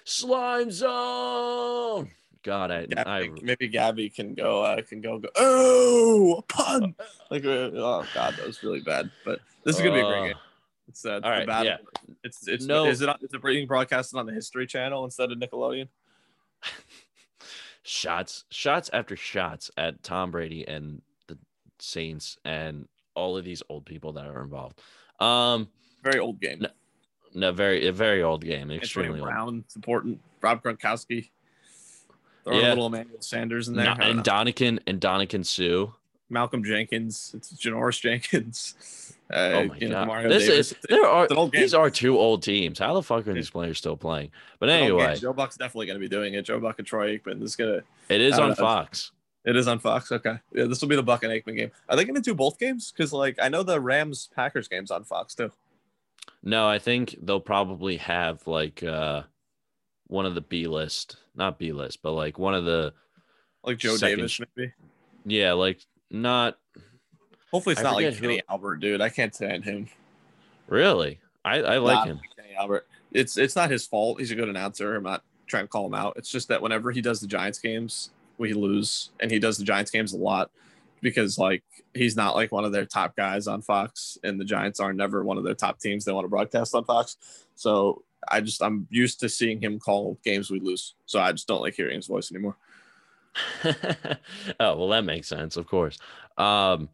slime 0.04 0.70
zone. 0.70 2.12
God, 2.46 2.70
I, 2.70 2.86
Gabby, 2.86 3.10
I 3.10 3.30
maybe 3.42 3.68
Gabby 3.68 4.10
can 4.10 4.36
go 4.36 4.62
uh, 4.62 4.82
can 4.84 5.02
go 5.02 5.18
go 5.18 5.30
oh 5.36 6.36
a 6.38 6.42
pun 6.44 6.94
like 7.32 7.44
uh, 7.44 7.72
oh 7.74 8.06
god 8.14 8.36
that 8.38 8.46
was 8.46 8.62
really 8.62 8.82
bad 8.82 9.10
but 9.26 9.40
this 9.64 9.78
is 9.78 9.82
gonna 9.82 9.96
be 9.96 10.02
a 10.02 10.04
great 10.04 10.22
uh, 10.22 10.28
game. 10.28 10.36
It's 10.88 11.04
uh, 11.04 11.20
all 11.24 11.32
right, 11.32 11.48
battle. 11.48 11.66
yeah. 11.66 11.78
It's 12.24 12.48
it's 12.48 12.66
No- 12.66 12.86
is 12.86 13.02
it 13.02 13.10
is 13.22 13.34
it 13.34 13.44
being 13.44 13.66
broadcasted 13.66 14.20
on 14.20 14.28
the 14.28 14.34
History 14.34 14.68
Channel 14.68 15.04
instead 15.04 15.32
of 15.32 15.40
Nickelodeon? 15.40 15.88
shots, 17.84 18.46
shots 18.52 18.90
after 18.94 19.16
shots 19.16 19.72
at 19.78 20.04
Tom 20.04 20.30
Brady 20.30 20.68
and 20.68 21.02
the 21.28 21.40
Saints 21.80 22.38
and 22.46 22.88
all 23.16 23.38
of 23.38 23.44
these 23.44 23.64
old 23.70 23.86
people 23.86 24.14
that 24.14 24.28
are 24.28 24.44
involved. 24.44 24.80
Um, 25.20 25.70
Very 26.04 26.20
old 26.20 26.40
game. 26.40 26.60
No, 26.60 26.70
no, 27.34 27.52
very 27.52 27.88
a 27.88 27.92
very 27.92 28.22
old 28.22 28.44
game, 28.44 28.70
extremely 28.70 29.20
old. 29.20 29.30
Brown, 29.30 29.64
it's 29.66 29.76
important. 29.76 30.22
Rob 30.42 30.62
Gronkowski. 30.64 31.30
Throw 32.46 32.60
Yeah. 32.60 32.68
a 32.68 32.70
little 32.70 32.86
Emmanuel 32.88 33.22
Sanders 33.22 33.68
in 33.68 33.76
there. 33.76 33.90
And. 34.00 34.24
Ndamukong 34.24 34.80
and 34.88 35.02
Ndamukong 35.02 35.46
Suh. 35.46 35.92
Malcolm 36.30 36.64
Jenkins. 36.64 37.32
It's 37.36 37.52
Janoris 37.54 38.00
Jenkins. 38.02 39.12
Uh, 39.28 39.38
Oh 39.38 39.66
my 39.66 39.78
you 39.78 39.88
know, 39.90 39.96
god, 39.96 40.08
Mario 40.08 40.30
this 40.30 40.46
Davis. 40.46 40.72
is 40.74 40.78
there 40.88 41.04
are 41.04 41.24
it's 41.24 41.32
an 41.32 41.38
old 41.40 41.52
game. 41.52 41.62
these 41.62 41.74
are 41.74 41.90
two 41.90 42.16
old 42.16 42.44
teams. 42.44 42.78
How 42.78 42.94
the 42.94 43.02
fuck 43.02 43.28
are 43.28 43.34
these 43.34 43.50
players 43.50 43.80
still 43.80 43.98
playing? 43.98 44.30
But 44.60 44.70
It's 44.70 44.76
an 44.86 44.92
old 44.92 45.00
game. 45.00 45.08
anyway, 45.08 45.20
Joe 45.20 45.34
Buck's 45.34 45.58
definitely 45.58 45.88
going 45.88 45.96
to 45.96 46.00
be 46.00 46.08
doing 46.08 46.36
it. 46.36 46.44
Joe 46.44 46.60
Buck 46.60 46.78
and 46.78 46.88
Troy 46.88 47.18
Aikman. 47.18 47.40
This 47.40 47.50
is 47.50 47.56
gonna. 47.56 47.82
it 48.08 48.22
is 48.22 48.38
on 48.38 48.50
know. 48.50 48.56
Fox. 48.56 49.14
It 49.44 49.56
is 49.56 49.68
on 49.68 49.80
Fox. 49.80 50.12
Okay. 50.12 50.36
Yeah, 50.54 50.66
this 50.66 50.80
will 50.80 50.90
be 50.90 50.96
the 50.96 51.02
Buck 51.02 51.24
and 51.24 51.34
Aikman 51.34 51.56
game. 51.58 51.72
Are 51.90 51.96
they 51.96 52.06
going 52.06 52.14
to 52.14 52.22
do 52.22 52.36
both 52.36 52.60
games? 52.60 52.92
Because 52.96 53.12
like 53.14 53.40
I 53.42 53.50
know 53.50 53.64
the 53.64 53.82
Rams 53.82 54.30
Packers 54.36 54.68
games 54.68 54.92
on 54.92 55.04
Fox 55.06 55.34
too. 55.34 55.52
No, 56.44 56.68
I 56.68 56.78
think 56.78 57.16
they'll 57.24 57.40
probably 57.40 57.98
have 57.98 58.46
like 58.46 58.84
uh 58.84 59.24
one 60.08 60.26
of 60.26 60.36
the 60.36 60.42
B 60.42 60.68
list, 60.68 61.18
not 61.36 61.58
B 61.60 61.72
list, 61.72 62.02
but 62.02 62.12
like 62.12 62.38
one 62.38 62.54
of 62.54 62.66
the 62.66 62.94
Like 63.64 63.78
Joe 63.78 63.96
Second 63.96 64.18
Davis 64.18 64.40
maybe. 64.56 64.74
yeah, 65.26 65.54
like 65.54 65.86
not 66.12 66.58
Hopefully 67.52 67.74
it's 67.74 67.80
I 67.82 67.84
not 67.84 67.96
like 67.96 68.06
forget 68.06 68.14
who- 68.20 68.22
Kenny 68.28 68.42
Albert, 68.50 68.76
dude. 68.78 69.02
I 69.02 69.10
can't 69.10 69.34
stand 69.34 69.64
him. 69.64 69.88
really. 70.68 71.20
I 71.44 71.58
I 71.62 71.78
like 71.78 71.96
Nah, 72.00 72.06
him. 72.06 72.20
Kenny 72.38 72.54
Albert. 72.56 72.88
It's 73.12 73.38
it's 73.38 73.56
not 73.56 73.70
his 73.72 73.86
fault. 73.86 74.20
He's 74.20 74.32
a 74.32 74.36
good 74.36 74.50
announcer. 74.50 74.96
I'm 74.96 75.04
not 75.04 75.24
trying 75.48 75.64
to 75.64 75.68
call 75.68 75.86
him 75.86 75.94
out. 75.94 76.14
It's 76.18 76.30
just 76.30 76.48
that 76.50 76.62
whenever 76.62 76.92
he 76.92 77.02
does 77.02 77.22
the 77.22 77.28
Giants 77.28 77.60
games, 77.60 78.10
we 78.38 78.54
lose, 78.54 79.12
and 79.20 79.30
he 79.32 79.40
does 79.40 79.58
the 79.58 79.64
Giants 79.64 79.92
games 79.92 80.14
a 80.14 80.18
lot 80.18 80.50
because 81.02 81.38
like 81.38 81.64
he's 81.94 82.16
not 82.18 82.36
like 82.36 82.52
one 82.52 82.66
of 82.66 82.72
their 82.72 82.86
top 82.86 83.16
guys 83.16 83.48
on 83.48 83.62
Fox, 83.62 84.18
and 84.24 84.40
the 84.40 84.44
Giants 84.46 84.80
are 84.80 84.92
never 84.92 85.24
one 85.24 85.38
of 85.38 85.44
their 85.44 85.54
top 85.54 85.80
teams 85.80 86.04
they 86.04 86.12
want 86.12 86.26
to 86.26 86.30
broadcast 86.30 86.74
on 86.76 86.84
Fox. 86.84 87.46
So 87.56 88.04
I 88.30 88.42
just 88.42 88.62
I'm 88.62 88.88
used 88.90 89.20
to 89.22 89.30
seeing 89.30 89.62
him 89.62 89.80
call 89.80 90.20
games 90.24 90.50
we 90.50 90.60
lose, 90.60 90.96
so 91.06 91.20
I 91.20 91.32
just 91.32 91.48
don't 91.48 91.62
like 91.62 91.76
hearing 91.76 91.96
his 91.96 92.08
voice 92.08 92.32
anymore. 92.32 92.58
oh 93.66 94.78
well, 94.78 94.90
that 94.90 95.06
makes 95.06 95.28
sense, 95.28 95.58
of 95.58 95.68
course. 95.68 95.98
Um, 96.38 96.90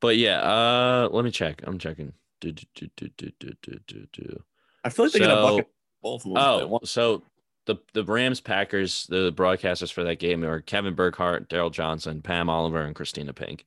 but 0.00 0.16
yeah, 0.16 0.40
uh, 0.40 1.08
let 1.10 1.24
me 1.24 1.30
check. 1.30 1.62
I'm 1.64 1.78
checking. 1.78 2.12
Do, 2.40 2.52
do, 2.52 2.66
do, 2.96 3.10
do, 3.16 3.32
do, 3.38 3.52
do, 3.86 4.06
do. 4.12 4.42
I 4.82 4.88
feel 4.88 5.04
like 5.06 5.12
so, 5.12 5.18
they 5.18 5.24
got 5.24 5.42
bucket. 5.42 5.68
Both 6.02 6.24
of 6.24 6.32
them. 6.34 6.42
Oh, 6.42 6.80
so 6.84 7.22
the 7.66 7.76
the 7.92 8.04
Rams 8.04 8.40
Packers 8.40 9.06
the 9.08 9.32
broadcasters 9.32 9.92
for 9.92 10.02
that 10.04 10.18
game 10.18 10.44
are 10.44 10.60
Kevin 10.60 10.94
Burkhardt, 10.94 11.48
Daryl 11.48 11.70
Johnston, 11.70 12.22
Pam 12.22 12.48
Oliver, 12.48 12.82
and 12.82 12.96
Kristina 12.96 13.34
Pink. 13.34 13.66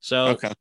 So 0.00 0.28
okay 0.28 0.52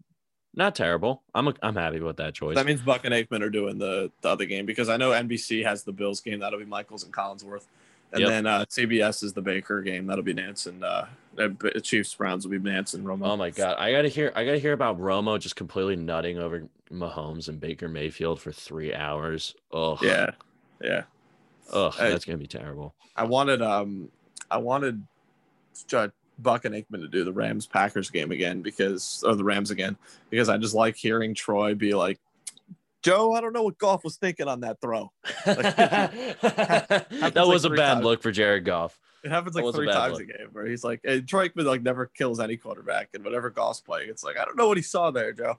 not 0.56 0.76
terrible. 0.76 1.24
I'm 1.34 1.54
I'm 1.62 1.76
happy 1.76 2.00
with 2.00 2.18
that 2.18 2.34
choice. 2.34 2.56
That 2.56 2.66
means 2.66 2.82
Buck 2.82 3.06
and 3.06 3.14
Aikman 3.14 3.42
are 3.42 3.50
doing 3.50 3.78
the, 3.78 4.12
the 4.22 4.30
other 4.30 4.46
game 4.46 4.66
because 4.66 4.90
I 4.90 4.98
know 4.98 5.12
NBC 5.12 5.64
has 5.66 5.84
the 5.84 5.92
Bills 5.92 6.22
game. 6.22 6.40
That'll 6.40 6.60
be 6.60 6.66
Michaels 6.66 7.04
and 7.04 7.14
Collinsworth. 7.14 7.66
And 8.12 8.22
Yep. 8.22 8.30
then 8.30 8.46
uh, 8.46 8.66
CBS 8.70 9.24
is 9.24 9.34
the 9.34 9.42
Baker 9.42 9.82
game. 9.82 10.06
That'll 10.06 10.24
be 10.24 10.34
Nance 10.36 10.68
and 10.68 10.84
uh, 10.84 11.06
uh, 11.40 11.50
Chiefs 11.82 12.14
Browns 12.14 12.46
will 12.46 12.52
be 12.52 12.60
Nance 12.60 12.94
and 12.94 13.04
Romo. 13.04 13.28
Oh 13.28 13.36
my 13.38 13.50
god, 13.50 13.78
I 13.80 13.92
gotta 13.92 14.08
hear 14.10 14.32
I 14.36 14.46
gotta 14.46 14.60
hear 14.60 14.74
about 14.74 15.00
Romo 15.00 15.40
just 15.40 15.56
completely 15.56 15.96
nutting 15.96 16.38
over 16.38 16.68
Mahomes 16.92 17.50
and 17.50 17.60
Baker 17.60 17.90
Mayfield 17.90 18.40
for 18.40 18.52
three 18.52 18.94
hours. 18.94 19.56
Oh 19.72 19.98
Yeah, 20.02 20.30
yeah. 20.80 21.04
Hey. 21.72 22.10
that's 22.12 22.26
gonna 22.26 22.38
be 22.38 22.46
terrible. 22.46 22.94
I 23.16 23.24
wanted 23.24 23.64
um, 23.64 24.10
I 24.52 24.58
wanted 24.58 25.02
uh, 25.92 26.10
Buck 26.40 26.66
and 26.66 26.76
Aikman 26.76 27.02
to 27.02 27.08
do 27.08 27.24
the 27.24 27.34
Rams 27.34 27.66
Packers 27.68 28.10
game 28.10 28.32
again 28.32 28.62
because 28.62 29.24
or 29.26 29.36
the 29.36 29.44
Rams 29.44 29.72
again 29.72 29.98
because 30.30 30.50
I 30.50 30.58
just 30.58 30.74
like 30.74 30.96
hearing 30.96 31.34
Troy 31.34 31.76
be 31.76 31.94
like, 31.94 32.20
Joe, 33.04 33.34
I 33.34 33.42
don't 33.42 33.54
know 33.54 33.64
what 33.64 33.78
Goff 33.78 34.04
was 34.04 34.16
thinking 34.16 34.48
on 34.48 34.62
that 34.62 34.80
throw. 34.82 35.12
that 35.46 36.34
like 37.22 37.36
was 37.36 37.66
a 37.66 37.70
bad 37.70 37.96
times. 37.96 38.06
look 38.06 38.22
for 38.22 38.32
Jared 38.32 38.66
Goff. 38.66 38.98
It 39.24 39.32
happens 39.32 39.56
like 39.56 39.64
was 39.64 39.76
a 39.76 39.78
three 39.78 39.88
times 39.88 40.20
look. 40.20 40.30
a 40.30 40.38
game 40.38 40.48
where 40.52 40.66
he's 40.66 40.84
like, 40.84 41.02
and 41.04 41.28
Troy 41.28 41.50
Aikman 41.50 41.66
like 41.66 41.82
never 41.82 42.08
kills 42.08 42.40
any 42.40 42.58
quarterback, 42.58 43.10
and 43.14 43.24
whatever 43.24 43.50
Goff's 43.50 43.82
playing, 43.82 44.10
it's 44.10 44.24
like 44.24 44.38
I 44.38 44.46
don't 44.46 44.58
know 44.58 44.68
what 44.68 44.78
he 44.78 44.84
saw 44.84 45.12
there, 45.12 45.34
Joe. 45.34 45.58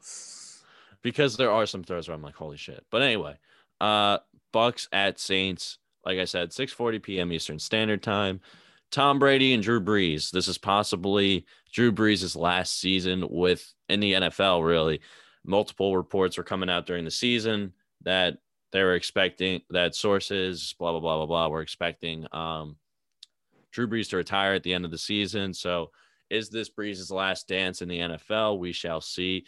because 1.02 1.37
there 1.37 1.50
are 1.50 1.66
some 1.66 1.84
throws 1.84 2.08
where 2.08 2.14
I'm 2.14 2.22
like, 2.22 2.34
holy 2.34 2.56
shit. 2.56 2.84
But 2.90 3.02
anyway, 3.02 3.38
uh 3.80 4.18
Bucks 4.52 4.88
at 4.92 5.18
Saints, 5.18 5.78
like 6.04 6.18
I 6.18 6.24
said, 6.24 6.50
6:40 6.50 7.02
p.m. 7.02 7.32
Eastern 7.32 7.58
Standard 7.58 8.02
Time. 8.02 8.40
Tom 8.94 9.18
Brady 9.18 9.54
and 9.54 9.62
Drew 9.62 9.80
Brees. 9.80 10.30
This 10.30 10.46
is 10.46 10.57
possibly 10.57 11.46
Drew 11.72 11.90
Brees' 11.90 12.37
last 12.37 12.78
season 12.78 13.26
with 13.28 13.74
in 13.88 13.98
the 13.98 14.12
NFL, 14.12 14.64
really. 14.64 15.00
Multiple 15.44 15.96
reports 15.96 16.38
were 16.38 16.44
coming 16.44 16.70
out 16.70 16.87
during 16.87 17.04
the 17.04 17.11
season 17.11 17.72
that 18.02 18.38
they 18.70 18.85
were 18.85 18.94
expecting 18.94 19.62
that 19.70 19.96
sources, 19.96 20.76
blah, 20.78 20.92
blah, 20.92 21.00
blah, 21.00 21.16
blah, 21.16 21.26
blah, 21.26 21.48
were 21.48 21.61
expecting 21.61 22.28
um 22.30 22.76
Drew 23.72 23.88
Brees 23.88 24.11
to 24.11 24.16
retire 24.16 24.54
at 24.54 24.62
the 24.62 24.72
end 24.72 24.85
of 24.85 24.92
the 24.92 24.98
season. 24.98 25.52
So 25.52 25.90
is 26.30 26.48
this 26.48 26.70
Brees' 26.70 27.11
last 27.11 27.48
dance 27.48 27.83
in 27.83 27.88
the 27.88 27.98
NFL? 27.98 28.61
We 28.61 28.70
shall 28.70 29.00
see. 29.00 29.44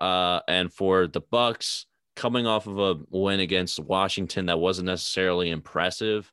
Uh, 0.00 0.40
and 0.48 0.72
for 0.72 1.06
the 1.06 1.20
Bucks, 1.20 1.86
coming 2.16 2.48
off 2.48 2.66
of 2.66 2.80
a 2.80 2.98
win 3.10 3.38
against 3.38 3.78
Washington 3.78 4.46
that 4.46 4.58
wasn't 4.58 4.86
necessarily 4.86 5.50
impressive 5.50 6.32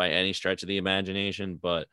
by 0.00 0.08
any 0.08 0.32
stretch 0.32 0.62
of 0.62 0.66
the 0.66 0.78
imagination, 0.78 1.58
but 1.60 1.86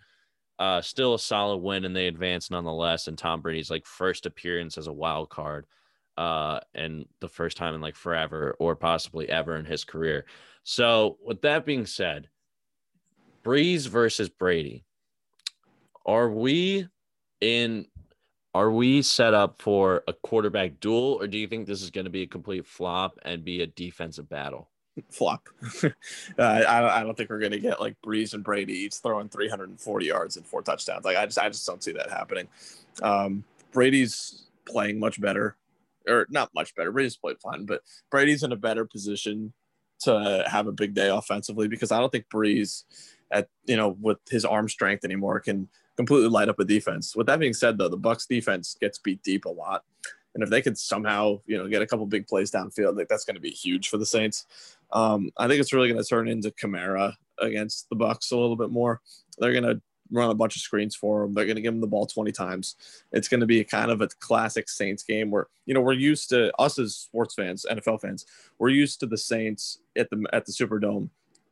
uh, 0.59 0.79
still 0.79 1.13
a 1.13 1.19
solid 1.19 1.57
win, 1.57 1.83
and 1.83 1.93
they 1.93 2.07
advance 2.07 2.49
nonetheless. 2.49 3.09
And 3.09 3.17
Tom 3.17 3.41
Brady's 3.41 3.69
like 3.69 3.85
first 3.85 4.25
appearance 4.25 4.77
as 4.77 4.87
a 4.87 4.93
wild 4.93 5.29
card, 5.29 5.65
uh, 6.15 6.61
and 6.73 7.05
the 7.19 7.27
first 7.27 7.57
time 7.57 7.75
in 7.75 7.81
like 7.81 7.97
forever 7.97 8.55
or 8.59 8.77
possibly 8.77 9.27
ever 9.27 9.57
in 9.57 9.65
his 9.65 9.83
career. 9.83 10.23
So, 10.63 11.17
with 11.21 11.41
that 11.41 11.65
being 11.65 11.85
said, 11.85 12.29
Brees 13.43 13.89
versus 13.89 14.29
Brady, 14.29 14.85
are 16.05 16.29
we 16.29 16.87
in 17.41 17.87
are 18.53 18.71
we 18.71 19.01
set 19.01 19.33
up 19.33 19.61
for 19.61 20.05
a 20.07 20.13
quarterback 20.13 20.79
duel, 20.79 21.17
or 21.19 21.27
do 21.27 21.37
you 21.37 21.47
think 21.47 21.67
this 21.67 21.81
is 21.81 21.91
going 21.91 22.05
to 22.05 22.09
be 22.11 22.21
a 22.21 22.27
complete 22.27 22.65
flop 22.65 23.19
and 23.23 23.43
be 23.43 23.63
a 23.63 23.67
defensive 23.67 24.29
battle? 24.29 24.69
Flop. 25.09 25.47
uh, 25.83 25.89
I 26.39 26.81
don't. 26.81 26.89
I 26.89 27.03
don't 27.03 27.15
think 27.15 27.29
we're 27.29 27.39
gonna 27.39 27.59
get 27.59 27.79
like 27.79 27.95
Brees 28.05 28.33
and 28.33 28.43
Brady 28.43 28.73
each 28.73 28.95
throwing 28.95 29.29
340 29.29 30.05
yards 30.05 30.37
and 30.37 30.45
four 30.45 30.61
touchdowns. 30.61 31.05
Like 31.05 31.17
I 31.17 31.25
just, 31.25 31.39
I 31.39 31.49
just 31.49 31.65
don't 31.65 31.83
see 31.83 31.91
that 31.93 32.09
happening. 32.09 32.47
Um, 33.01 33.43
Brady's 33.71 34.47
playing 34.67 34.99
much 34.99 35.21
better, 35.21 35.55
or 36.07 36.27
not 36.29 36.53
much 36.53 36.75
better. 36.75 36.91
Brady's 36.91 37.17
played 37.17 37.39
fine, 37.39 37.65
but 37.65 37.81
Brady's 38.09 38.43
in 38.43 38.51
a 38.51 38.57
better 38.57 38.85
position 38.85 39.53
to 39.99 40.43
have 40.47 40.67
a 40.67 40.71
big 40.71 40.93
day 40.93 41.09
offensively 41.09 41.67
because 41.67 41.91
I 41.91 41.99
don't 41.99 42.11
think 42.11 42.25
Brees, 42.33 42.83
at 43.31 43.47
you 43.65 43.75
know, 43.75 43.97
with 43.99 44.19
his 44.29 44.45
arm 44.45 44.69
strength 44.69 45.03
anymore, 45.03 45.39
can 45.39 45.67
completely 45.95 46.29
light 46.29 46.49
up 46.49 46.59
a 46.59 46.65
defense. 46.65 47.15
With 47.15 47.27
that 47.27 47.39
being 47.39 47.53
said, 47.53 47.77
though, 47.77 47.89
the 47.89 47.97
Bucks 47.97 48.25
defense 48.25 48.77
gets 48.79 48.99
beat 48.99 49.23
deep 49.23 49.45
a 49.45 49.49
lot, 49.49 49.83
and 50.37 50.43
if 50.43 50.51
they 50.51 50.61
could 50.61 50.77
somehow, 50.77 51.41
you 51.47 51.57
know, 51.57 51.67
get 51.67 51.81
a 51.81 51.87
couple 51.87 52.05
big 52.05 52.27
plays 52.27 52.51
downfield, 52.51 52.95
like 52.95 53.07
that's 53.07 53.25
going 53.25 53.33
to 53.33 53.41
be 53.41 53.49
huge 53.49 53.89
for 53.89 53.97
the 53.97 54.05
Saints. 54.05 54.45
Um, 54.93 55.31
I 55.35 55.47
think 55.47 55.59
it's 55.59 55.73
really 55.73 55.89
going 55.89 55.99
to 55.99 56.07
turn 56.07 56.27
into 56.27 56.51
Kamara 56.51 57.13
against 57.39 57.89
the 57.89 57.95
Bucks 57.95 58.29
a 58.29 58.37
little 58.37 58.55
bit 58.55 58.69
more. 58.69 59.01
They're 59.39 59.51
going 59.51 59.63
to 59.63 59.81
run 60.11 60.29
a 60.29 60.35
bunch 60.35 60.55
of 60.55 60.61
screens 60.61 60.95
for 60.95 61.23
him. 61.23 61.33
They're 61.33 61.47
going 61.47 61.55
to 61.55 61.61
give 61.63 61.73
him 61.73 61.81
the 61.81 61.87
ball 61.87 62.05
20 62.05 62.31
times. 62.33 62.75
It's 63.11 63.27
going 63.27 63.39
to 63.39 63.47
be 63.47 63.61
a 63.61 63.65
kind 63.65 63.89
of 63.89 64.01
a 64.01 64.09
classic 64.19 64.69
Saints 64.69 65.01
game 65.01 65.31
where, 65.31 65.47
you 65.65 65.73
know, 65.73 65.81
we're 65.81 65.93
used 65.93 66.29
to 66.29 66.55
us 66.61 66.77
as 66.77 66.95
sports 66.95 67.33
fans, 67.33 67.65
NFL 67.67 68.01
fans, 68.01 68.27
we're 68.59 68.69
used 68.69 68.99
to 68.99 69.07
the 69.07 69.17
Saints 69.17 69.79
at 69.97 70.07
the 70.11 70.23
at 70.33 70.45
the 70.45 70.51
Superdome 70.51 71.09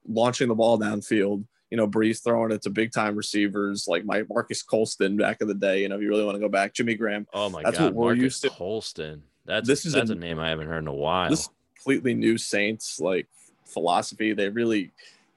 launching 0.07 0.47
the 0.47 0.53
ball 0.53 0.77
downfield. 0.77 1.43
You 1.75 1.81
know, 1.81 1.89
Brees 1.89 2.23
throwing 2.23 2.53
it 2.53 2.61
to 2.61 2.69
big 2.69 2.93
time 2.93 3.17
receivers 3.17 3.85
like 3.85 4.05
my 4.05 4.23
Marques 4.29 4.63
Colston 4.63 5.17
back 5.17 5.41
in 5.41 5.49
the 5.49 5.53
day. 5.53 5.81
You 5.81 5.89
know, 5.89 5.97
if 5.97 6.01
you 6.01 6.07
really 6.07 6.23
want 6.23 6.35
to 6.35 6.39
go 6.39 6.47
back, 6.47 6.73
Jimmy 6.73 6.95
Graham. 6.95 7.27
Oh 7.33 7.49
my 7.49 7.63
That's 7.63 7.77
God, 7.77 7.93
what 7.93 7.95
we're 7.95 8.05
Marques 8.13 8.21
used 8.21 8.41
to. 8.43 8.49
Holston. 8.49 9.23
That's 9.43 9.67
This 9.67 9.85
is 9.85 9.91
that's 9.91 10.09
a- 10.09 10.13
a, 10.13 10.15
name 10.15 10.39
I 10.39 10.47
haven't 10.47 10.67
heard 10.67 10.77
in 10.83 10.87
a 10.87 10.93
while. 10.93 11.29
This 11.29 11.49
completely 11.75 12.13
new 12.13 12.37
Saints 12.37 12.97
like 13.01 13.27
philosophy. 13.65 14.31
They 14.31 14.47
really 14.47 14.91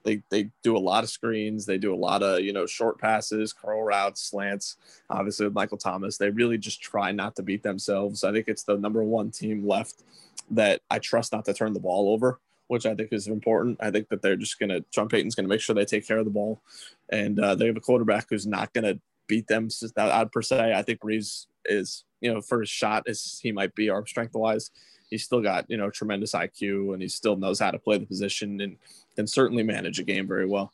they 0.05 0.23
they 0.31 0.49
do 0.63 0.77
a 0.77 0.79
lot 0.79 1.03
of 1.03 1.11
screens. 1.11 1.67
They 1.67 1.77
do 1.77 1.93
a 1.93 1.97
lot 1.99 2.23
of 2.23 2.39
you 2.39 2.53
know 2.53 2.67
short 2.67 3.01
passes, 3.01 3.53
curl 3.53 3.83
routes, 3.83 4.23
slants. 4.23 4.77
Obviously 5.11 5.47
with 5.47 5.55
Michael 5.55 5.77
Thomas, 5.77 6.19
they 6.19 6.31
really 6.31 6.57
just 6.57 6.81
try 6.81 7.11
not 7.11 7.35
to 7.35 7.43
beat 7.43 7.65
themselves. 7.65 8.23
I 8.23 8.31
think 8.31 8.47
it's 8.47 8.63
the 8.63 8.77
number 8.79 9.03
one 9.03 9.33
team 9.33 9.67
left 9.67 10.05
that 10.53 10.83
I 10.89 11.01
trust 11.01 11.33
not 11.33 11.45
to 11.47 11.53
turn 11.53 11.73
the 11.73 11.81
ball 11.81 12.13
over, 12.13 12.39
which 12.69 12.87
I 12.87 12.95
think 12.95 13.13
is 13.13 13.27
important. 13.27 13.79
I 13.81 13.91
think 13.91 14.09
that 14.09 14.23
they're 14.23 14.37
just 14.37 14.59
gonna 14.59 14.81
Sean 14.91 15.09
Payton's 15.09 15.35
gonna 15.35 15.49
make 15.49 15.61
sure 15.61 15.75
they 15.75 15.85
take 15.85 16.07
care 16.07 16.19
of 16.19 16.25
the 16.25 16.31
ball. 16.31 16.63
and 17.11 17.41
uh, 17.41 17.55
they 17.55 17.67
have 17.67 17.77
a 17.77 17.81
quarterback 17.81 18.27
who's 18.29 18.47
not 18.47 18.73
going 18.73 18.85
to 18.85 19.01
beat 19.27 19.47
them 19.47 19.69
out 19.97 20.33
per 20.33 20.43
se. 20.43 20.75
I 20.75 20.83
think 20.83 21.01
Brees 21.01 21.47
is, 21.65 22.05
you 22.21 22.33
know, 22.33 22.41
for 22.41 22.61
his 22.61 22.71
shot 22.71 23.05
as 23.07 23.39
he 23.43 23.53
might 23.53 23.75
be 23.75 23.91
arm 23.91 24.07
strength 24.07 24.35
wise, 24.35 24.71
he's 25.11 25.25
still 25.25 25.41
got 25.41 25.67
you 25.69 25.77
know 25.77 25.91
tremendous 25.91 26.33
IQ 26.33 26.93
and 26.93 27.03
he 27.03 27.09
still 27.09 27.37
knows 27.37 27.61
how 27.61 27.71
to 27.71 27.79
play 27.79 27.99
the 27.99 28.07
position 28.07 28.61
and 28.61 28.77
can 29.17 29.27
certainly 29.27 29.63
manage 29.63 29.99
a 29.99 30.05
game 30.05 30.27
very 30.27 30.47
well. 30.47 30.73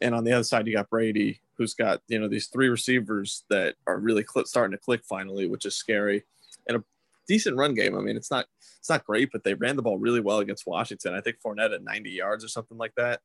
And 0.00 0.14
on 0.14 0.24
the 0.24 0.32
other 0.32 0.44
side, 0.44 0.66
you 0.66 0.74
got 0.74 0.90
Brady, 0.90 1.40
who's 1.56 1.74
got 1.74 2.00
you 2.08 2.18
know 2.18 2.28
these 2.28 2.46
three 2.46 2.68
receivers 2.68 3.44
that 3.50 3.74
are 3.86 3.98
really 3.98 4.24
cl- 4.24 4.46
starting 4.46 4.76
to 4.76 4.82
click 4.82 5.02
finally, 5.04 5.48
which 5.48 5.66
is 5.66 5.74
scary, 5.74 6.24
and 6.66 6.78
a 6.78 6.84
decent 7.28 7.56
run 7.56 7.74
game. 7.74 7.96
I 7.96 8.00
mean, 8.00 8.16
it's 8.16 8.30
not 8.30 8.46
it's 8.80 8.90
not 8.90 9.04
great, 9.04 9.30
but 9.30 9.44
they 9.44 9.54
ran 9.54 9.76
the 9.76 9.82
ball 9.82 9.98
really 9.98 10.20
well 10.20 10.38
against 10.38 10.66
Washington. 10.66 11.14
I 11.14 11.20
think 11.20 11.36
Fournette 11.44 11.74
at 11.74 11.84
90 11.84 12.10
yards 12.10 12.44
or 12.44 12.48
something 12.48 12.78
like 12.78 12.94
that. 12.96 13.20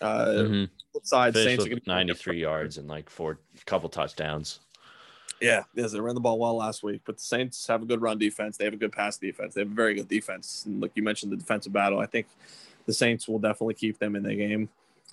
Uh, 0.00 0.26
mm-hmm. 0.26 0.64
Side 1.02 1.34
Saints 1.34 1.68
with 1.68 1.86
93 1.86 2.40
yards 2.40 2.78
and 2.78 2.88
like 2.88 3.10
four 3.10 3.38
couple 3.66 3.90
touchdowns. 3.90 4.60
Yeah, 5.40 5.64
yes, 5.74 5.92
they 5.92 6.00
ran 6.00 6.14
the 6.14 6.20
ball 6.20 6.38
well 6.38 6.56
last 6.56 6.82
week, 6.82 7.00
but 7.06 7.16
the 7.16 7.22
Saints 7.22 7.66
have 7.66 7.82
a 7.82 7.86
good 7.86 8.02
run 8.02 8.18
defense. 8.18 8.56
They 8.56 8.64
have 8.64 8.74
a 8.74 8.78
good 8.78 8.92
pass 8.92 9.16
defense. 9.16 9.54
They 9.54 9.62
have 9.62 9.70
a 9.70 9.74
very 9.74 9.94
good 9.94 10.08
defense. 10.08 10.64
And 10.66 10.80
like 10.80 10.92
you 10.94 11.02
mentioned, 11.02 11.32
the 11.32 11.36
defensive 11.36 11.72
battle. 11.72 11.98
I 11.98 12.06
think 12.06 12.26
the 12.86 12.92
Saints 12.92 13.26
will 13.26 13.38
definitely 13.38 13.74
keep 13.74 13.98
them 13.98 14.16
in 14.16 14.22
the 14.22 14.34
game. 14.34 14.68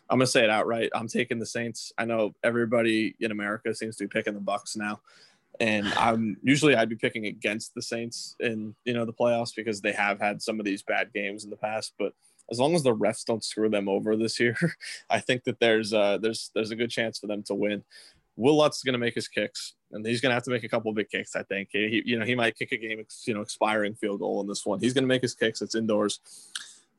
I'm 0.10 0.20
gonna 0.20 0.28
say 0.28 0.44
it 0.44 0.50
outright. 0.50 0.90
I'm 0.94 1.08
taking 1.08 1.40
the 1.40 1.46
Saints. 1.46 1.94
I 1.98 2.06
know 2.06 2.34
everybody 2.44 3.16
in 3.20 3.32
America 3.32 3.74
seems 3.74 3.98
to 3.98 4.06
be 4.06 4.08
picking 4.08 4.34
the 4.34 4.40
Bucks 4.40 4.76
now, 4.76 5.02
and 5.60 5.88
I'm 5.94 6.38
usually 6.44 6.76
I'd 6.76 6.90
be 6.90 6.96
picking 6.96 7.26
against 7.26 7.74
the 7.74 7.82
Saints 7.82 8.36
in 8.40 8.76
you 8.86 8.94
know 8.94 9.06
the 9.06 9.14
playoffs 9.14 9.56
because 9.56 9.82
they 9.82 9.94
have 9.94 10.20
had 10.20 10.42
some 10.42 10.60
of 10.60 10.66
these 10.66 10.84
bad 10.84 11.14
games 11.14 11.44
in 11.44 11.50
the 11.50 11.58
past. 11.58 11.94
But 11.98 12.14
as 12.52 12.60
long 12.60 12.76
as 12.76 12.84
the 12.84 12.96
refs 12.96 13.26
don't 13.26 13.44
screw 13.44 13.70
them 13.70 13.90
over 13.90 14.16
this 14.16 14.40
year, 14.40 14.58
I 15.10 15.20
think 15.20 15.44
that 15.46 15.60
there's 15.60 15.94
uh, 15.94 16.18
there's 16.20 16.52
there's 16.54 16.72
a 16.72 16.76
good 16.76 16.92
chance 16.92 17.20
for 17.20 17.28
them 17.28 17.44
to 17.44 17.56
win. 17.56 17.84
Wil 18.36 18.58
Lutz 18.58 18.78
is 18.78 18.84
going 18.84 18.94
to 18.94 19.00
make 19.00 19.16
his 19.16 19.28
kicks, 19.28 19.74
and 19.92 20.06
he's 20.06 20.22
going 20.22 20.30
to 20.30 20.36
have 20.36 20.44
to 20.44 20.52
make 20.52 20.64
a 20.64 20.70
couple 20.70 20.94
big 20.94 21.10
kicks. 21.10 21.36
I 21.36 21.44
think 21.44 21.70
he, 21.72 22.04
you 22.06 22.20
know 22.20 22.26
he 22.26 22.36
might 22.36 22.58
kick 22.58 22.72
a 22.72 22.78
game, 22.78 23.04
you 23.26 23.34
know, 23.34 23.42
expiring 23.42 23.96
field 23.96 24.20
goal 24.20 24.42
in 24.42 24.48
this 24.48 24.66
one. 24.66 24.80
He's 24.80 24.94
going 24.94 25.04
to 25.04 25.08
make 25.08 25.24
his 25.24 25.34
kicks. 25.34 25.62
It's 25.62 25.76
indoors. 25.76 26.20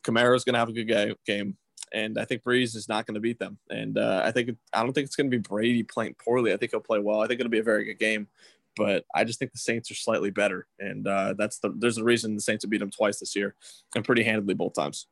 Kamara's 0.03 0.45
going 0.45 0.55
to 0.55 0.59
have 0.59 0.69
a 0.69 0.73
good 0.73 1.17
game, 1.25 1.57
and 1.93 2.19
I 2.19 2.25
think 2.25 2.43
Brees 2.43 2.77
is 2.77 2.89
not 2.89 3.07
going 3.07 3.15
to 3.15 3.21
beat 3.21 3.39
them. 3.39 3.59
And 3.71 3.99
uh, 3.99 4.23
I 4.25 4.33
think 4.33 4.57
I 4.73 4.83
don't 4.83 4.93
think 4.93 5.07
it's 5.07 5.17
going 5.17 5.31
to 5.31 5.37
be 5.37 5.41
Brady 5.41 5.83
playing 5.83 6.15
poorly. 6.15 6.53
I 6.53 6.57
think 6.57 6.73
he'll 6.73 6.81
play 6.81 6.99
well. 6.99 7.21
I 7.21 7.27
think 7.27 7.41
it'll 7.41 7.51
be 7.51 7.59
a 7.59 7.65
very 7.65 7.85
good 7.85 7.99
game, 7.99 8.29
but 8.77 9.05
I 9.15 9.25
just 9.25 9.39
think 9.39 9.53
the 9.53 9.59
Saints 9.59 9.91
are 9.91 9.95
slightly 9.95 10.31
better, 10.31 10.67
and 10.79 11.07
uh, 11.07 11.35
that's 11.37 11.59
the 11.59 11.73
there's 11.77 11.99
a 11.99 12.05
reason 12.05 12.35
the 12.35 12.41
Saints 12.41 12.65
have 12.65 12.71
beat 12.71 12.79
them 12.79 12.91
twice 12.91 13.21
this 13.21 13.37
year, 13.37 13.55
and 13.95 14.05
pretty 14.05 14.23
handedly 14.23 14.55
both 14.55 14.75
times. 14.75 15.07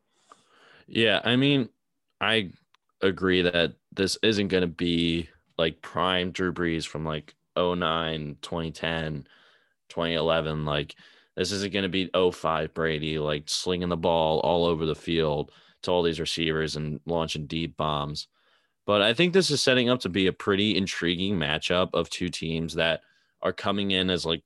Yeah, 0.87 1.21
I 1.25 1.37
mean, 1.37 1.69
I 2.21 2.51
agree 3.03 3.43
that 3.43 3.75
this 3.93 4.19
isn't 4.23 4.49
going 4.49 4.63
to 4.63 4.69
be 4.69 5.29
like 5.59 5.83
prime 5.83 6.31
Drew 6.31 6.53
Brees 6.53 6.87
from 6.87 7.05
like 7.05 7.35
09, 7.57 8.37
2010, 8.43 9.27
2011. 9.89 10.65
Like, 10.65 10.95
this 11.37 11.53
isn't 11.53 11.73
going 11.73 11.83
to 11.83 11.89
be 11.89 12.11
05 12.15 12.75
Brady, 12.75 13.19
like 13.19 13.45
slinging 13.47 13.89
the 13.89 13.97
ball 13.97 14.41
all 14.41 14.67
over 14.67 14.87
the 14.87 14.95
field 14.95 15.51
to 15.87 15.91
all 15.91 16.03
these 16.03 16.21
receivers 16.21 16.77
and 16.77 17.01
launching 17.07 17.47
deep 17.47 17.77
bombs. 17.77 18.29
But 18.87 19.03
I 19.03 19.15
think 19.15 19.33
this 19.33 19.51
is 19.51 19.63
setting 19.63 19.89
up 19.89 20.01
to 20.01 20.09
be 20.09 20.29
a 20.29 20.33
pretty 20.33 20.77
intriguing 20.77 21.37
matchup 21.37 21.91
of 21.93 22.09
two 22.09 22.29
teams 22.29 22.75
that 22.75 23.01
are 23.43 23.53
coming 23.53 23.91
in 23.91 24.11
as 24.11 24.25
like 24.25 24.43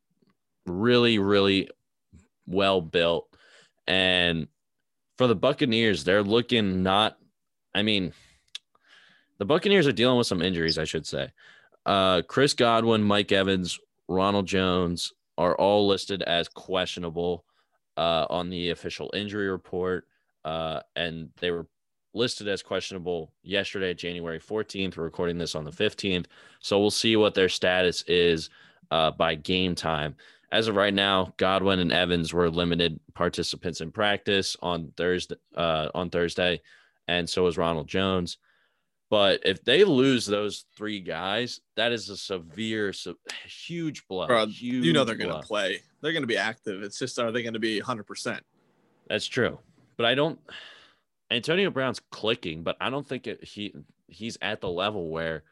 really, 0.67 1.19
really 1.19 1.69
well 2.47 2.81
built. 2.81 3.29
And 3.87 4.49
for 5.19 5.27
the 5.27 5.35
Buccaneers, 5.35 6.05
they're 6.05 6.23
looking 6.23 6.83
not, 6.83 7.19
I 7.75 7.83
mean, 7.83 8.15
the 9.39 9.45
Buccaneers 9.45 9.87
are 9.87 9.93
dealing 9.93 10.17
with 10.17 10.27
some 10.27 10.43
injuries, 10.43 10.79
I 10.79 10.85
should 10.85 11.07
say. 11.07 11.33
Uh, 11.85 12.23
Chris 12.23 12.55
Godwin, 12.55 13.03
Mike 13.03 13.33
Evans, 13.33 13.79
Ronald 14.09 14.47
Jones 14.47 15.13
are 15.37 15.55
all 15.57 15.87
listed 15.87 16.23
as 16.23 16.49
questionable 16.49 17.45
uh, 17.97 18.27
on 18.31 18.51
the 18.51 18.71
official 18.71 19.11
injury 19.15 19.49
report. 19.51 20.07
Uh, 20.45 20.81
and 20.97 21.31
they 21.41 21.51
were 21.51 21.67
listed 22.15 22.49
as 22.49 22.63
questionable 22.63 23.33
yesterday, 23.43 23.95
January 23.95 24.41
14th. 24.41 24.97
We're 24.97 25.05
recording 25.05 25.39
this 25.39 25.55
on 25.55 25.65
the 25.65 25.71
15th. 25.71 26.27
So 26.61 26.81
we'll 26.81 26.91
see 26.91 27.17
what 27.17 27.35
their 27.35 27.49
status 27.49 28.03
is 28.07 28.51
uh, 28.91 29.13
by 29.13 29.35
game 29.37 29.75
time 29.75 30.17
as 30.53 30.69
of 30.69 30.77
right 30.77 30.93
now, 30.93 31.33
Godwin 31.37 31.79
and 31.79 31.93
Evans 31.93 32.33
were 32.33 32.51
limited 32.51 32.99
participants 33.15 33.81
in 33.81 33.93
practice 33.93 34.57
on 34.61 34.93
Thursday. 34.97 35.37
Uh, 35.55 35.89
on 35.95 36.11
Thursday, 36.11 36.61
and 37.07 37.29
so 37.29 37.47
is 37.47 37.57
Ronald 37.57 37.87
Jones. 37.87 38.39
But 39.11 39.41
if 39.45 39.65
they 39.65 39.83
lose 39.85 40.27
those 40.27 40.67
three 40.77 41.01
guys, 41.01 41.61
that 41.77 41.91
is 41.91 42.09
a 42.11 42.17
severe, 42.17 42.93
so, 42.93 43.15
huge 43.45 44.07
blow. 44.07 44.27
Bro, 44.27 44.47
huge 44.47 44.85
you 44.85 44.93
know 44.93 45.05
they're 45.05 45.17
going 45.17 45.31
to 45.35 45.47
play. 45.47 45.81
They're 46.01 46.13
going 46.13 46.23
to 46.23 46.29
be 46.29 46.37
active. 46.37 46.83
It's 46.83 46.99
just 46.99 47.19
are 47.19 47.33
they 47.33 47.43
going 47.43 47.55
to 47.55 47.61
be 47.61 47.79
100? 47.81 48.05
percent 48.05 48.45
That's 49.09 49.27
true, 49.27 49.59
but 50.01 50.07
I 50.07 50.15
don't. 50.15 50.41
Antonio 51.31 51.71
Brown's 51.71 52.01
clicking, 52.11 52.63
but 52.63 52.75
I 52.81 52.89
don't 52.89 53.07
think 53.07 53.27
it, 53.27 53.45
he 53.45 53.75
he's 54.09 54.39
at 54.41 54.63
the 54.63 54.69
level 54.71 55.11
where 55.11 55.43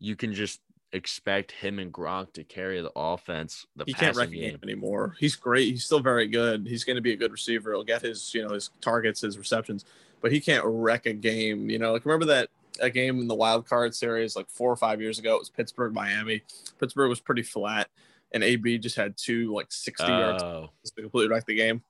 you 0.00 0.16
can 0.16 0.34
just 0.34 0.58
expect 0.90 1.52
him 1.52 1.78
and 1.78 1.92
Gronk 1.92 2.32
to 2.32 2.42
carry 2.42 2.82
the 2.82 2.90
offense. 2.96 3.64
The 3.76 3.84
he 3.86 3.94
can't 3.94 4.16
wreck 4.16 4.32
game 4.32 4.58
anymore. 4.64 5.14
He's 5.20 5.36
great. 5.36 5.68
He's 5.70 5.84
still 5.84 6.00
very 6.00 6.26
good. 6.26 6.66
He's 6.66 6.82
going 6.82 6.96
to 6.96 7.02
be 7.02 7.12
a 7.12 7.16
good 7.16 7.30
receiver. 7.30 7.70
He'll 7.70 7.84
get 7.84 8.02
his, 8.02 8.34
you 8.34 8.42
know, 8.42 8.52
his 8.52 8.70
targets, 8.80 9.20
his 9.20 9.38
receptions, 9.38 9.84
but 10.20 10.32
he 10.32 10.40
can't 10.40 10.64
wreck 10.66 11.06
a 11.06 11.12
game. 11.12 11.70
You 11.70 11.78
know, 11.78 11.92
like 11.92 12.04
remember 12.04 12.26
that 12.26 12.48
a 12.80 12.90
game 12.90 13.20
in 13.20 13.28
the 13.28 13.34
wild 13.36 13.64
card 13.68 13.94
series 13.94 14.34
like 14.34 14.50
four 14.50 14.72
or 14.72 14.76
five 14.76 15.00
years 15.00 15.20
ago. 15.20 15.36
It 15.36 15.38
was 15.38 15.50
Pittsburgh, 15.50 15.94
Miami. 15.94 16.42
Pittsburgh 16.80 17.10
was 17.10 17.20
pretty 17.20 17.42
flat, 17.42 17.90
and 18.32 18.42
AB 18.42 18.76
just 18.78 18.96
had 18.96 19.16
two 19.16 19.54
like 19.54 19.70
sixty 19.70 20.10
oh. 20.10 20.18
yards 20.18 20.42
to 20.42 21.02
completely 21.02 21.28
wreck 21.28 21.46
the 21.46 21.54
game. 21.54 21.80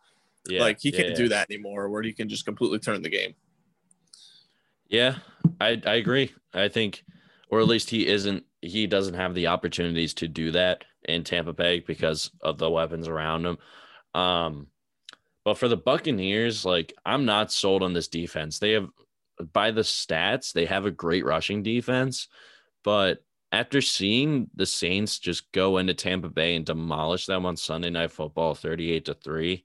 Yeah, 0.49 0.61
like 0.61 0.80
he 0.80 0.92
can't 0.92 1.11
yeah, 1.11 1.14
do 1.14 1.28
that 1.28 1.51
anymore, 1.51 1.88
where 1.88 2.03
he 2.03 2.12
can 2.12 2.28
just 2.28 2.45
completely 2.45 2.78
turn 2.78 3.03
the 3.03 3.09
game. 3.09 3.34
Yeah, 4.88 5.16
I 5.61 5.80
I 5.86 5.95
agree. 5.95 6.32
I 6.53 6.68
think, 6.68 7.05
or 7.49 7.61
at 7.61 7.66
least 7.66 7.90
he 7.90 8.07
isn't 8.07 8.45
he 8.61 8.86
doesn't 8.86 9.14
have 9.14 9.34
the 9.34 9.47
opportunities 9.47 10.14
to 10.14 10.28
do 10.28 10.51
that 10.53 10.84
in 11.05 11.24
Tampa 11.24 11.53
Bay 11.53 11.80
because 11.80 12.30
of 12.40 12.59
the 12.59 12.70
weapons 12.70 13.09
around 13.09 13.47
him. 13.47 13.59
Um, 14.14 14.68
but 15.45 15.59
for 15.59 15.68
the 15.68 15.76
Buccaneers, 15.76 16.64
like 16.64 16.95
I'm 17.05 17.24
not 17.24 17.53
sold 17.53 17.82
on 17.82 17.92
this 17.92 18.09
defense. 18.09 18.59
They 18.59 18.72
have, 18.72 18.88
by 19.53 19.70
the 19.70 19.82
stats, 19.82 20.53
they 20.53 20.64
have 20.66 20.86
a 20.86 20.90
great 20.90 21.24
rushing 21.24 21.62
defense, 21.62 22.28
but 22.82 23.22
after 23.53 23.80
seeing 23.80 24.49
the 24.55 24.66
Saints 24.66 25.18
just 25.18 25.53
go 25.53 25.78
into 25.78 25.95
Tampa 25.95 26.28
Bay 26.28 26.57
and 26.57 26.64
demolish 26.64 27.26
them 27.26 27.47
on 27.47 27.57
Sunday 27.57 27.90
Night 27.90 28.11
Football, 28.11 28.55
38 28.55 29.05
to 29.05 29.14
three, 29.14 29.64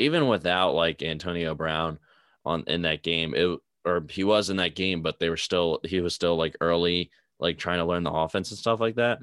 even 0.00 0.28
without 0.28 0.74
like 0.74 1.02
Antonio 1.02 1.54
Brown 1.54 1.98
on 2.44 2.64
in 2.66 2.82
that 2.82 3.02
game, 3.02 3.34
it 3.34 3.58
or 3.84 4.04
he 4.10 4.24
was 4.24 4.50
in 4.50 4.58
that 4.58 4.74
game, 4.74 5.02
but 5.02 5.18
they 5.18 5.28
were 5.28 5.36
still 5.36 5.80
he 5.84 6.00
was 6.00 6.14
still 6.14 6.36
like 6.36 6.56
early 6.60 7.10
like 7.38 7.58
trying 7.58 7.78
to 7.78 7.84
learn 7.84 8.02
the 8.02 8.12
offense 8.12 8.50
and 8.50 8.58
stuff 8.58 8.80
like 8.80 8.96
that. 8.96 9.18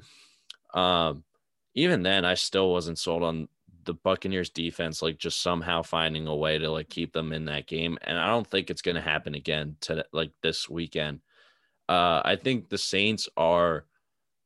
Um, 0.74 1.24
even 1.74 2.02
then, 2.02 2.24
I 2.24 2.34
still 2.34 2.70
wasn't 2.70 2.98
sold 2.98 3.22
on 3.22 3.48
the 3.84 3.94
Buccaneers 3.94 4.50
defense, 4.50 5.00
like 5.00 5.18
just 5.18 5.40
somehow 5.42 5.82
finding 5.82 6.26
a 6.26 6.34
way 6.34 6.58
to 6.58 6.70
like 6.70 6.88
keep 6.88 7.12
them 7.12 7.32
in 7.32 7.46
that 7.46 7.66
game. 7.66 7.98
And 8.02 8.18
I 8.18 8.28
don't 8.28 8.46
think 8.46 8.68
it's 8.68 8.82
going 8.82 8.96
to 8.96 9.00
happen 9.00 9.34
again 9.34 9.76
to 9.82 10.04
like 10.12 10.32
this 10.42 10.68
weekend. 10.68 11.20
Uh, 11.88 12.20
I 12.24 12.36
think 12.36 12.68
the 12.68 12.78
Saints 12.78 13.28
are 13.36 13.86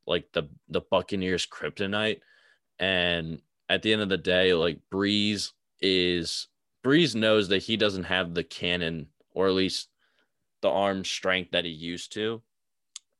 like 0.06 0.30
the 0.32 0.48
the 0.68 0.82
Buccaneers 0.82 1.46
kryptonite, 1.46 2.20
and 2.78 3.40
at 3.68 3.82
the 3.82 3.92
end 3.92 4.02
of 4.02 4.08
the 4.08 4.18
day, 4.18 4.54
like 4.54 4.78
Brees 4.92 5.52
is 5.82 6.48
Brees 6.84 7.14
knows 7.14 7.48
that 7.48 7.62
he 7.62 7.76
doesn't 7.76 8.04
have 8.04 8.34
the 8.34 8.44
cannon 8.44 9.08
or 9.32 9.48
at 9.48 9.54
least 9.54 9.88
the 10.62 10.70
arm 10.70 11.04
strength 11.04 11.50
that 11.50 11.64
he 11.64 11.70
used 11.70 12.12
to 12.12 12.42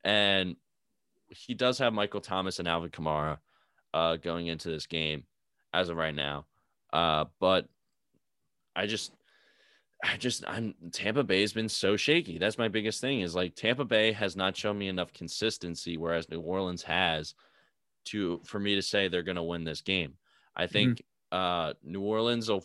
and 0.05 0.57
he 1.29 1.55
does 1.55 1.79
have 1.79 1.93
Michael 1.93 2.21
Thomas 2.21 2.59
and 2.59 2.69
Alvin 2.69 2.91
Kamara 2.91 3.39
uh, 3.95 4.17
going 4.17 4.47
into 4.47 4.69
this 4.69 4.87
game 4.87 5.25
as 5.73 5.89
of 5.89 5.97
right 5.97 6.15
now. 6.15 6.47
Uh, 6.93 7.25
but 7.41 7.69
I 8.77 8.87
just, 8.87 9.13
I 10.05 10.17
just, 10.17 10.45
I'm 10.47 10.75
Tampa 10.93 11.25
Bay 11.25 11.41
has 11.41 11.53
been 11.53 11.69
so 11.69 11.97
shaky. 11.97 12.39
That's 12.39 12.59
my 12.59 12.69
biggest 12.69 13.01
thing 13.01 13.21
is 13.21 13.35
like 13.35 13.55
Tampa 13.55 13.85
Bay 13.85 14.13
has 14.13 14.37
not 14.37 14.57
shown 14.57 14.79
me 14.79 14.89
enough 14.89 15.13
consistency, 15.13 15.97
whereas 15.97 16.29
New 16.29 16.41
Orleans 16.41 16.83
has 16.83 17.35
to 18.07 18.41
for 18.45 18.59
me 18.59 18.75
to 18.75 18.83
say 18.83 19.09
they're 19.09 19.23
going 19.23 19.37
to 19.37 19.43
win 19.43 19.65
this 19.65 19.81
game. 19.81 20.15
I 20.57 20.67
think 20.67 20.97
mm-hmm. 20.97 21.07
Uh, 21.33 21.73
New 21.83 22.03
Orleans 22.03 22.49
will. 22.49 22.65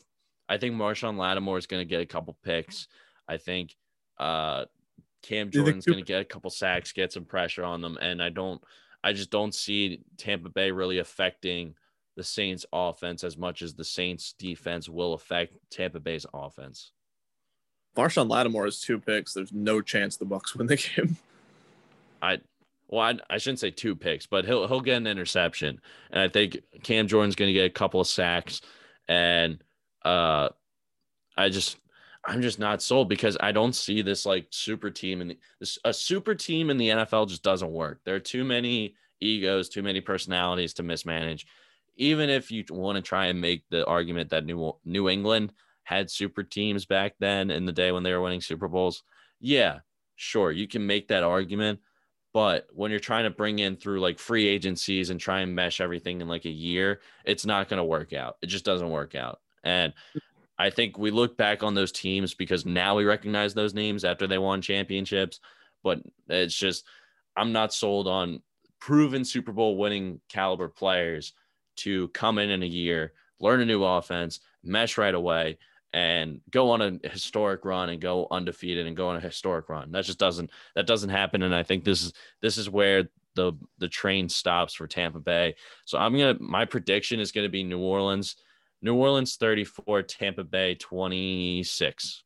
I 0.50 0.58
think 0.58 0.76
Marshon 0.76 1.18
Lattimore 1.18 1.58
is 1.58 1.66
going 1.66 1.82
to 1.82 1.90
get 1.90 2.02
a 2.02 2.06
couple 2.06 2.38
picks. 2.44 2.88
I 3.28 3.38
think 3.38 3.76
uh, 4.18 4.66
Cam 5.24 5.50
Jordan's 5.50 5.86
going 5.86 6.00
to 6.00 6.06
get 6.06 6.22
a 6.22 6.26
couple 6.26 6.50
sacks, 6.50 6.92
get 6.92 7.12
some 7.12 7.26
pressure 7.26 7.64
on 7.64 7.82
them, 7.82 7.98
and 8.00 8.22
I 8.22 8.30
don't, 8.30 8.62
I 9.04 9.14
just 9.14 9.30
don't 9.30 9.54
see 9.54 10.02
Tampa 10.18 10.50
Bay 10.50 10.72
really 10.72 11.00
affecting 11.00 11.76
the 12.16 12.24
Saints' 12.24 12.66
offense 12.72 13.24
as 13.24 13.38
much 13.38 13.62
as 13.62 13.74
the 13.74 13.84
Saints' 13.84 14.34
defense 14.38 14.88
will 14.88 15.14
affect 15.14 15.58
Tampa 15.70 16.00
Bay's 16.00 16.26
offense. 16.34 16.92
Marshon 17.96 18.30
Lattimore 18.30 18.66
has 18.66 18.80
two 18.80 19.00
picks. 19.00 19.34
There's 19.34 19.52
no 19.52 19.82
chance 19.82 20.18
the 20.18 20.26
Bucks 20.26 20.56
win 20.56 20.68
the 20.68 20.78
game. 20.96 21.18
I 22.22 22.40
well, 22.88 23.02
I, 23.02 23.18
I 23.30 23.38
shouldn't 23.38 23.60
say 23.60 23.72
two 23.72 23.96
picks, 23.96 24.26
but 24.26 24.46
he'll 24.46 24.68
he'll 24.68 24.82
get 24.82 24.98
an 24.98 25.08
interception, 25.08 25.80
and 26.12 26.22
I 26.22 26.28
think 26.28 26.58
Cam 26.84 27.08
Jordan's 27.08 27.36
going 27.36 27.50
to 27.50 27.54
get 27.54 27.66
a 27.66 27.70
couple 27.70 28.00
of 28.00 28.08
sacks, 28.08 28.62
and 29.08 29.64
uh, 30.06 30.50
I 31.38 31.50
just 31.50 31.78
I'm 32.26 32.42
just 32.42 32.60
not 32.60 32.82
sold 32.82 33.08
because 33.08 33.38
I 33.40 33.52
don't 33.52 33.74
see 33.74 34.02
this 34.02 34.26
like 34.26 34.48
super 34.50 34.90
team 34.90 35.22
and 35.22 35.36
a 35.86 35.94
super 35.94 36.36
team 36.36 36.70
in 36.70 36.78
the 36.78 36.90
NFL 36.90 37.30
just 37.30 37.44
doesn't 37.44 37.72
work. 37.72 38.02
There 38.04 38.16
are 38.16 38.20
too 38.20 38.44
many 38.44 38.96
egos, 39.22 39.70
too 39.70 39.82
many 39.82 40.02
personalities 40.02 40.74
to 40.76 40.84
mismanage. 40.84 41.48
Even 41.96 42.30
if 42.30 42.52
you 42.52 42.64
want 42.70 42.98
to 42.98 43.02
try 43.02 43.28
and 43.28 43.40
make 43.42 43.64
the 43.70 43.86
argument 43.86 44.30
that 44.30 44.46
New 44.46 44.74
New 44.86 45.10
England 45.10 45.54
had 45.84 46.12
super 46.12 46.44
teams 46.44 46.86
back 46.86 47.14
then 47.20 47.50
in 47.50 47.66
the 47.66 47.72
day 47.72 47.92
when 47.92 48.04
they 48.04 48.14
were 48.14 48.22
winning 48.22 48.42
Super 48.42 48.68
Bowls, 48.68 49.04
yeah, 49.40 49.80
sure, 50.16 50.52
you 50.52 50.68
can 50.68 50.86
make 50.86 51.08
that 51.08 51.24
argument. 51.24 51.80
But 52.38 52.68
when 52.72 52.92
you're 52.92 53.00
trying 53.00 53.24
to 53.24 53.32
bring 53.32 53.58
in 53.58 53.78
through 53.78 54.00
like 54.00 54.20
free 54.20 54.48
agencies 54.48 55.10
and 55.10 55.20
try 55.20 55.40
and 55.40 55.56
mesh 55.56 55.82
everything 55.82 56.22
in 56.22 56.28
like 56.28 56.46
a 56.46 56.52
year, 56.52 57.00
it's 57.26 57.48
not 57.48 57.68
going 57.68 57.80
to 57.80 57.84
work 57.84 58.14
out. 58.14 58.38
It 58.44 58.46
just 58.46 58.64
doesn't 58.64 58.92
work 58.92 59.16
out. 59.16 59.40
And 59.64 59.92
mm-hmm. 59.92 60.20
I 60.60 60.70
think 60.70 61.00
we 61.00 61.10
look 61.10 61.36
back 61.36 61.64
on 61.64 61.74
those 61.74 61.92
teams 61.92 62.36
because 62.36 62.64
now 62.64 62.94
we 62.94 63.06
recognize 63.06 63.56
those 63.56 63.74
names 63.74 64.06
after 64.06 64.28
they 64.28 64.38
won 64.38 64.62
championships. 64.62 65.40
But 65.84 66.04
it's 66.30 66.54
just, 66.54 66.86
I'm 67.36 67.54
not 67.54 67.74
sold 67.74 68.08
on 68.08 68.44
proven 68.80 69.26
Super 69.26 69.52
Bowl 69.52 69.76
winning 69.76 70.22
caliber 70.30 70.68
players 70.68 71.34
to 71.78 72.10
come 72.10 72.38
in 72.38 72.52
in 72.52 72.62
a 72.62 72.68
year, 72.68 73.14
learn 73.40 73.62
a 73.62 73.66
new 73.66 73.84
offense, 73.84 74.42
mesh 74.64 75.00
right 75.00 75.16
away, 75.16 75.58
and 75.94 76.42
go 76.50 76.72
on 76.72 76.82
a 76.82 77.08
historic 77.08 77.64
run 77.66 77.90
and 77.90 78.02
go 78.02 78.28
undefeated 78.30 78.88
and 78.88 78.98
go 78.98 79.10
on 79.10 79.16
a 79.16 79.22
historic 79.22 79.70
run. 79.70 79.92
That 79.92 80.06
just 80.06 80.20
doesn't 80.20 80.52
that 80.76 80.88
doesn't 80.88 81.10
happen. 81.10 81.44
And 81.44 81.56
I 81.56 81.64
think 81.64 81.84
this 81.84 82.04
is 82.04 82.14
this 82.42 82.58
is 82.58 82.70
where 82.70 83.10
the 83.36 83.54
the 83.78 83.88
train 83.88 84.28
stops 84.30 84.74
for 84.74 84.88
Tampa 84.88 85.20
Bay. 85.20 85.56
So 85.86 85.98
I'm 85.98 86.14
gonna 86.14 86.38
my 86.40 86.66
prediction 86.66 87.20
is 87.20 87.32
gonna 87.32 87.50
be 87.50 87.64
New 87.64 87.80
Orleans, 87.80 88.36
New 88.82 88.96
Orleans 88.96 89.36
34, 89.38 90.04
Tampa 90.04 90.44
Bay 90.44 90.76
26. 90.76 92.24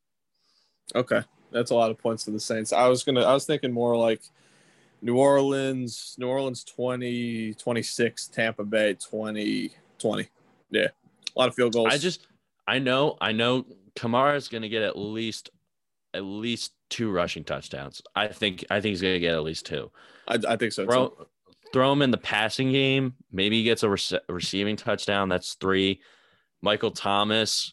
Okay. 0.94 1.22
That's 1.52 1.70
a 1.70 1.74
lot 1.74 1.90
of 1.90 1.98
points 1.98 2.24
for 2.24 2.30
the 2.30 2.40
Saints. 2.40 2.72
I 2.72 2.88
was 2.88 3.04
gonna 3.04 3.22
I 3.22 3.32
was 3.34 3.44
thinking 3.44 3.72
more 3.72 3.96
like 3.96 4.22
New 5.02 5.16
Orleans, 5.16 6.14
New 6.18 6.28
Orleans 6.28 6.64
20, 6.64 7.54
26, 7.54 8.28
Tampa 8.28 8.64
Bay 8.64 8.94
20, 8.94 9.70
20. 9.98 10.28
Yeah. 10.70 10.88
A 11.34 11.38
lot 11.38 11.48
of 11.48 11.54
field 11.54 11.72
goals. 11.72 11.88
I 11.90 11.98
just 11.98 12.26
I 12.66 12.78
know, 12.78 13.16
I 13.20 13.32
know 13.32 13.66
Kamara 13.96 14.36
is 14.36 14.48
going 14.48 14.62
to 14.62 14.68
get 14.68 14.82
at 14.82 14.96
least 14.96 15.50
at 16.14 16.24
least 16.24 16.72
two 16.90 17.10
rushing 17.10 17.44
touchdowns. 17.44 18.02
I 18.14 18.28
think 18.28 18.64
I 18.70 18.80
think 18.80 18.92
he's 18.92 19.02
going 19.02 19.14
to 19.14 19.20
get 19.20 19.34
at 19.34 19.42
least 19.42 19.66
two. 19.66 19.90
I, 20.28 20.38
I 20.48 20.56
think 20.56 20.72
so 20.72 20.84
throw, 20.84 21.08
too. 21.08 21.26
Throw 21.72 21.92
him 21.92 22.02
in 22.02 22.10
the 22.10 22.18
passing 22.18 22.70
game. 22.70 23.14
Maybe 23.30 23.58
he 23.58 23.64
gets 23.64 23.82
a 23.82 23.86
rece- 23.86 24.20
receiving 24.28 24.76
touchdown. 24.76 25.28
That's 25.28 25.54
three. 25.54 26.00
Michael 26.60 26.90
Thomas, 26.90 27.72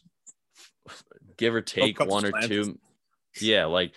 give 1.36 1.54
or 1.54 1.58
oh, 1.58 1.62
take 1.62 2.00
one 2.00 2.24
or 2.24 2.32
two. 2.42 2.78
Yeah, 3.40 3.66
like 3.66 3.92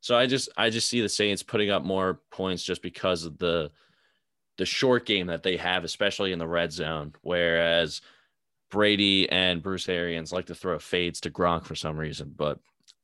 so. 0.00 0.16
I 0.16 0.26
just 0.26 0.48
I 0.56 0.70
just 0.70 0.88
see 0.88 1.00
the 1.00 1.08
Saints 1.08 1.42
putting 1.42 1.70
up 1.70 1.84
more 1.84 2.20
points 2.30 2.62
just 2.62 2.82
because 2.82 3.24
of 3.24 3.38
the 3.38 3.70
the 4.56 4.64
short 4.64 5.06
game 5.06 5.26
that 5.26 5.42
they 5.42 5.56
have, 5.56 5.84
especially 5.84 6.32
in 6.32 6.38
the 6.38 6.48
red 6.48 6.72
zone. 6.72 7.14
Whereas 7.22 8.00
Brady 8.70 9.30
and 9.30 9.62
Bruce 9.62 9.88
Arians 9.88 10.32
like 10.32 10.46
to 10.46 10.54
throw 10.54 10.78
fades 10.78 11.20
to 11.22 11.30
Gronk 11.30 11.64
for 11.64 11.74
some 11.74 11.96
reason, 11.96 12.34
but 12.36 12.58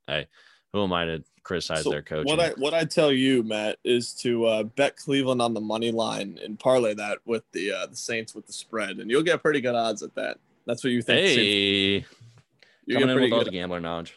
hey, 0.07 0.27
who 0.73 0.83
am 0.83 0.93
I 0.93 1.05
to 1.05 1.25
criticize 1.43 1.85
so 1.85 1.91
their 1.91 2.03
coach? 2.03 2.27
What 2.27 2.41
I 2.41 2.51
what 2.51 2.75
I 2.75 2.85
tell 2.85 3.13
you, 3.13 3.43
Matt, 3.43 3.79
is 3.85 4.13
to 4.15 4.45
uh, 4.47 4.63
bet 4.65 4.97
Cleveland 4.97 5.41
on 5.41 5.55
the 5.55 5.61
money 5.61 5.91
line 5.91 6.39
and 6.43 6.59
parlay 6.59 6.95
that 6.95 7.19
with 7.25 7.45
the 7.53 7.73
uh, 7.73 7.87
the 7.87 7.97
Saints 7.97 8.35
with 8.35 8.47
the 8.47 8.53
spread, 8.53 8.99
and 8.99 9.11
you'll 9.11 9.23
get 9.23 9.43
pretty 9.43 9.61
good 9.61 9.75
odds 9.75 10.03
at 10.03 10.15
that. 10.17 10.39
That's 10.67 10.83
what 10.83 10.91
you 10.93 11.03
think. 11.03 11.27
Hey, 11.27 12.05
you 12.87 12.99
coming 12.99 13.17
in 13.17 13.23
with 13.23 13.33
all 13.33 13.45
the 13.45 13.51
gambler 13.51 13.81
knowledge. 13.81 14.15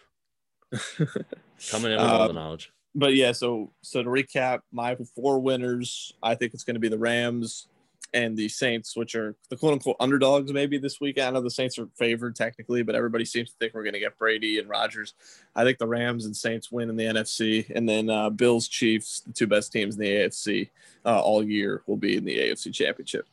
coming 1.70 1.92
in 1.92 1.98
with 1.98 2.10
all 2.10 2.24
the 2.26 2.30
uh, 2.30 2.34
knowledge. 2.34 2.72
But 2.96 3.14
yeah, 3.16 3.32
so 3.32 3.72
so 3.82 4.02
to 4.02 4.10
recap, 4.10 4.62
my 4.72 4.98
four 5.16 5.40
winners, 5.40 6.14
I 6.24 6.36
think 6.36 6.54
it's 6.54 6.64
going 6.64 6.76
to 6.76 6.80
be 6.80 6.90
the 6.90 6.98
Rams, 6.98 7.68
and 8.14 8.38
the 8.38 8.48
Saints, 8.48 8.96
which 8.96 9.16
are 9.16 9.36
the 9.50 9.58
quote 9.58 9.74
unquote 9.74 9.98
underdogs 10.00 10.52
maybe 10.54 10.78
this 10.78 11.02
week. 11.02 11.20
I 11.20 11.30
know 11.30 11.42
the 11.42 11.52
Saints 11.52 11.78
are 11.78 11.88
favored 11.98 12.36
technically, 12.36 12.84
but 12.84 12.96
everybody 12.96 13.26
seems 13.26 13.52
to 13.52 13.56
think 13.58 13.74
we're 13.74 13.84
going 13.84 13.94
to 13.94 14.00
get 14.00 14.18
Brady 14.18 14.60
and 14.60 14.70
Rodgers. 14.70 15.14
I 15.56 15.64
think 15.64 15.78
the 15.78 15.88
Rams 15.88 16.26
and 16.26 16.36
Saints 16.36 16.72
win 16.72 16.90
in 16.90 16.96
the 16.96 17.04
NFC, 17.04 17.70
and 17.76 17.88
then 17.88 18.10
uh, 18.10 18.30
Bills, 18.30 18.68
Chiefs, 18.68 19.22
the 19.22 19.34
two 19.34 19.48
best 19.48 19.72
teams 19.72 19.96
in 19.96 20.02
the 20.02 20.10
AFC 20.10 20.70
uh, 21.06 21.20
all 21.20 21.44
year, 21.44 21.84
will 21.88 21.98
be 21.98 22.18
in 22.18 22.26
the 22.26 22.38
AFC 22.38 22.74
Championship. 22.74 23.28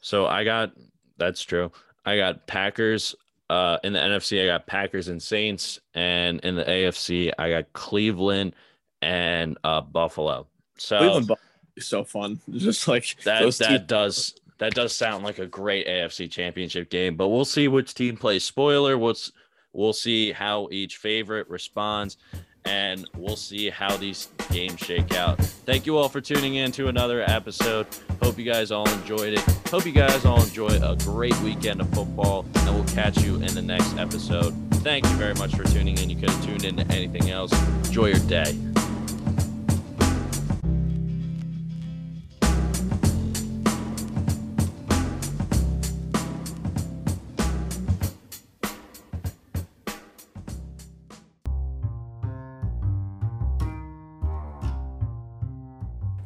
So 0.00 0.26
I 0.26 0.44
got 0.44 0.72
that's 1.16 1.42
true. 1.42 1.70
I 2.04 2.16
got 2.16 2.46
Packers. 2.46 3.14
Uh, 3.50 3.78
in 3.82 3.94
the 3.94 3.98
NFC, 3.98 4.42
I 4.42 4.46
got 4.46 4.66
Packers 4.66 5.08
and 5.08 5.22
Saints, 5.22 5.80
and 5.94 6.38
in 6.40 6.54
the 6.54 6.64
AFC, 6.64 7.32
I 7.38 7.48
got 7.48 7.72
Cleveland 7.72 8.54
and 9.00 9.56
uh, 9.64 9.80
Buffalo. 9.80 10.46
So 10.76 10.98
Cleveland, 10.98 11.30
so 11.86 12.04
fun. 12.04 12.40
Just 12.50 12.88
like 12.88 13.16
that. 13.24 13.42
that 13.58 13.68
two- 13.68 13.78
does 13.86 14.34
that 14.58 14.74
does 14.74 14.94
sound 14.94 15.24
like 15.24 15.38
a 15.38 15.46
great 15.46 15.86
AFC 15.86 16.30
Championship 16.30 16.90
game. 16.90 17.16
But 17.16 17.28
we'll 17.28 17.44
see 17.44 17.68
which 17.68 17.94
team 17.94 18.16
plays 18.16 18.44
spoiler. 18.44 18.98
What's 18.98 19.32
we'll 19.72 19.92
see 19.92 20.32
how 20.32 20.68
each 20.72 20.96
favorite 20.96 21.48
responds, 21.48 22.16
and 22.64 23.08
we'll 23.16 23.36
see 23.36 23.70
how 23.70 23.96
these 23.96 24.28
games 24.50 24.80
shake 24.80 25.14
out. 25.14 25.38
Thank 25.38 25.86
you 25.86 25.96
all 25.96 26.08
for 26.08 26.20
tuning 26.20 26.56
in 26.56 26.72
to 26.72 26.88
another 26.88 27.22
episode. 27.28 27.86
Hope 28.22 28.38
you 28.38 28.44
guys 28.44 28.72
all 28.72 28.88
enjoyed 28.88 29.34
it. 29.34 29.40
Hope 29.68 29.86
you 29.86 29.92
guys 29.92 30.24
all 30.24 30.42
enjoy 30.42 30.68
a 30.68 30.96
great 30.96 31.38
weekend 31.40 31.80
of 31.80 31.88
football, 31.90 32.44
and 32.56 32.74
we'll 32.74 32.84
catch 32.88 33.22
you 33.22 33.36
in 33.36 33.54
the 33.54 33.62
next 33.62 33.96
episode. 33.96 34.52
Thank 34.82 35.04
you 35.06 35.12
very 35.12 35.34
much 35.34 35.54
for 35.54 35.64
tuning 35.64 35.98
in. 35.98 36.10
You 36.10 36.16
could 36.16 36.30
have 36.30 36.44
tuned 36.44 36.64
into 36.64 36.86
anything 36.92 37.30
else. 37.30 37.52
Enjoy 37.86 38.06
your 38.06 38.18
day. 38.26 38.56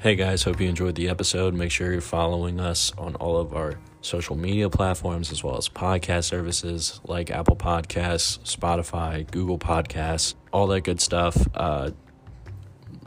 Hey 0.03 0.17
guys, 0.17 0.43
hope 0.43 0.61
you 0.61 0.69
enjoyed 0.69 0.97
the 0.97 1.09
episode. 1.09 1.55
Make 1.55 1.71
sure 1.71 1.93
you're 1.93 2.01
following 2.01 2.59
us 2.59 2.91
on 2.99 3.15
all 3.15 3.37
of 3.37 3.55
our 3.55 3.79
social 4.01 4.35
media 4.35 4.69
platforms 4.69 5.31
as 5.31 5.45
well 5.45 5.57
as 5.57 5.69
podcast 5.69 6.25
services 6.25 7.01
like 7.05 7.31
Apple 7.31 7.55
Podcasts, 7.55 8.41
Spotify, 8.41 9.31
Google 9.31 9.61
Podcasts, 9.61 10.35
all 10.53 10.67
that 10.67 10.81
good 10.81 11.01
stuff. 11.01 11.47
Uh, 11.55 11.93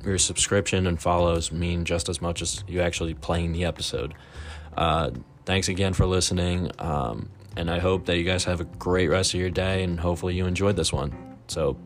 your 0.06 0.18
subscription 0.18 0.88
and 0.88 1.02
follows 1.02 1.52
mean 1.52 1.84
just 1.84 2.08
as 2.08 2.22
much 2.22 2.42
as 2.42 2.64
you 2.66 2.80
actually 2.80 3.14
playing 3.14 3.52
the 3.52 3.66
episode. 3.66 4.14
Uh, 4.78 5.12
thanks 5.44 5.68
again 5.68 5.92
for 5.92 6.06
listening. 6.06 6.72
Um, 6.80 7.30
and 7.58 7.70
I 7.70 7.80
hope 7.80 8.06
that 8.06 8.16
you 8.16 8.24
guys 8.24 8.46
have 8.46 8.62
a 8.62 8.66
great 8.80 9.10
rest 9.10 9.34
of 9.34 9.42
your 9.42 9.50
day 9.50 9.84
and 9.84 10.00
hopefully 10.00 10.36
you 10.36 10.46
enjoyed 10.46 10.78
this 10.78 10.94
one. 10.94 11.14
So, 11.48 11.78